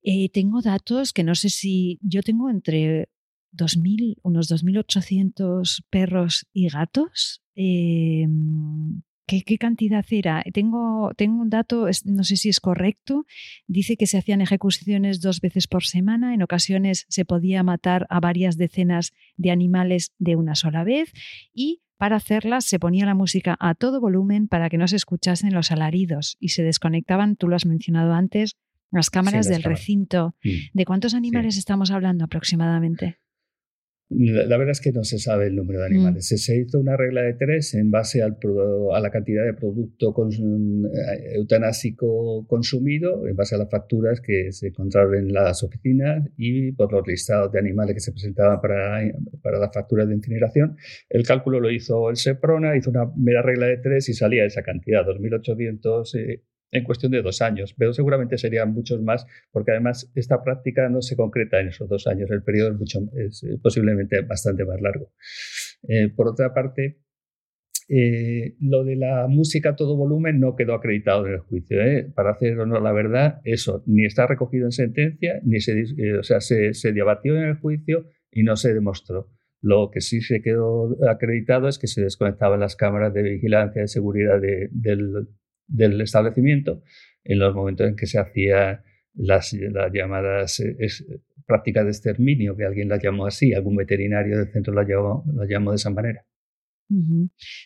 Eh, 0.03 0.29
tengo 0.29 0.61
datos 0.61 1.11
que 1.11 1.23
no 1.23 1.35
sé 1.35 1.49
si 1.49 1.99
yo 2.01 2.21
tengo 2.21 2.49
entre 2.49 3.09
2000, 3.51 4.19
unos 4.23 4.49
2.800 4.49 5.83
perros 5.89 6.47
y 6.53 6.69
gatos. 6.69 7.44
Em, 7.55 9.01
¿qué, 9.25 9.57
cantidad 9.57 10.05
era? 10.09 10.43
Tengo, 10.53 11.11
tengo 11.15 11.41
un 11.41 11.49
dato, 11.49 11.87
no 12.05 12.23
sé 12.23 12.35
si 12.37 12.49
es 12.49 12.59
correcto, 12.59 13.25
dice 13.67 13.97
que 13.97 14.07
se 14.07 14.17
hacían 14.17 14.41
ejecuciones 14.41 15.21
dos 15.21 15.41
veces 15.41 15.67
por 15.67 15.83
semana, 15.83 16.33
en 16.33 16.43
ocasiones 16.43 17.05
se 17.09 17.25
podía 17.25 17.63
matar 17.63 18.05
a 18.09 18.19
varias 18.19 18.57
decenas 18.57 19.13
de 19.37 19.51
animales 19.51 20.13
de 20.19 20.35
una 20.35 20.55
sola 20.55 20.83
vez 20.83 21.11
y 21.53 21.81
para 21.97 22.17
hacerlas 22.17 22.65
se 22.65 22.77
ponía 22.77 23.05
la 23.05 23.15
música 23.15 23.55
a 23.59 23.73
todo 23.73 24.01
volumen 24.01 24.47
para 24.47 24.69
que 24.69 24.77
no 24.77 24.87
se 24.87 24.97
escuchasen 24.97 25.53
los 25.53 25.71
alaridos 25.71 26.35
y 26.39 26.49
se 26.49 26.63
desconectaban, 26.63 27.37
tú 27.37 27.47
lo 27.47 27.55
has 27.55 27.65
mencionado 27.65 28.13
antes, 28.13 28.57
las 28.91 29.09
cámaras 29.09 29.47
del 29.47 29.63
recinto. 29.63 30.35
Mm. 30.43 30.49
¿De 30.73 30.85
cuántos 30.85 31.13
animales 31.13 31.57
estamos 31.57 31.91
hablando 31.91 32.25
aproximadamente? 32.25 33.17
La, 34.09 34.57
verdad 34.57 34.69
es 34.69 34.81
que 34.81 34.91
no 34.91 35.03
se 35.03 35.17
sabe 35.17 35.47
el 35.47 35.55
número 35.55 35.81
de 35.81 35.89
mm. 35.89 35.93
animales. 35.93 36.27
Se 36.27 36.55
hizo 36.55 36.79
una 36.79 36.95
regla 36.95 37.23
de 37.23 37.33
tres 37.33 37.73
en 37.73 37.89
base 37.89 38.21
al, 38.21 38.37
a 38.93 38.99
la 38.99 39.09
cantidad 39.09 39.43
de 39.43 39.53
producto 39.53 40.13
eh, 40.29 41.33
eutanásico 41.35 42.45
consumido, 42.47 43.27
en 43.27 43.35
base 43.35 43.55
a 43.55 43.57
las 43.57 43.69
facturas 43.69 44.21
que 44.21 44.51
se 44.51 44.67
encontraron 44.67 45.15
en 45.15 45.33
las 45.33 45.63
oficinas 45.63 46.29
y 46.37 46.71
por 46.73 46.93
los 46.93 47.07
listados 47.07 47.51
de 47.51 47.59
animales 47.59 47.95
que 47.95 47.99
se 47.99 48.11
presentaban 48.11 48.61
para, 48.61 49.01
para 49.41 49.57
las 49.57 49.73
facturas 49.73 50.07
de 50.07 50.13
incineración. 50.13 50.77
El 51.09 51.25
cálculo 51.25 51.59
lo 51.59 51.71
hizo 51.71 52.09
el 52.11 52.17
SEPRONA, 52.17 52.77
hizo 52.77 52.91
una 52.91 53.11
mera 53.17 53.41
regla 53.41 53.65
de 53.65 53.77
tres 53.77 54.07
y 54.09 54.13
salía 54.13 54.45
esa 54.45 54.61
cantidad, 54.61 55.03
2.800 55.03 56.41
en 56.75 56.83
cuestión 56.83 57.11
de 57.11 57.21
dos 57.21 57.41
años, 57.41 57.73
pero 57.77 57.93
seguramente 57.93 58.37
serían 58.37 58.73
muchos 58.73 59.01
más, 59.01 59.25
porque 59.51 59.71
además 59.71 60.11
esta 60.15 60.43
práctica 60.43 60.89
no 60.89 61.01
se 61.01 61.15
concreta 61.15 61.59
en 61.59 61.69
esos 61.69 61.87
dos 61.87 62.05
años, 62.07 62.29
el 62.31 62.43
periodo 62.43 62.71
es, 62.71 62.77
mucho, 62.77 62.99
es 63.15 63.43
eh, 63.43 63.57
posiblemente 63.61 64.21
bastante 64.21 64.65
más 64.65 64.81
largo. 64.81 65.11
Eh, 65.87 66.09
por 66.09 66.27
otra 66.27 66.53
parte, 66.53 66.99
eh, 67.87 68.55
lo 68.59 68.83
de 68.83 68.95
la 68.95 69.27
música 69.27 69.69
a 69.69 69.75
todo 69.75 69.95
volumen 69.95 70.39
no 70.39 70.55
quedó 70.55 70.73
acreditado 70.73 71.25
en 71.27 71.33
el 71.33 71.39
juicio. 71.39 71.77
Para 72.15 72.31
hacer 72.31 72.59
honor 72.59 72.81
la 72.81 72.91
verdad, 72.91 73.41
eso 73.43 73.83
ni 73.85 74.05
está 74.05 74.27
recogido 74.27 74.65
en 74.65 74.71
sentencia, 74.71 75.39
ni 75.43 75.61
se, 75.61 75.83
o 76.19 76.23
sea, 76.23 76.41
se, 76.41 76.73
se 76.73 76.91
debatió 76.91 77.37
en 77.37 77.43
el 77.43 77.55
juicio 77.55 78.07
y 78.31 78.43
no 78.43 78.55
se 78.55 78.73
demostró. 78.73 79.29
Lo 79.61 79.89
que 79.91 80.01
sí 80.01 80.21
se 80.21 80.41
quedó 80.41 80.95
acreditado 81.09 81.67
es 81.67 81.79
que 81.79 81.87
se 81.87 82.03
desconectaban 82.03 82.59
las 82.59 82.75
cámaras 82.75 83.13
de 83.13 83.23
vigilancia 83.23 83.83
y 83.83 83.87
seguridad 83.87 84.39
del, 84.39 85.27
del 85.67 85.99
establecimiento 86.01 86.83
en 87.23 87.39
los 87.39 87.55
momentos 87.55 87.87
en 87.87 87.95
que 87.95 88.05
se 88.05 88.19
hacía 88.19 88.83
las, 89.13 89.53
las 89.53 89.91
llamadas 89.93 90.59
eh, 90.59 90.87
prácticas 91.45 91.85
de 91.85 91.91
exterminio, 91.91 92.55
que 92.55 92.65
alguien 92.65 92.89
las 92.89 93.01
llamó 93.01 93.25
así, 93.25 93.53
algún 93.53 93.75
veterinario 93.75 94.37
del 94.37 94.51
centro 94.51 94.73
las 94.73 94.87
llamó, 94.87 95.23
llamó 95.47 95.71
de 95.71 95.77
esa 95.77 95.89
manera. 95.89 96.25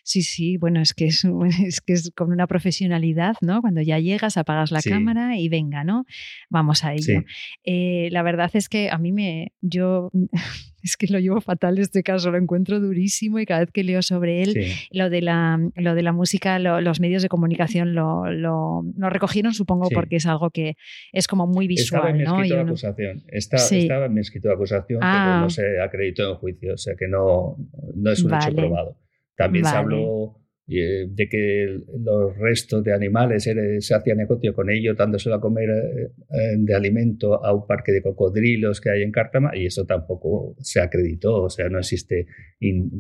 Sí, 0.04 0.22
sí, 0.22 0.58
bueno, 0.58 0.82
es 0.82 0.94
que 0.94 1.08
es, 1.08 1.26
es 1.66 1.82
que 1.82 1.94
es 1.94 2.12
con 2.16 2.32
una 2.32 2.48
profesionalidad, 2.48 3.36
¿no? 3.42 3.62
Cuando 3.62 3.82
ya 3.82 4.00
llegas, 4.00 4.38
apagas 4.38 4.72
la 4.72 4.82
cámara 4.82 5.38
y 5.38 5.50
venga, 5.50 5.84
¿no? 5.84 6.06
Vamos 6.50 6.84
a 6.84 6.94
ello. 6.94 7.24
Eh, 7.64 8.10
la 8.12 8.24
verdad 8.24 8.50
es 8.54 8.70
que 8.70 8.90
a 8.90 8.98
mí 8.98 9.12
me, 9.12 9.54
yo 9.62 10.10
es 10.84 10.98
que 10.98 11.08
lo 11.08 11.20
llevo 11.20 11.42
fatal 11.42 11.78
este 11.78 12.04
caso, 12.04 12.32
lo 12.32 12.38
encuentro 12.38 12.80
durísimo 12.80 13.40
y 13.40 13.46
cada 13.46 13.62
vez 13.62 13.72
que 13.72 13.84
leo 13.84 14.02
sobre 14.02 14.44
él, 14.44 14.74
lo, 14.92 15.10
de 15.10 15.22
la, 15.22 15.60
lo 15.76 15.96
de 15.96 16.04
la 16.04 16.14
música, 16.14 16.60
los 16.60 17.00
medios 17.00 17.22
de 17.22 17.30
comunicación 17.30 17.94
lo, 17.96 18.32
lo, 18.32 18.84
recogieron, 19.10 19.54
supongo, 19.54 19.90
porque 19.90 20.18
es 20.18 20.26
algo 20.26 20.50
que 20.52 20.76
es 21.12 21.28
como 21.28 21.48
muy 21.48 21.68
visual. 21.68 22.02
Estaba 22.02 22.10
en 22.12 22.18
mi 22.18 22.24
¿no? 22.24 22.36
escrito 22.36 22.56
de 22.56 22.62
acusación, 22.62 23.24
estaba 23.28 24.06
en 24.06 24.14
mi 24.14 24.22
escrito 24.22 24.48
de 24.48 24.54
acusación, 24.54 25.00
pero 25.00 25.12
no 25.12 25.46
ah. 25.46 25.50
se 25.50 25.82
acreditó 25.82 26.32
en 26.32 26.36
juicio, 26.36 26.74
o 26.74 26.78
sea 26.78 26.96
que 26.98 27.08
no, 27.08 27.58
no 27.96 28.12
es 28.12 28.24
un 28.24 28.34
hecho 28.34 28.56
probado. 28.56 28.98
También 29.36 29.66
se 29.66 29.76
habló 29.76 30.39
de 30.78 31.28
que 31.30 31.80
los 32.00 32.38
restos 32.38 32.84
de 32.84 32.94
animales 32.94 33.44
se 33.44 33.96
hacía 33.96 34.14
negocio 34.14 34.54
con 34.54 34.70
ellos, 34.70 34.96
dándoselo 34.96 35.36
a 35.36 35.42
comer 35.42 35.70
eh, 35.70 36.12
eh, 36.30 36.56
de 36.58 36.76
alimento 36.76 37.44
a 37.44 37.54
un 37.54 37.66
parque 37.66 37.92
de 37.92 38.02
cocodrilos 38.02 38.80
que 38.80 38.92
hay 38.92 39.02
en 39.02 39.12
Cártama, 39.12 39.52
y 39.56 39.66
eso 39.66 39.86
tampoco 39.86 40.56
se 40.60 40.80
acreditó, 40.80 41.44
o 41.44 41.50
sea, 41.50 41.70
no 41.70 41.80
existe 41.80 42.28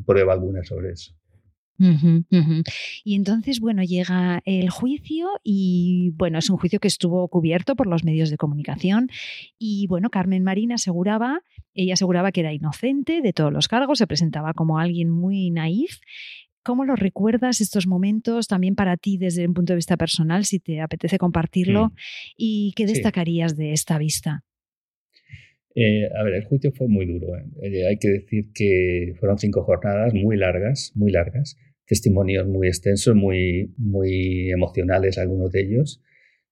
prueba 0.05 0.33
alguna 0.33 0.63
sobre 0.63 0.91
eso. 0.91 1.13
Y 3.05 3.15
entonces, 3.15 3.59
bueno, 3.61 3.83
llega 3.83 4.41
el 4.43 4.69
juicio 4.69 5.29
y, 5.43 6.11
bueno, 6.15 6.39
es 6.39 6.49
un 6.49 6.57
juicio 6.57 6.79
que 6.79 6.89
estuvo 6.89 7.27
cubierto 7.29 7.75
por 7.75 7.87
los 7.87 8.03
medios 8.03 8.29
de 8.29 8.37
comunicación 8.37 9.09
y, 9.57 9.87
bueno, 9.87 10.09
Carmen 10.09 10.43
Marín 10.43 10.73
aseguraba, 10.73 11.41
ella 11.73 11.93
aseguraba 11.93 12.31
que 12.31 12.41
era 12.41 12.53
inocente 12.53 13.21
de 13.21 13.31
todos 13.31 13.53
los 13.53 13.67
cargos, 13.67 13.99
se 13.99 14.07
presentaba 14.07 14.53
como 14.53 14.77
alguien 14.77 15.09
muy 15.09 15.51
naif. 15.51 15.99
¿Cómo 16.63 16.85
lo 16.85 16.95
recuerdas 16.95 17.61
estos 17.61 17.87
momentos 17.87 18.47
también 18.47 18.75
para 18.75 18.97
ti 18.97 19.17
desde 19.17 19.47
un 19.47 19.53
punto 19.53 19.73
de 19.73 19.77
vista 19.77 19.97
personal, 19.97 20.45
si 20.45 20.59
te 20.59 20.81
apetece 20.81 21.17
compartirlo? 21.17 21.87
Mm. 21.87 21.93
¿Y 22.37 22.73
qué 22.75 22.85
destacarías 22.85 23.55
de 23.55 23.73
esta 23.73 23.97
vista? 23.97 24.43
Eh, 25.75 26.09
a 26.19 26.23
ver, 26.23 26.33
el 26.33 26.45
juicio 26.45 26.71
fue 26.71 26.87
muy 26.87 27.05
duro. 27.05 27.37
¿eh? 27.37 27.45
Eh, 27.61 27.87
hay 27.87 27.97
que 27.97 28.09
decir 28.09 28.51
que 28.53 29.13
fueron 29.19 29.37
cinco 29.37 29.63
jornadas 29.63 30.13
muy 30.13 30.35
largas, 30.35 30.91
muy 30.95 31.11
largas 31.11 31.57
testimonios 31.89 32.47
muy 32.47 32.67
extensos, 32.67 33.15
muy, 33.15 33.73
muy 33.77 34.51
emocionales 34.51 35.17
algunos 35.17 35.51
de 35.51 35.61
ellos. 35.61 36.01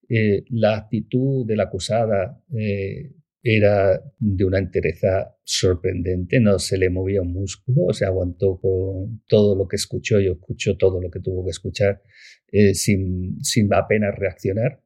Eh, 0.10 0.44
la 0.50 0.76
actitud 0.76 1.46
de 1.46 1.56
la 1.56 1.64
acusada 1.64 2.42
eh, 2.58 3.12
era 3.56 4.02
de 4.20 4.44
una 4.44 4.60
entereza 4.60 5.36
sorprendente, 5.44 6.40
no 6.40 6.60
se 6.60 6.78
le 6.78 6.90
movía 6.90 7.22
un 7.22 7.32
músculo, 7.32 7.86
o 7.86 7.94
sea, 7.94 8.10
aguantó 8.10 8.60
con 8.60 9.22
todo 9.28 9.56
lo 9.56 9.68
que 9.68 9.78
escuchó 9.78 10.20
y 10.20 10.28
escuchó 10.28 10.76
todo 10.76 11.02
lo 11.02 11.10
que 11.10 11.22
tuvo 11.22 11.46
que 11.46 11.52
escuchar 11.52 12.02
eh, 12.52 12.74
sin, 12.74 13.42
sin 13.42 13.74
apenas 13.74 14.16
reaccionar. 14.16 14.82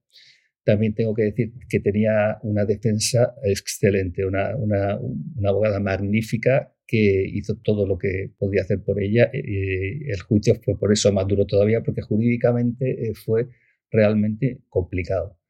También 0.64 0.94
tengo 0.94 1.16
que 1.16 1.24
decir 1.24 1.54
que 1.68 1.80
tenía 1.80 2.38
una 2.44 2.66
defensa 2.66 3.34
excelente, 3.44 4.26
una, 4.26 4.56
una, 4.56 5.00
abogada 5.50 5.80
magnífica 5.80 6.72
que 6.86 7.26
hizo 7.34 7.56
todo 7.64 7.88
lo 7.88 7.98
que 7.98 8.32
podía 8.38 8.62
hacer 8.62 8.84
por 8.84 9.02
ella. 9.02 9.30
el 9.34 10.22
juicio 10.22 10.56
fue 10.64 10.78
por 10.78 10.92
eso 10.92 11.12
más 11.12 11.28
duro 11.28 11.48
todavía, 11.48 11.82
porque 11.82 12.02
jurídicamente 12.02 13.10
eh, 13.10 13.14
fue 13.16 13.48
realmente 13.90 14.62
complicado. 14.70 15.41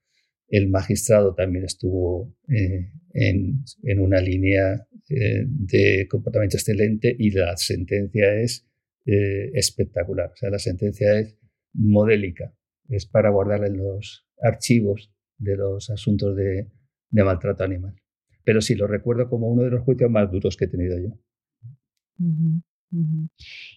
El 0.51 0.69
magistrado 0.69 1.33
también 1.33 1.63
estuvo 1.63 2.35
eh, 2.49 2.91
en, 3.13 3.63
en, 3.83 3.99
una 3.99 4.19
línea 4.19 4.85
eh, 5.09 5.45
de 5.47 6.07
comportamiento 6.09 6.57
excelente 6.57 7.15
y 7.17 7.31
la 7.31 7.55
sentencia 7.57 8.35
es 8.35 8.67
espectacular. 9.03 10.29
O 10.31 10.35
sea, 10.35 10.51
la 10.51 10.59
sentencia 10.59 11.17
es 11.17 11.35
modélica, 11.73 12.53
es 12.87 13.07
para 13.07 13.31
guardar 13.31 13.65
en 13.65 13.77
los 13.77 14.27
archivos 14.39 15.11
de 15.39 15.55
los 15.57 15.89
asuntos 15.89 16.35
de, 16.35 16.67
de 17.09 17.23
maltrato 17.23 17.63
animal. 17.63 17.95
Pero 18.43 18.61
sí, 18.61 18.75
lo 18.75 18.85
recuerdo 18.85 19.27
como 19.27 19.47
uno 19.47 19.63
de 19.63 19.71
los 19.71 19.83
juicios 19.83 20.11
más 20.11 20.31
duros 20.31 20.55
que 20.55 20.65
he 20.65 20.67
tenido 20.67 20.99
yo. 20.99 21.17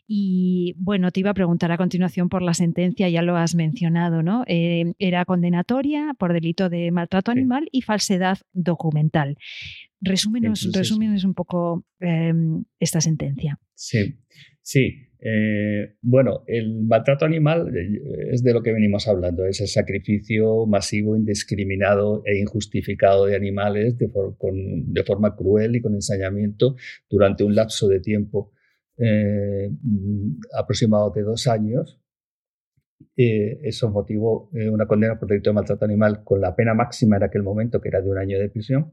Y 0.07 0.75
bueno, 0.79 1.11
te 1.11 1.21
iba 1.21 1.31
a 1.31 1.35
preguntar 1.35 1.71
a 1.73 1.77
continuación 1.77 2.29
por 2.29 2.43
la 2.43 2.55
sentencia, 2.55 3.09
ya 3.09 3.23
lo 3.23 3.37
has 3.37 3.55
mencionado, 3.55 4.23
¿no? 4.23 4.45
Eh, 4.47 4.95
era 4.99 5.25
condenatoria 5.25 6.15
por 6.19 6.33
delito 6.33 6.69
de 6.69 6.91
maltrato 6.91 7.31
animal 7.31 7.69
y 7.71 7.83
falsedad 7.83 8.39
documental. 8.53 9.37
Resúmenos, 10.01 10.71
resúmenos 10.73 11.25
un 11.25 11.35
poco 11.35 11.85
em, 12.01 12.65
esta 12.79 13.01
sentencia. 13.01 13.59
Sí, 13.75 14.19
sí. 14.61 15.11
Eh, 15.27 15.95
bueno, 16.03 16.45
el 16.47 16.83
maltrato 16.83 17.25
animal 17.25 17.75
eh, 17.75 18.29
es 18.33 18.43
de 18.43 18.53
lo 18.53 18.63
que 18.63 18.75
venimos 18.75 19.09
hablando, 19.09 19.47
es 19.47 19.59
el 19.63 19.69
sacrificio 19.69 20.67
masivo, 20.67 21.17
indiscriminado 21.17 22.23
e 22.27 22.39
injustificado 22.39 23.25
de 23.25 23.35
animales 23.35 23.97
de, 23.97 24.11
forma 25.07 25.35
cruel 25.35 25.77
y 25.77 25.81
con 25.81 25.95
ensañamiento 25.95 26.77
durante 27.09 27.43
un 27.43 27.55
lapso 27.55 27.89
de 27.89 28.01
tiempo 28.01 28.53
eh, 28.99 29.71
aproximado 30.57 31.11
de 31.11 31.23
dos 31.23 31.47
años. 31.47 32.01
eso 33.17 33.91
motivó 33.91 34.51
una 34.53 34.87
condena 34.87 35.19
por 35.19 35.29
delito 35.29 35.51
de 35.51 35.55
maltrato 35.55 35.85
animal 35.85 36.25
con 36.25 36.41
la 36.41 36.55
pena 36.55 36.75
máxima 36.75 37.17
en 37.17 37.25
aquel 37.25 37.43
momento, 37.43 37.81
que 37.81 37.89
era 37.89 38.01
de 38.01 38.11
un 38.11 38.19
año 38.19 38.39
de 38.39 38.49
prisión. 38.49 38.93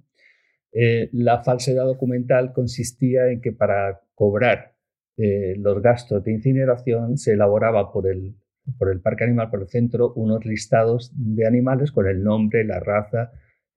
la 1.11 1.43
falsedad 1.43 1.85
documental 1.85 2.53
consistía 2.53 3.31
en 3.31 3.41
que 3.41 3.51
para 3.51 4.01
cobrar 4.15 4.71
eh, 5.17 5.55
los 5.57 5.81
gastos 5.81 6.23
de 6.23 6.31
incineración 6.31 7.17
se 7.17 7.33
elaboraba 7.33 7.91
por 7.91 8.07
el, 8.07 8.35
por 8.79 8.89
el 8.89 9.01
Parque 9.01 9.25
Animal, 9.25 9.49
por 9.51 9.61
el 9.61 9.67
centro, 9.67 10.13
unos 10.13 10.45
listados 10.45 11.11
de 11.15 11.45
animales 11.45 11.91
con 11.91 12.07
el 12.07 12.23
nombre, 12.23 12.63
la 12.63 12.79
raza 12.79 13.31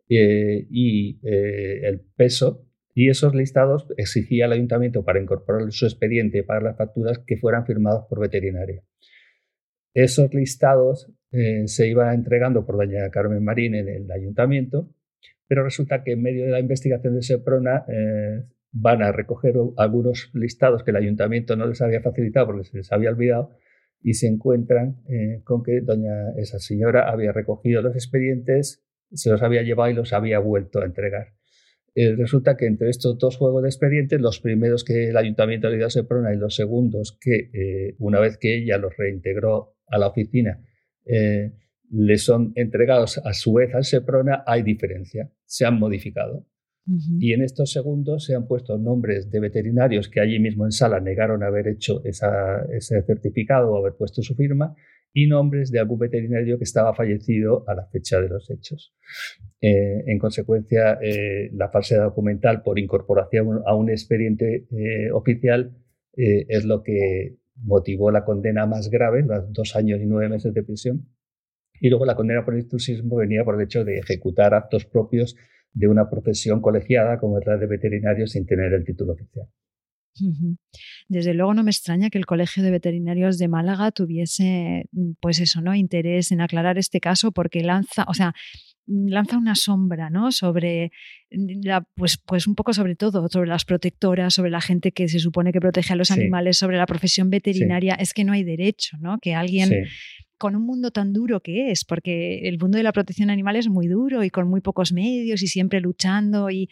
eh, 0.09 0.67
y 0.71 1.19
eh, 1.23 1.87
el 1.87 2.01
peso. 2.01 2.67
Y 2.95 3.11
esos 3.11 3.35
listados 3.35 3.89
exigía 3.97 4.45
al 4.45 4.53
ayuntamiento 4.53 5.05
para 5.05 5.21
incorporar 5.21 5.71
su 5.73 5.85
expediente 5.85 6.39
y 6.39 6.43
pagar 6.43 6.63
las 6.63 6.77
facturas 6.77 7.19
que 7.19 7.37
fueran 7.37 7.67
firmados 7.67 8.07
por 8.09 8.21
veterinaria. 8.21 8.83
Esos 9.93 10.33
listados 10.33 11.13
se 11.67 11.89
iban 11.89 12.15
entregando 12.15 12.65
por 12.65 12.77
doña 12.77 13.11
Carmen 13.11 13.43
Marín 13.43 13.75
en 13.75 13.89
el 13.89 14.11
ayuntamiento, 14.11 14.89
pero 15.49 15.65
resulta 15.65 16.05
que 16.05 16.13
en 16.13 16.23
medio 16.23 16.45
de 16.45 16.53
la 16.53 16.61
investigación 16.61 17.17
de 17.17 17.23
Seprona 17.23 17.85
van 18.77 19.03
a 19.03 19.13
recoger 19.13 19.55
algunos 19.77 20.31
listados 20.35 20.83
que 20.83 20.91
el 20.91 20.97
ayuntamiento 20.97 21.55
no 21.55 21.67
les 21.67 21.81
había 21.81 22.01
facilitado 22.01 22.47
porque 22.47 22.65
se 22.65 22.77
les 22.77 22.91
había 22.91 23.11
olvidado 23.11 23.57
y 24.03 24.15
se 24.15 24.27
encuentran 24.27 24.97
eh, 25.09 25.41
con 25.45 25.63
que 25.63 25.81
doña 25.81 26.33
esa 26.37 26.59
señora 26.59 27.09
había 27.09 27.33
recogido 27.33 27.81
los 27.83 27.95
expedientes, 27.95 28.85
se 29.13 29.31
los 29.31 29.43
había 29.43 29.63
llevado 29.63 29.91
y 29.91 29.95
los 29.95 30.13
había 30.13 30.41
vuelto 30.41 30.81
a 30.81 30.87
entregar. 30.87 31.35
Eh, 31.95 32.17
resulta 32.17 32.57
que 32.57 32.67
entre 32.67 32.91
estos 32.91 33.19
dos 33.19 33.37
juegos 33.37 33.63
de 33.63 33.69
expedientes, 33.69 34.21
los 34.21 34.41
primeros 34.41 34.83
que 34.85 35.11
el 35.11 35.17
ayuntamiento 35.17 35.69
le 35.69 35.77
dio 35.77 35.87
a 35.87 35.91
Seprona 35.91 36.35
y 36.35 36.37
los 36.37 36.57
segundos 36.57 37.17
que 37.21 37.51
eh, 37.53 37.95
una 37.99 38.21
vez 38.21 38.37
que 38.37 38.57
ella 38.57 38.79
los 38.79 38.97
reintegró 38.97 39.77
a 39.87 39.99
la 39.99 40.09
oficina, 40.09 40.61
le 41.07 42.17
son 42.17 42.53
entregados 42.57 43.19
a 43.19 43.35
su 43.35 43.53
vez 43.53 43.75
al 43.75 43.85
Seprona, 43.85 44.43
hay 44.47 44.63
diferencia, 44.63 45.31
se 45.45 45.67
han 45.67 45.79
modificado. 45.79 46.47
Y 47.19 47.33
en 47.33 47.43
estos 47.43 47.71
segundos 47.71 48.25
se 48.25 48.35
han 48.35 48.47
puesto 48.47 48.77
nombres 48.77 49.31
de 49.31 49.41
veterinarios 49.41 50.09
que 50.09 50.21
allí 50.21 50.39
mismo 50.39 50.67
en 50.67 50.73
sala 50.73 51.01
negaron 51.01 51.43
haber 51.43 51.69
hecho 51.69 52.03
ese 52.05 53.03
certificado 53.03 53.71
o 53.71 53.79
haber 53.79 53.95
puesto 53.97 54.23
su 54.23 54.35
firma 54.35 54.75
y 55.17 55.29
nombres 55.29 55.71
de 55.71 55.79
algún 55.79 56.01
veterinario 56.01 56.59
que 56.59 56.65
estaba 56.65 56.93
fallecido 56.93 57.65
a 57.69 57.75
la 57.75 57.87
fecha 57.87 58.21
de 58.21 58.29
los 58.29 58.51
hechos. 58.51 58.93
Eh, 59.61 60.03
en 60.07 60.19
consecuencia, 60.19 60.99
eh, 61.01 61.51
la 61.53 61.71
falsedad 61.71 62.03
documental 62.03 62.63
por 62.63 62.81
incorporación 62.81 63.63
a 63.65 63.77
un 63.77 63.91
expediente 63.91 64.67
eh, 64.71 65.11
oficial 65.13 65.73
es 66.17 66.65
lo 66.65 66.85
que 66.85 67.39
motivó 67.57 68.13
la 68.13 68.25
condena 68.25 68.67
más 68.67 68.89
grave, 68.89 69.25
los 69.27 69.53
dos 69.53 69.75
años 69.75 70.01
y 70.01 70.07
nueve 70.07 70.29
meses 70.29 70.55
de 70.55 70.63
prisión. 70.63 71.09
Y 71.81 71.89
luego 71.89 72.07
la 72.07 72.15
condena 72.15 72.45
por 72.45 72.57
intrusismo 72.57 73.17
venía 73.17 73.45
por 73.45 73.57
el 73.57 73.63
hecho 73.63 73.85
de 73.85 73.99
ejecutar 73.99 74.55
actos 74.55 74.85
propios 74.85 75.35
de 75.73 75.89
una 75.89 76.09
profesión 76.09 76.61
colegiada 76.61 77.19
como 77.19 77.41
es 77.41 77.47
la 77.47 77.57
de 77.57 77.67
veterinario 77.67 78.29
sin 78.29 78.47
tener 78.47 78.73
el 78.73 78.85
título 78.85 79.15
oficial. 79.15 79.49
Desde 81.09 81.35
luego 81.35 81.55
no 81.55 81.63
me 81.65 81.71
extraña 81.71 82.11
que 82.11 82.19
el 82.19 82.27
Colegio 82.27 82.63
de 82.63 82.71
Veterinarios 82.71 83.39
de 83.39 83.49
Málaga 83.49 83.91
tuviese, 83.91 84.89
pues 85.21 85.41
eso, 85.41 85.61
¿no? 85.61 85.75
Interés 85.75 86.33
en 86.33 86.41
aclarar 86.41 86.79
este 86.79 87.01
caso 87.01 87.33
porque 87.33 87.63
lanza, 87.63 88.05
o 88.09 88.15
sea, 88.15 88.35
lanza 88.87 89.39
una 89.39 89.55
sombra, 89.55 90.11
¿no? 90.11 90.31
Sobre 90.31 90.93
la, 91.31 91.83
pues, 91.95 92.19
pues 92.19 92.47
un 92.47 92.55
poco 92.55 92.73
sobre 92.73 92.97
todo, 92.97 93.29
sobre 93.29 93.49
las 93.49 93.65
protectoras, 93.65 94.35
sobre 94.35 94.51
la 94.51 94.61
gente 94.61 94.93
que 94.93 95.09
se 95.09 95.19
supone 95.19 95.53
que 95.53 95.61
protege 95.61 95.93
a 95.93 95.97
los 95.97 96.11
animales, 96.11 96.59
sobre 96.59 96.77
la 96.77 96.87
profesión 96.87 97.31
veterinaria. 97.31 97.95
Es 97.95 98.13
que 98.13 98.25
no 98.25 98.33
hay 98.33 98.45
derecho, 98.45 98.97
¿no? 99.01 99.19
Que 99.19 99.35
alguien 99.35 99.71
con 100.37 100.57
un 100.57 100.67
mundo 100.67 100.91
tan 100.91 101.13
duro 101.13 101.41
que 101.41 101.71
es, 101.71 101.85
porque 101.85 102.41
el 102.49 102.59
mundo 102.59 102.77
de 102.77 102.83
la 102.83 102.93
protección 102.93 103.31
animal 103.31 103.57
es 103.57 103.69
muy 103.69 103.87
duro 103.87 104.23
y 104.25 104.31
con 104.31 104.49
muy 104.49 104.61
pocos 104.61 104.93
medios 104.93 105.43
y 105.43 105.47
siempre 105.47 105.81
luchando 105.81 106.51
y 106.51 106.69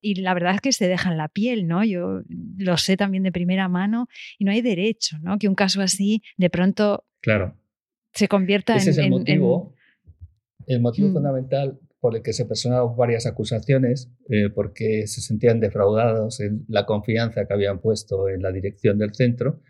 y 0.00 0.20
la 0.20 0.34
verdad 0.34 0.54
es 0.54 0.60
que 0.60 0.72
se 0.72 0.88
dejan 0.88 1.16
la 1.16 1.28
piel, 1.28 1.66
¿no? 1.66 1.84
Yo 1.84 2.22
lo 2.58 2.76
sé 2.76 2.96
también 2.96 3.22
de 3.22 3.32
primera 3.32 3.68
mano 3.68 4.08
y 4.38 4.44
no 4.44 4.52
hay 4.52 4.62
derecho, 4.62 5.16
¿no? 5.22 5.38
Que 5.38 5.48
un 5.48 5.54
caso 5.54 5.80
así 5.82 6.22
de 6.36 6.50
pronto 6.50 7.04
claro. 7.20 7.56
se 8.12 8.28
convierta 8.28 8.76
Ese 8.76 8.90
en... 8.90 8.92
es 8.92 8.98
el 8.98 9.10
motivo, 9.10 9.74
el 10.66 10.80
motivo 10.80 11.08
Mm. 11.08 11.12
fundamental 11.12 11.78
por 12.00 12.14
el 12.14 12.22
que 12.22 12.32
se 12.32 12.44
personaron 12.44 12.96
varias 12.96 13.26
acusaciones, 13.26 14.10
eh, 14.28 14.48
porque 14.54 15.06
se 15.06 15.20
sentían 15.20 15.60
defraudados 15.60 16.40
en 16.40 16.64
la 16.68 16.84
confianza 16.86 17.46
que 17.46 17.54
habían 17.54 17.80
puesto 17.80 18.28
en 18.28 18.42
la 18.42 18.52
dirección 18.52 18.98
del 18.98 19.14
centro. 19.14 19.60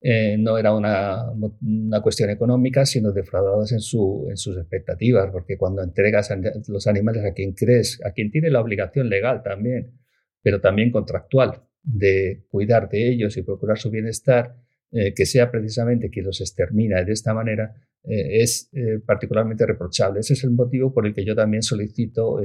Eh, 0.00 0.36
no 0.38 0.58
era 0.58 0.72
una, 0.72 1.28
una, 1.32 2.00
cuestión 2.00 2.30
económica, 2.30 2.86
sino 2.86 3.10
defraudados 3.10 3.72
en, 3.72 3.80
su, 3.80 4.28
en, 4.30 4.36
sus 4.36 4.56
expectativas, 4.56 5.30
porque 5.32 5.58
cuando 5.58 5.82
entregas 5.82 6.32
los 6.68 6.86
animales 6.86 7.24
a 7.24 7.32
quien 7.32 7.52
crees, 7.52 8.00
a 8.04 8.12
quien 8.12 8.30
tiene 8.30 8.50
la 8.50 8.60
obligación 8.60 9.08
legal 9.08 9.42
también, 9.42 9.98
pero 10.40 10.60
también 10.60 10.92
contractual, 10.92 11.64
de 11.82 12.44
cuidar 12.48 12.88
de 12.88 13.08
ellos 13.08 13.36
y 13.36 13.42
procurar 13.42 13.78
su 13.78 13.90
bienestar, 13.90 14.54
eh, 14.90 15.12
que 15.14 15.26
sea 15.26 15.50
precisamente 15.50 16.08
quien 16.08 16.24
los 16.24 16.40
extermina 16.40 17.04
de 17.04 17.12
esta 17.12 17.34
manera, 17.34 17.74
eh, 18.04 18.42
es 18.42 18.70
eh, 18.72 19.00
particularmente 19.04 19.66
reprochable. 19.66 20.20
Ese 20.20 20.32
es 20.32 20.44
el 20.44 20.50
motivo 20.52 20.94
por 20.94 21.06
el 21.06 21.14
que 21.14 21.26
yo 21.26 21.34
también 21.34 21.62
solicito 21.62 22.40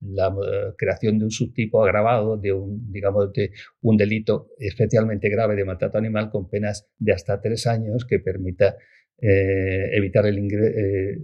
la 0.00 0.34
creación 0.78 1.18
de 1.18 1.26
un 1.26 1.30
subtipo 1.30 1.84
agravado 1.84 2.38
de 2.38 2.52
un, 2.52 2.90
digamos, 2.90 3.30
de 3.34 3.52
un 3.82 3.98
delito 3.98 4.48
especialmente 4.58 5.28
grave 5.28 5.54
de 5.54 5.66
maltrato 5.66 5.98
animal 5.98 6.30
con 6.30 6.48
penas 6.48 6.88
de 6.98 7.12
hasta 7.12 7.40
tres 7.42 7.66
años 7.66 8.06
que 8.06 8.18
permita 8.18 8.76
eh, 9.22 9.96
evitar 9.96 10.26
el 10.26 10.42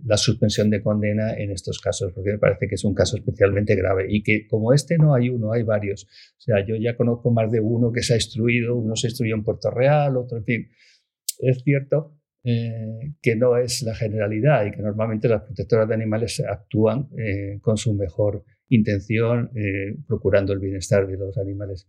la 0.04 0.16
suspensión 0.16 0.70
de 0.70 0.80
condena 0.80 1.34
en 1.34 1.50
estos 1.50 1.80
casos, 1.80 2.12
porque 2.14 2.32
me 2.32 2.38
parece 2.38 2.68
que 2.68 2.76
es 2.76 2.84
un 2.84 2.94
caso 2.94 3.16
especialmente 3.16 3.74
grave 3.74 4.06
y 4.08 4.22
que 4.22 4.46
como 4.46 4.72
este 4.72 4.96
no 4.96 5.14
hay 5.14 5.28
uno, 5.28 5.52
hay 5.52 5.64
varios. 5.64 6.04
O 6.04 6.40
sea, 6.40 6.64
yo 6.64 6.76
ya 6.76 6.96
conozco 6.96 7.30
más 7.30 7.50
de 7.50 7.60
uno 7.60 7.92
que 7.92 8.02
se 8.02 8.14
ha 8.14 8.16
instruido, 8.16 8.76
uno 8.76 8.94
se 8.96 9.08
instruyó 9.08 9.34
en 9.34 9.42
Puerto 9.42 9.70
Real, 9.70 10.16
otro, 10.16 10.38
en 10.38 10.44
fin. 10.44 10.68
Es 11.40 11.62
cierto 11.64 12.14
eh, 12.44 13.14
que 13.20 13.36
no 13.36 13.56
es 13.56 13.82
la 13.82 13.94
generalidad 13.94 14.64
y 14.64 14.70
que 14.70 14.80
normalmente 14.80 15.28
las 15.28 15.42
protectoras 15.42 15.88
de 15.88 15.94
animales 15.94 16.40
actúan 16.40 17.08
eh, 17.18 17.58
con 17.60 17.76
su 17.76 17.94
mejor 17.94 18.44
intención, 18.68 19.50
eh, 19.56 19.96
procurando 20.06 20.52
el 20.52 20.58
bienestar 20.60 21.06
de 21.06 21.16
los 21.16 21.36
animales. 21.38 21.88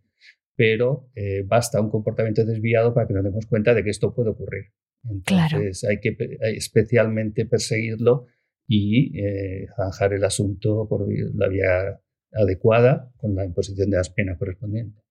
Pero 0.55 1.09
eh, 1.15 1.43
basta 1.45 1.79
un 1.79 1.89
comportamiento 1.89 2.43
desviado 2.45 2.93
para 2.93 3.07
que 3.07 3.13
nos 3.13 3.23
demos 3.23 3.45
cuenta 3.45 3.73
de 3.73 3.83
que 3.83 3.89
esto 3.89 4.13
puede 4.13 4.31
ocurrir. 4.31 4.65
Entonces 5.03 5.81
claro. 5.81 5.91
hay 5.91 5.99
que 5.99 6.17
especialmente 6.55 7.45
perseguirlo 7.45 8.25
y 8.67 9.17
eh, 9.19 9.67
zanjar 9.75 10.13
el 10.13 10.23
asunto 10.23 10.87
por 10.87 11.07
la 11.35 11.47
vía 11.47 11.99
adecuada 12.31 13.11
con 13.17 13.35
la 13.35 13.45
imposición 13.45 13.89
de 13.89 13.97
las 13.97 14.09
penas 14.09 14.37
correspondientes. 14.37 15.03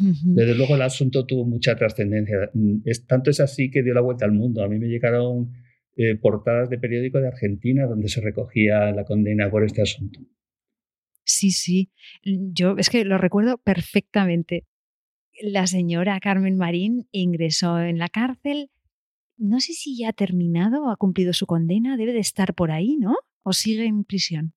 Uh 0.00 0.04
-huh. 0.04 0.34
Desde 0.34 0.54
luego 0.54 0.74
el 0.74 0.82
asunto 0.82 1.24
tuvo 1.24 1.46
mucha 1.46 1.76
trascendencia. 1.76 2.50
Es, 2.84 3.06
tanto 3.06 3.30
es 3.30 3.40
así 3.40 3.70
que 3.70 3.82
dio 3.82 3.94
la 3.94 4.02
vuelta 4.02 4.26
al 4.26 4.32
mundo. 4.32 4.62
A 4.62 4.68
mí 4.68 4.78
me 4.78 4.88
llegaron 4.88 5.52
eh, 5.96 6.16
portadas 6.16 6.68
de 6.68 6.78
periódico 6.78 7.18
de 7.18 7.28
Argentina 7.28 7.86
donde 7.86 8.08
se 8.08 8.20
recogía 8.20 8.92
la 8.92 9.04
condena 9.04 9.50
por 9.50 9.64
este 9.64 9.82
asunto. 9.82 10.20
Sí, 11.24 11.50
sí. 11.50 11.90
Yo 12.22 12.76
es 12.78 12.90
que 12.90 13.04
lo 13.04 13.18
recuerdo 13.18 13.58
perfectamente. 13.58 14.64
La 15.40 15.66
señora 15.66 16.20
Carmen 16.20 16.56
Marín 16.56 17.08
ingresó 17.10 17.80
en 17.80 17.98
la 17.98 18.08
cárcel. 18.08 18.70
No 19.38 19.60
sé 19.60 19.72
si 19.72 19.96
ya 19.96 20.10
ha 20.10 20.12
terminado 20.12 20.84
o 20.84 20.90
ha 20.90 20.96
cumplido 20.96 21.32
su 21.32 21.46
condena. 21.46 21.96
Debe 21.96 22.12
de 22.12 22.18
estar 22.18 22.54
por 22.54 22.70
ahí, 22.70 22.96
¿no? 22.96 23.14
¿O 23.44 23.52
sigue 23.52 23.86
en 23.86 24.04
prisión? 24.04 24.52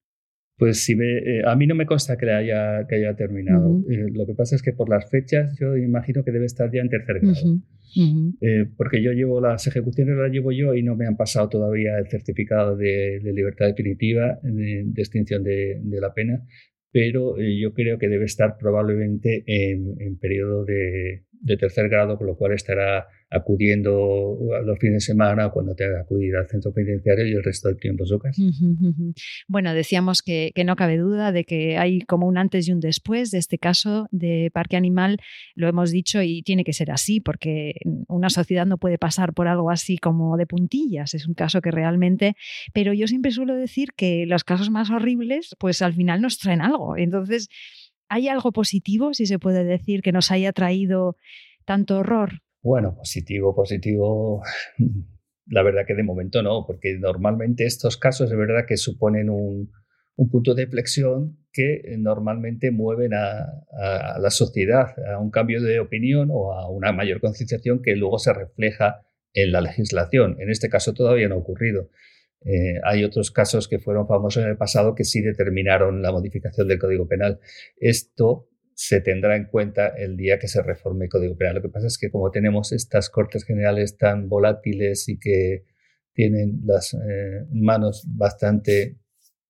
Pues 0.57 0.83
si 0.83 0.93
eh, 0.93 1.41
a 1.45 1.55
mí 1.55 1.65
no 1.65 1.73
me 1.73 1.87
consta 1.87 2.17
que 2.17 2.29
haya, 2.29 2.85
que 2.87 2.95
haya 2.97 3.15
terminado. 3.15 3.67
Uh 3.67 3.83
-huh. 3.83 3.91
eh, 3.91 4.11
lo 4.13 4.27
que 4.27 4.35
pasa 4.35 4.55
es 4.55 4.61
que 4.61 4.73
por 4.73 4.89
las 4.89 5.09
fechas 5.09 5.57
yo 5.59 5.75
imagino 5.75 6.23
que 6.23 6.31
debe 6.31 6.45
estar 6.45 6.71
ya 6.71 6.81
en 6.81 6.89
tercer 6.89 7.19
grado. 7.19 7.33
Uh 7.43 7.55
-huh. 7.55 7.61
Uh 7.95 7.99
-huh. 7.99 8.37
eh, 8.41 8.69
porque 8.77 9.01
yo 9.01 9.11
llevo 9.11 9.41
las 9.41 9.65
ejecuciones, 9.65 10.15
las 10.17 10.31
llevo 10.31 10.51
yo 10.51 10.75
y 10.75 10.83
no 10.83 10.95
me 10.95 11.07
han 11.07 11.17
pasado 11.17 11.49
todavía 11.49 11.97
el 11.97 12.07
certificado 12.09 12.77
de, 12.77 13.19
de 13.23 13.33
libertad 13.33 13.67
definitiva, 13.67 14.39
de, 14.43 14.83
de 14.85 15.01
extinción 15.01 15.43
de, 15.43 15.81
de, 15.83 15.99
la 15.99 16.13
pena, 16.13 16.45
pero 16.91 17.37
yo 17.37 17.73
creo 17.73 17.97
que 17.97 18.07
debe 18.07 18.25
estar 18.25 18.55
probablemente 18.57 19.43
en, 19.47 19.95
en 19.99 20.17
periodo 20.17 20.63
de, 20.63 21.23
de 21.41 21.57
tercer 21.57 21.89
grado, 21.89 22.17
con 22.17 22.27
lo 22.27 22.35
cual 22.35 22.53
estará 22.53 23.07
acudiendo 23.31 24.37
los 24.65 24.77
fines 24.77 24.95
de 24.95 24.99
semana 25.13 25.49
cuando 25.49 25.73
tenga 25.73 25.95
que 25.95 26.01
acudir 26.01 26.35
al 26.35 26.47
centro 26.49 26.73
penitenciario 26.73 27.25
y 27.25 27.31
el 27.31 27.43
resto 27.43 27.69
del 27.69 27.77
tiempo 27.77 28.03
a 28.03 28.07
su. 28.07 28.19
Bueno, 29.47 29.73
decíamos 29.73 30.21
que, 30.21 30.51
que, 30.53 30.65
no 30.65 30.75
cabe 30.75 30.97
duda 30.97 31.31
de 31.31 31.45
que 31.45 31.77
hay 31.77 32.01
como 32.01 32.27
un 32.27 32.37
antes 32.37 32.67
y 32.67 32.73
un 32.73 32.81
después 32.81 33.31
de 33.31 33.37
este 33.37 33.57
caso 33.57 34.07
de 34.11 34.51
parque 34.53 34.75
animal, 34.75 35.17
lo 35.55 35.69
hemos 35.69 35.91
dicho 35.91 36.21
y 36.21 36.43
tiene 36.43 36.65
que 36.65 36.73
ser 36.73 36.91
así 36.91 37.21
porque 37.21 37.75
una 38.07 38.29
sociedad 38.29 38.65
no 38.65 38.77
puede 38.77 38.97
pasar 38.97 39.33
por 39.33 39.47
algo 39.47 39.71
así 39.71 39.97
como 39.97 40.35
de 40.35 40.45
puntillas, 40.45 41.13
es 41.13 41.25
un 41.25 41.33
caso 41.33 41.61
que 41.61 41.71
realmente, 41.71 42.35
pero 42.73 42.91
yo 42.91 43.07
siempre 43.07 43.31
suelo 43.31 43.55
decir 43.55 43.93
que 43.95 44.25
los 44.27 44.43
casos 44.43 44.69
más 44.69 44.89
horribles 44.89 45.55
pues 45.57 45.81
al 45.81 45.93
final 45.93 46.21
nos 46.21 46.37
traen 46.37 46.61
algo, 46.61 46.97
entonces 46.97 47.47
¿hay 48.11 48.27
algo 48.27 48.51
positivo, 48.51 49.13
si 49.13 49.25
se 49.25 49.39
puede 49.39 49.63
decir, 49.63 50.01
que 50.01 50.11
nos 50.11 50.31
haya 50.31 50.51
traído 50.51 51.15
tanto 51.65 51.99
horror? 51.99 52.41
Bueno, 52.61 52.93
positivo, 52.93 53.55
positivo. 53.55 54.43
La 55.47 55.63
verdad 55.63 55.83
que 55.87 55.95
de 55.95 56.03
momento 56.03 56.43
no, 56.43 56.65
porque 56.67 56.97
normalmente 56.99 57.65
estos 57.65 57.97
casos 57.97 58.29
es 58.29 58.37
verdad 58.37 58.65
que 58.67 58.75
suponen 58.75 59.29
un, 59.29 59.71
un 60.15 60.29
punto 60.29 60.53
de 60.53 60.67
flexión 60.67 61.37
que 61.53 61.81
normalmente 61.97 62.71
mueven 62.71 63.13
a, 63.13 63.43
a, 63.71 64.19
la 64.19 64.29
sociedad 64.29 64.93
a 65.09 65.17
un 65.17 65.31
cambio 65.31 65.61
de 65.61 65.79
opinión 65.79 66.29
o 66.31 66.53
a 66.53 66.69
una 66.69 66.91
mayor 66.91 67.21
concienciación 67.21 67.81
que 67.81 67.95
luego 67.95 68.19
se 68.19 68.33
refleja 68.33 69.01
en 69.33 69.53
la 69.53 69.61
legislación. 69.61 70.35
En 70.39 70.49
este 70.49 70.69
caso 70.69 70.93
todavía 70.93 71.29
no 71.29 71.35
ha 71.35 71.39
ocurrido. 71.39 71.89
Eh, 72.43 72.79
hay 72.83 73.03
otros 73.03 73.31
casos 73.31 73.67
que 73.67 73.79
fueron 73.79 74.07
famosos 74.07 74.43
en 74.43 74.49
el 74.49 74.57
pasado 74.57 74.95
que 74.95 75.03
sí 75.03 75.21
determinaron 75.21 76.01
la 76.01 76.11
modificación 76.11 76.67
del 76.67 76.79
Código 76.79 77.07
Penal. 77.07 77.39
Esto 77.77 78.47
se 78.73 78.99
tendrá 78.99 79.35
en 79.35 79.45
cuenta 79.45 79.89
el 79.89 80.17
día 80.17 80.39
que 80.39 80.47
se 80.47 80.63
reforme 80.63 81.05
el 81.05 81.11
Código 81.11 81.37
Penal. 81.37 81.55
Lo 81.55 81.61
que 81.61 81.69
pasa 81.69 81.87
es 81.87 81.97
que 81.97 82.09
como 82.09 82.31
tenemos 82.31 82.71
estas 82.71 83.09
Cortes 83.09 83.45
Generales 83.45 83.97
tan 83.97 84.27
volátiles 84.27 85.07
y 85.07 85.19
que 85.19 85.65
tienen 86.13 86.61
las 86.65 86.93
eh, 86.93 87.45
manos 87.51 88.05
bastante 88.07 88.97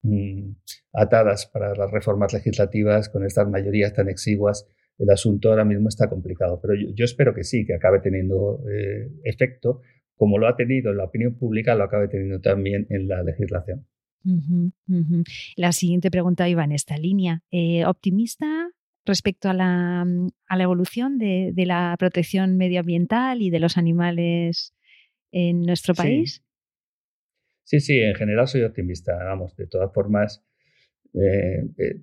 mm, 0.02 0.50
atadas 0.92 1.46
para 1.46 1.74
las 1.74 1.90
reformas 1.90 2.32
legislativas 2.32 3.08
con 3.08 3.24
estas 3.24 3.48
mayorías 3.48 3.94
tan 3.94 4.08
exiguas, 4.08 4.66
el 4.98 5.10
asunto 5.10 5.48
ahora 5.48 5.64
mismo 5.64 5.88
está 5.88 6.08
complicado. 6.08 6.60
Pero 6.60 6.74
yo, 6.94 7.04
espero 7.04 7.34
que 7.34 7.44
sí, 7.44 7.64
que 7.64 7.74
acabe 7.74 8.00
teniendo 8.00 8.62
eh, 8.70 9.10
efecto, 9.24 9.80
como 10.22 10.38
lo 10.38 10.46
ha 10.46 10.54
tenido 10.54 10.92
en 10.92 10.98
la 10.98 11.04
opinión 11.06 11.36
pública, 11.36 11.74
lo 11.74 11.82
acabe 11.82 12.06
teniendo 12.06 12.40
también 12.40 12.86
en 12.90 13.08
la 13.08 13.24
legislación. 13.24 13.88
Uh 14.24 14.38
-huh, 14.38 14.72
uh 14.86 15.02
-huh. 15.02 15.24
La 15.56 15.72
siguiente 15.72 16.12
pregunta 16.12 16.48
iba 16.48 16.62
en 16.62 16.70
esta 16.70 16.96
línea. 16.96 17.42
Eh, 17.50 17.84
¿Optimista 17.86 18.68
respecto 19.04 19.48
a 19.50 19.52
la, 19.52 20.06
a 20.46 20.56
la 20.56 20.62
evolución 20.62 21.18
de, 21.18 21.50
de, 21.52 21.66
la 21.66 21.96
protección 21.98 22.56
medioambiental 22.56 23.42
y 23.42 23.50
de 23.50 23.58
los 23.58 23.76
animales 23.76 24.76
en 25.32 25.62
nuestro 25.62 25.92
país? 25.92 26.44
Sí, 27.64 27.80
sí, 27.80 27.86
sí 27.86 27.98
en 27.98 28.14
general 28.14 28.46
soy 28.46 28.62
optimista. 28.62 29.16
Vamos, 29.24 29.56
de 29.56 29.66
todas 29.66 29.92
formas, 29.92 30.46
eh, 31.14 31.64
eh, 31.78 31.96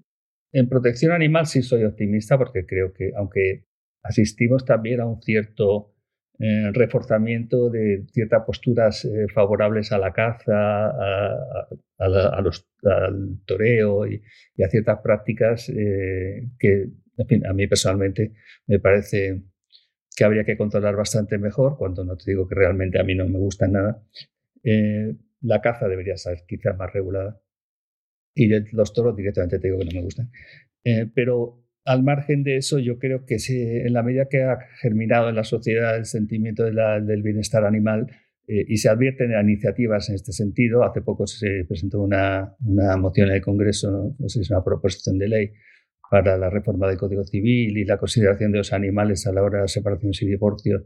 en 0.52 0.68
protección 0.68 1.14
animal 1.14 1.46
sí 1.46 1.62
soy 1.62 1.86
optimista 1.86 2.38
porque 2.38 2.66
creo 2.66 2.92
que, 2.92 3.14
aunque 3.16 3.64
asistimos 4.04 4.66
también 4.66 5.00
a 5.00 5.06
un 5.06 5.22
cierto 5.22 5.96
eh, 6.42 6.72
reforzamiento 6.72 7.70
de 7.70 8.06
ciertas 8.14 8.46
posturas 8.46 9.04
eh, 9.04 9.28
favorables 9.34 9.92
a 9.92 9.98
la 9.98 10.14
caza, 10.14 10.88
a, 10.88 12.42
los, 12.42 12.66
al 12.82 13.42
toreo 13.46 14.08
y, 14.08 14.24
a 14.64 14.70
ciertas 14.70 15.02
prácticas 15.02 15.68
eh, 15.68 16.48
que, 16.58 16.88
en 17.18 17.28
fin, 17.28 17.46
a 17.46 17.52
mí 17.52 17.68
personalmente 17.68 18.32
me 18.68 18.80
parece 18.80 19.44
que 20.16 20.24
habría 20.24 20.46
que 20.46 20.56
controlar 20.56 20.96
bastante 20.96 21.38
mejor, 21.38 21.78
cuando 21.78 22.06
no 22.06 22.16
te 22.16 22.32
digo 22.32 22.48
que 22.48 22.56
realmente 22.56 23.02
a 23.02 23.04
mí 23.04 23.16
no 23.16 23.28
me 23.28 23.38
gusta 23.38 23.68
nada. 23.68 24.02
La 25.42 25.60
caza 25.60 25.90
debería 25.90 26.16
ser 26.16 26.46
quizás 26.48 26.78
más 26.78 26.94
regulada. 26.94 27.42
Y 28.34 28.48
los 28.74 28.94
toros 28.94 29.16
directamente 29.16 29.60
te 29.60 29.68
digo 29.68 29.80
que 29.80 29.86
no 29.86 29.92
me 29.92 30.04
gustan. 30.04 30.32
Pero 31.14 31.69
al 31.90 32.04
margen 32.04 32.44
de 32.44 32.58
eso, 32.58 32.78
yo 32.78 33.00
creo 33.00 33.26
que 33.26 33.38
en 33.48 33.94
la 33.94 34.04
medida 34.04 34.28
que 34.30 34.44
ha 34.44 34.60
germinado 34.80 35.28
en 35.28 35.36
la 35.36 35.44
sociedad 35.44 35.98
el 35.98 36.06
sentimiento 36.06 36.64
del 36.64 37.24
bienestar 37.24 37.66
animal 37.66 38.06
eh, 38.48 38.64
y 38.68 38.78
se 38.78 38.90
advierten 38.90 39.32
iniciativas 39.32 40.08
en 40.10 40.16
este 40.16 40.32
sentido, 40.32 40.84
hace 40.84 41.02
poco 41.02 41.26
se 41.26 41.66
presentó 41.68 42.00
una, 42.00 42.54
una 42.64 42.96
moción 42.96 43.30
en 43.30 43.38
el 43.38 43.42
Congreso, 43.42 43.90
no, 43.90 44.16
no 44.20 44.30
sé 44.30 44.38
si 44.38 44.42
es 44.42 44.52
una 44.52 44.64
proposición 44.64 45.18
de 45.18 45.30
ley, 45.30 45.52
para 46.12 46.38
la 46.38 46.52
reforma 46.52 46.88
del 46.88 46.98
Código 46.98 47.24
Civil 47.24 47.76
y 47.76 47.86
la 47.86 47.98
consideración 47.98 48.52
de 48.52 48.60
los 48.60 48.72
animales 48.72 49.26
a 49.26 49.34
la 49.34 49.42
hora 49.42 49.64
de 49.64 49.68
separaciones 49.68 50.22
y 50.22 50.28
divorcios 50.28 50.84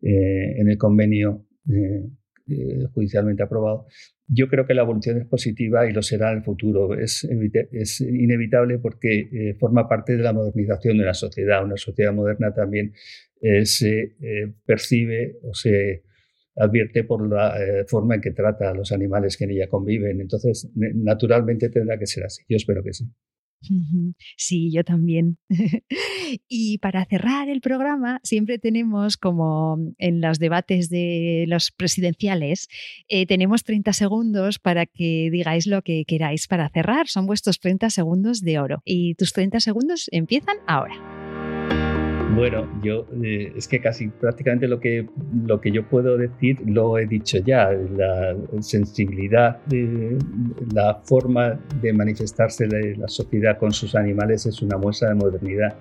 eh, 0.00 0.58
en 0.58 0.70
el 0.70 0.78
convenio 0.78 1.44
eh, 1.70 2.02
eh, 2.48 2.86
judicialmente 2.92 3.42
aprobado. 3.42 3.86
Yo 4.28 4.48
creo 4.48 4.66
que 4.66 4.74
la 4.74 4.82
evolución 4.82 5.18
es 5.18 5.26
positiva 5.26 5.88
y 5.88 5.92
lo 5.92 6.02
será 6.02 6.32
en 6.32 6.38
el 6.38 6.44
futuro. 6.44 6.94
Es, 6.94 7.24
es 7.72 8.00
inevitable 8.00 8.78
porque 8.78 9.28
eh, 9.32 9.54
forma 9.58 9.88
parte 9.88 10.16
de 10.16 10.22
la 10.22 10.32
modernización 10.32 10.98
de 10.98 11.04
la 11.04 11.14
sociedad. 11.14 11.64
Una 11.64 11.76
sociedad 11.76 12.12
moderna 12.12 12.52
también 12.52 12.92
se 13.64 14.14
percibe 14.64 15.36
o 15.42 15.54
se 15.54 16.02
advierte 16.56 17.04
por 17.04 17.28
la 17.28 17.54
forma 17.86 18.14
en 18.14 18.22
que 18.22 18.32
trata 18.32 18.70
a 18.70 18.74
los 18.74 18.90
animales 18.90 19.36
que 19.36 19.44
en 19.44 19.50
ella 19.50 19.68
conviven. 19.68 20.20
Entonces, 20.20 20.70
naturalmente 20.74 21.68
tendrá 21.68 21.98
que 21.98 22.06
ser 22.06 22.24
así. 22.24 22.42
Yo 22.48 22.56
espero 22.56 22.82
que 22.82 22.94
sí. 22.94 23.04
Sí, 24.36 24.70
yo 24.72 24.84
también. 24.84 25.38
y 26.48 26.78
para 26.78 27.04
cerrar 27.04 27.48
el 27.48 27.60
programa, 27.60 28.20
siempre 28.22 28.58
tenemos, 28.58 29.16
como 29.16 29.78
en 29.98 30.20
los 30.20 30.38
debates 30.38 30.88
de 30.88 31.44
los 31.48 31.70
presidenciales, 31.70 32.68
eh, 33.08 33.26
tenemos 33.26 33.64
30 33.64 33.92
segundos 33.92 34.58
para 34.58 34.86
que 34.86 35.30
digáis 35.30 35.66
lo 35.66 35.82
que 35.82 36.04
queráis 36.06 36.46
para 36.46 36.68
cerrar. 36.68 37.08
Son 37.08 37.26
vuestros 37.26 37.60
30 37.60 37.90
segundos 37.90 38.40
de 38.40 38.58
oro. 38.58 38.82
Y 38.84 39.14
tus 39.14 39.32
30 39.32 39.60
segundos 39.60 40.08
empiezan 40.12 40.56
ahora. 40.66 41.25
Bueno, 42.34 42.68
yo 42.82 43.06
eh, 43.22 43.52
es 43.56 43.66
que 43.68 43.80
casi 43.80 44.08
prácticamente 44.08 44.68
lo 44.68 44.78
que, 44.78 45.06
lo 45.46 45.60
que 45.60 45.70
yo 45.70 45.88
puedo 45.88 46.18
decir 46.18 46.58
lo 46.66 46.98
he 46.98 47.06
dicho 47.06 47.38
ya. 47.38 47.70
La 47.72 48.36
sensibilidad, 48.60 49.58
la 50.74 51.00
forma 51.04 51.58
de 51.80 51.92
manifestarse 51.92 52.66
de 52.66 52.96
la 52.96 53.08
sociedad 53.08 53.58
con 53.58 53.72
sus 53.72 53.94
animales 53.94 54.44
es 54.44 54.60
una 54.60 54.76
muestra 54.76 55.10
de 55.10 55.14
modernidad. 55.14 55.76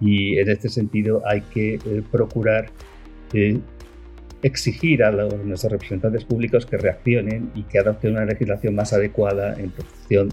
Y 0.00 0.38
en 0.38 0.50
este 0.50 0.68
sentido 0.68 1.22
hay 1.26 1.40
que 1.40 1.74
eh, 1.74 2.02
procurar 2.10 2.66
eh, 3.32 3.58
exigir 4.42 5.02
a 5.02 5.10
nuestros 5.10 5.72
representantes 5.72 6.24
públicos 6.24 6.66
que 6.66 6.76
reaccionen 6.76 7.50
y 7.54 7.62
que 7.62 7.78
adopten 7.78 8.12
una 8.12 8.26
legislación 8.26 8.74
más 8.74 8.92
adecuada 8.92 9.54
en 9.58 9.70
protección 9.70 10.28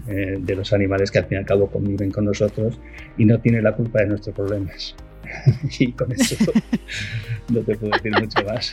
de 0.46 0.54
los 0.54 0.72
animales 0.72 1.10
que 1.10 1.18
al 1.18 1.24
fin 1.24 1.36
y 1.36 1.38
al 1.38 1.46
cabo 1.46 1.68
conviven 1.68 2.10
con 2.10 2.26
nosotros 2.26 2.78
y 3.16 3.24
no 3.24 3.40
tienen 3.40 3.64
la 3.64 3.72
culpa 3.72 4.00
de 4.00 4.08
nuestros 4.08 4.36
problemas. 4.36 4.94
y 5.78 5.92
con 5.92 6.12
eso 6.12 6.36
no 7.48 7.60
te 7.60 7.76
puedo 7.76 7.92
decir 7.92 8.12
mucho 8.20 8.44
más. 8.44 8.72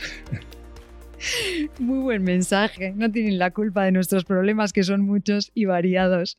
Muy 1.78 2.00
buen 2.00 2.22
mensaje. 2.22 2.92
No 2.92 3.10
tienen 3.10 3.38
la 3.38 3.52
culpa 3.52 3.84
de 3.84 3.92
nuestros 3.92 4.24
problemas, 4.24 4.72
que 4.72 4.82
son 4.82 5.02
muchos 5.02 5.50
y 5.54 5.66
variados. 5.66 6.38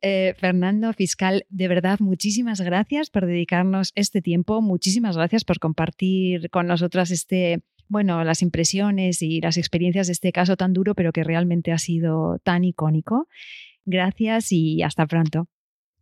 Eh, 0.00 0.34
Fernando, 0.38 0.92
fiscal, 0.92 1.44
de 1.48 1.68
verdad, 1.68 1.98
muchísimas 2.00 2.60
gracias 2.60 3.10
por 3.10 3.26
dedicarnos 3.26 3.92
este 3.94 4.22
tiempo. 4.22 4.62
Muchísimas 4.62 5.16
gracias 5.16 5.44
por 5.44 5.58
compartir 5.58 6.50
con 6.50 6.66
nosotras 6.66 7.10
este, 7.10 7.62
bueno, 7.88 8.22
las 8.24 8.42
impresiones 8.42 9.22
y 9.22 9.40
las 9.40 9.58
experiencias 9.58 10.06
de 10.06 10.12
este 10.12 10.32
caso 10.32 10.56
tan 10.56 10.72
duro, 10.72 10.94
pero 10.94 11.12
que 11.12 11.24
realmente 11.24 11.72
ha 11.72 11.78
sido 11.78 12.38
tan 12.44 12.64
icónico. 12.64 13.28
Gracias 13.84 14.52
y 14.52 14.82
hasta 14.82 15.06
pronto. 15.06 15.48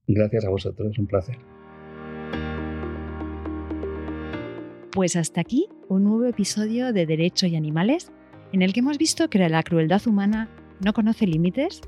Gracias 0.07 0.45
a 0.45 0.51
vosotros, 0.51 0.99
un 0.99 1.07
placer. 1.07 1.39
Pues 4.93 5.15
hasta 5.15 5.41
aquí 5.41 5.69
un 5.89 6.03
nuevo 6.03 6.25
episodio 6.25 6.93
de 6.93 7.07
Derecho 7.07 7.47
y 7.47 7.55
Animales, 7.55 8.11
en 8.53 8.63
el 8.63 8.73
que 8.73 8.81
hemos 8.81 8.99
visto 8.99 9.31
que 9.31 9.39
la 9.49 9.63
crueldad 9.63 10.05
humana 10.05 10.49
no 10.85 10.93
conoce 10.93 11.29
límites, 11.29 11.81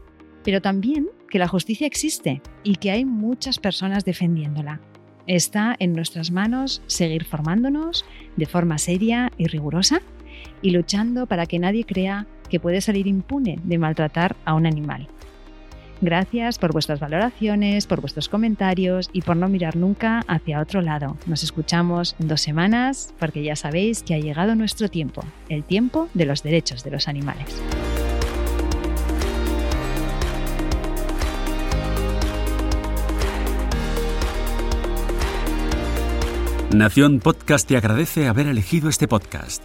pero 0.45 0.63
también 0.63 1.09
que 1.29 1.41
la 1.41 1.49
justicia 1.49 1.85
existe 1.87 2.43
y 2.63 2.77
que 2.77 2.93
hay 2.93 3.05
muchas 3.05 3.59
personas 3.59 4.05
defendiéndola. 4.05 4.81
Está 5.27 5.75
en 5.81 5.95
nuestras 5.95 6.31
manos 6.31 6.81
seguir 6.87 7.25
formándonos 7.25 8.05
de 8.37 8.47
forma 8.47 8.79
seria 8.79 9.33
y 9.37 9.49
rigurosa 9.49 10.01
y 10.63 10.71
luchando 10.71 11.27
para 11.27 11.47
que 11.47 11.59
nadie 11.59 11.85
crea 11.85 12.29
que 12.51 12.61
puede 12.61 12.81
salir 12.81 13.09
impune 13.09 13.59
de 13.65 13.79
maltratar 13.79 14.37
a 14.45 14.55
un 14.55 14.65
animal. 14.65 15.09
Gracias 16.03 16.59
por 16.59 16.73
vuestras 16.73 16.99
valoraciones, 16.99 17.87
por 17.87 18.01
vuestros 18.01 18.29
comentarios 18.29 19.09
y 19.13 19.23
por 19.23 19.37
no 19.37 19.49
mirar 19.49 19.77
nunca 19.77 20.23
hacia 20.27 20.61
otro 20.61 20.83
lado. 20.83 21.17
Nos 21.27 21.45
escuchamos 21.45 22.17
dos 22.19 22.41
semanas 22.41 23.15
porque 23.21 23.45
ya 23.45 23.55
sabéis 23.55 24.03
que 24.03 24.15
ha 24.15 24.19
llegado 24.19 24.57
nuestro 24.57 24.89
tiempo, 24.89 25.25
el 25.49 25.63
tiempo 25.63 26.09
de 26.13 26.27
los 26.27 26.43
derechos 26.43 26.83
de 26.83 26.91
los 26.91 27.07
animales. 27.07 27.63
Nación 36.75 37.21
Podcast 37.21 37.69
te 37.69 37.77
agradece 37.77 38.27
haber 38.27 38.49
elegido 38.49 38.89
este 38.89 39.07
podcast. 39.07 39.63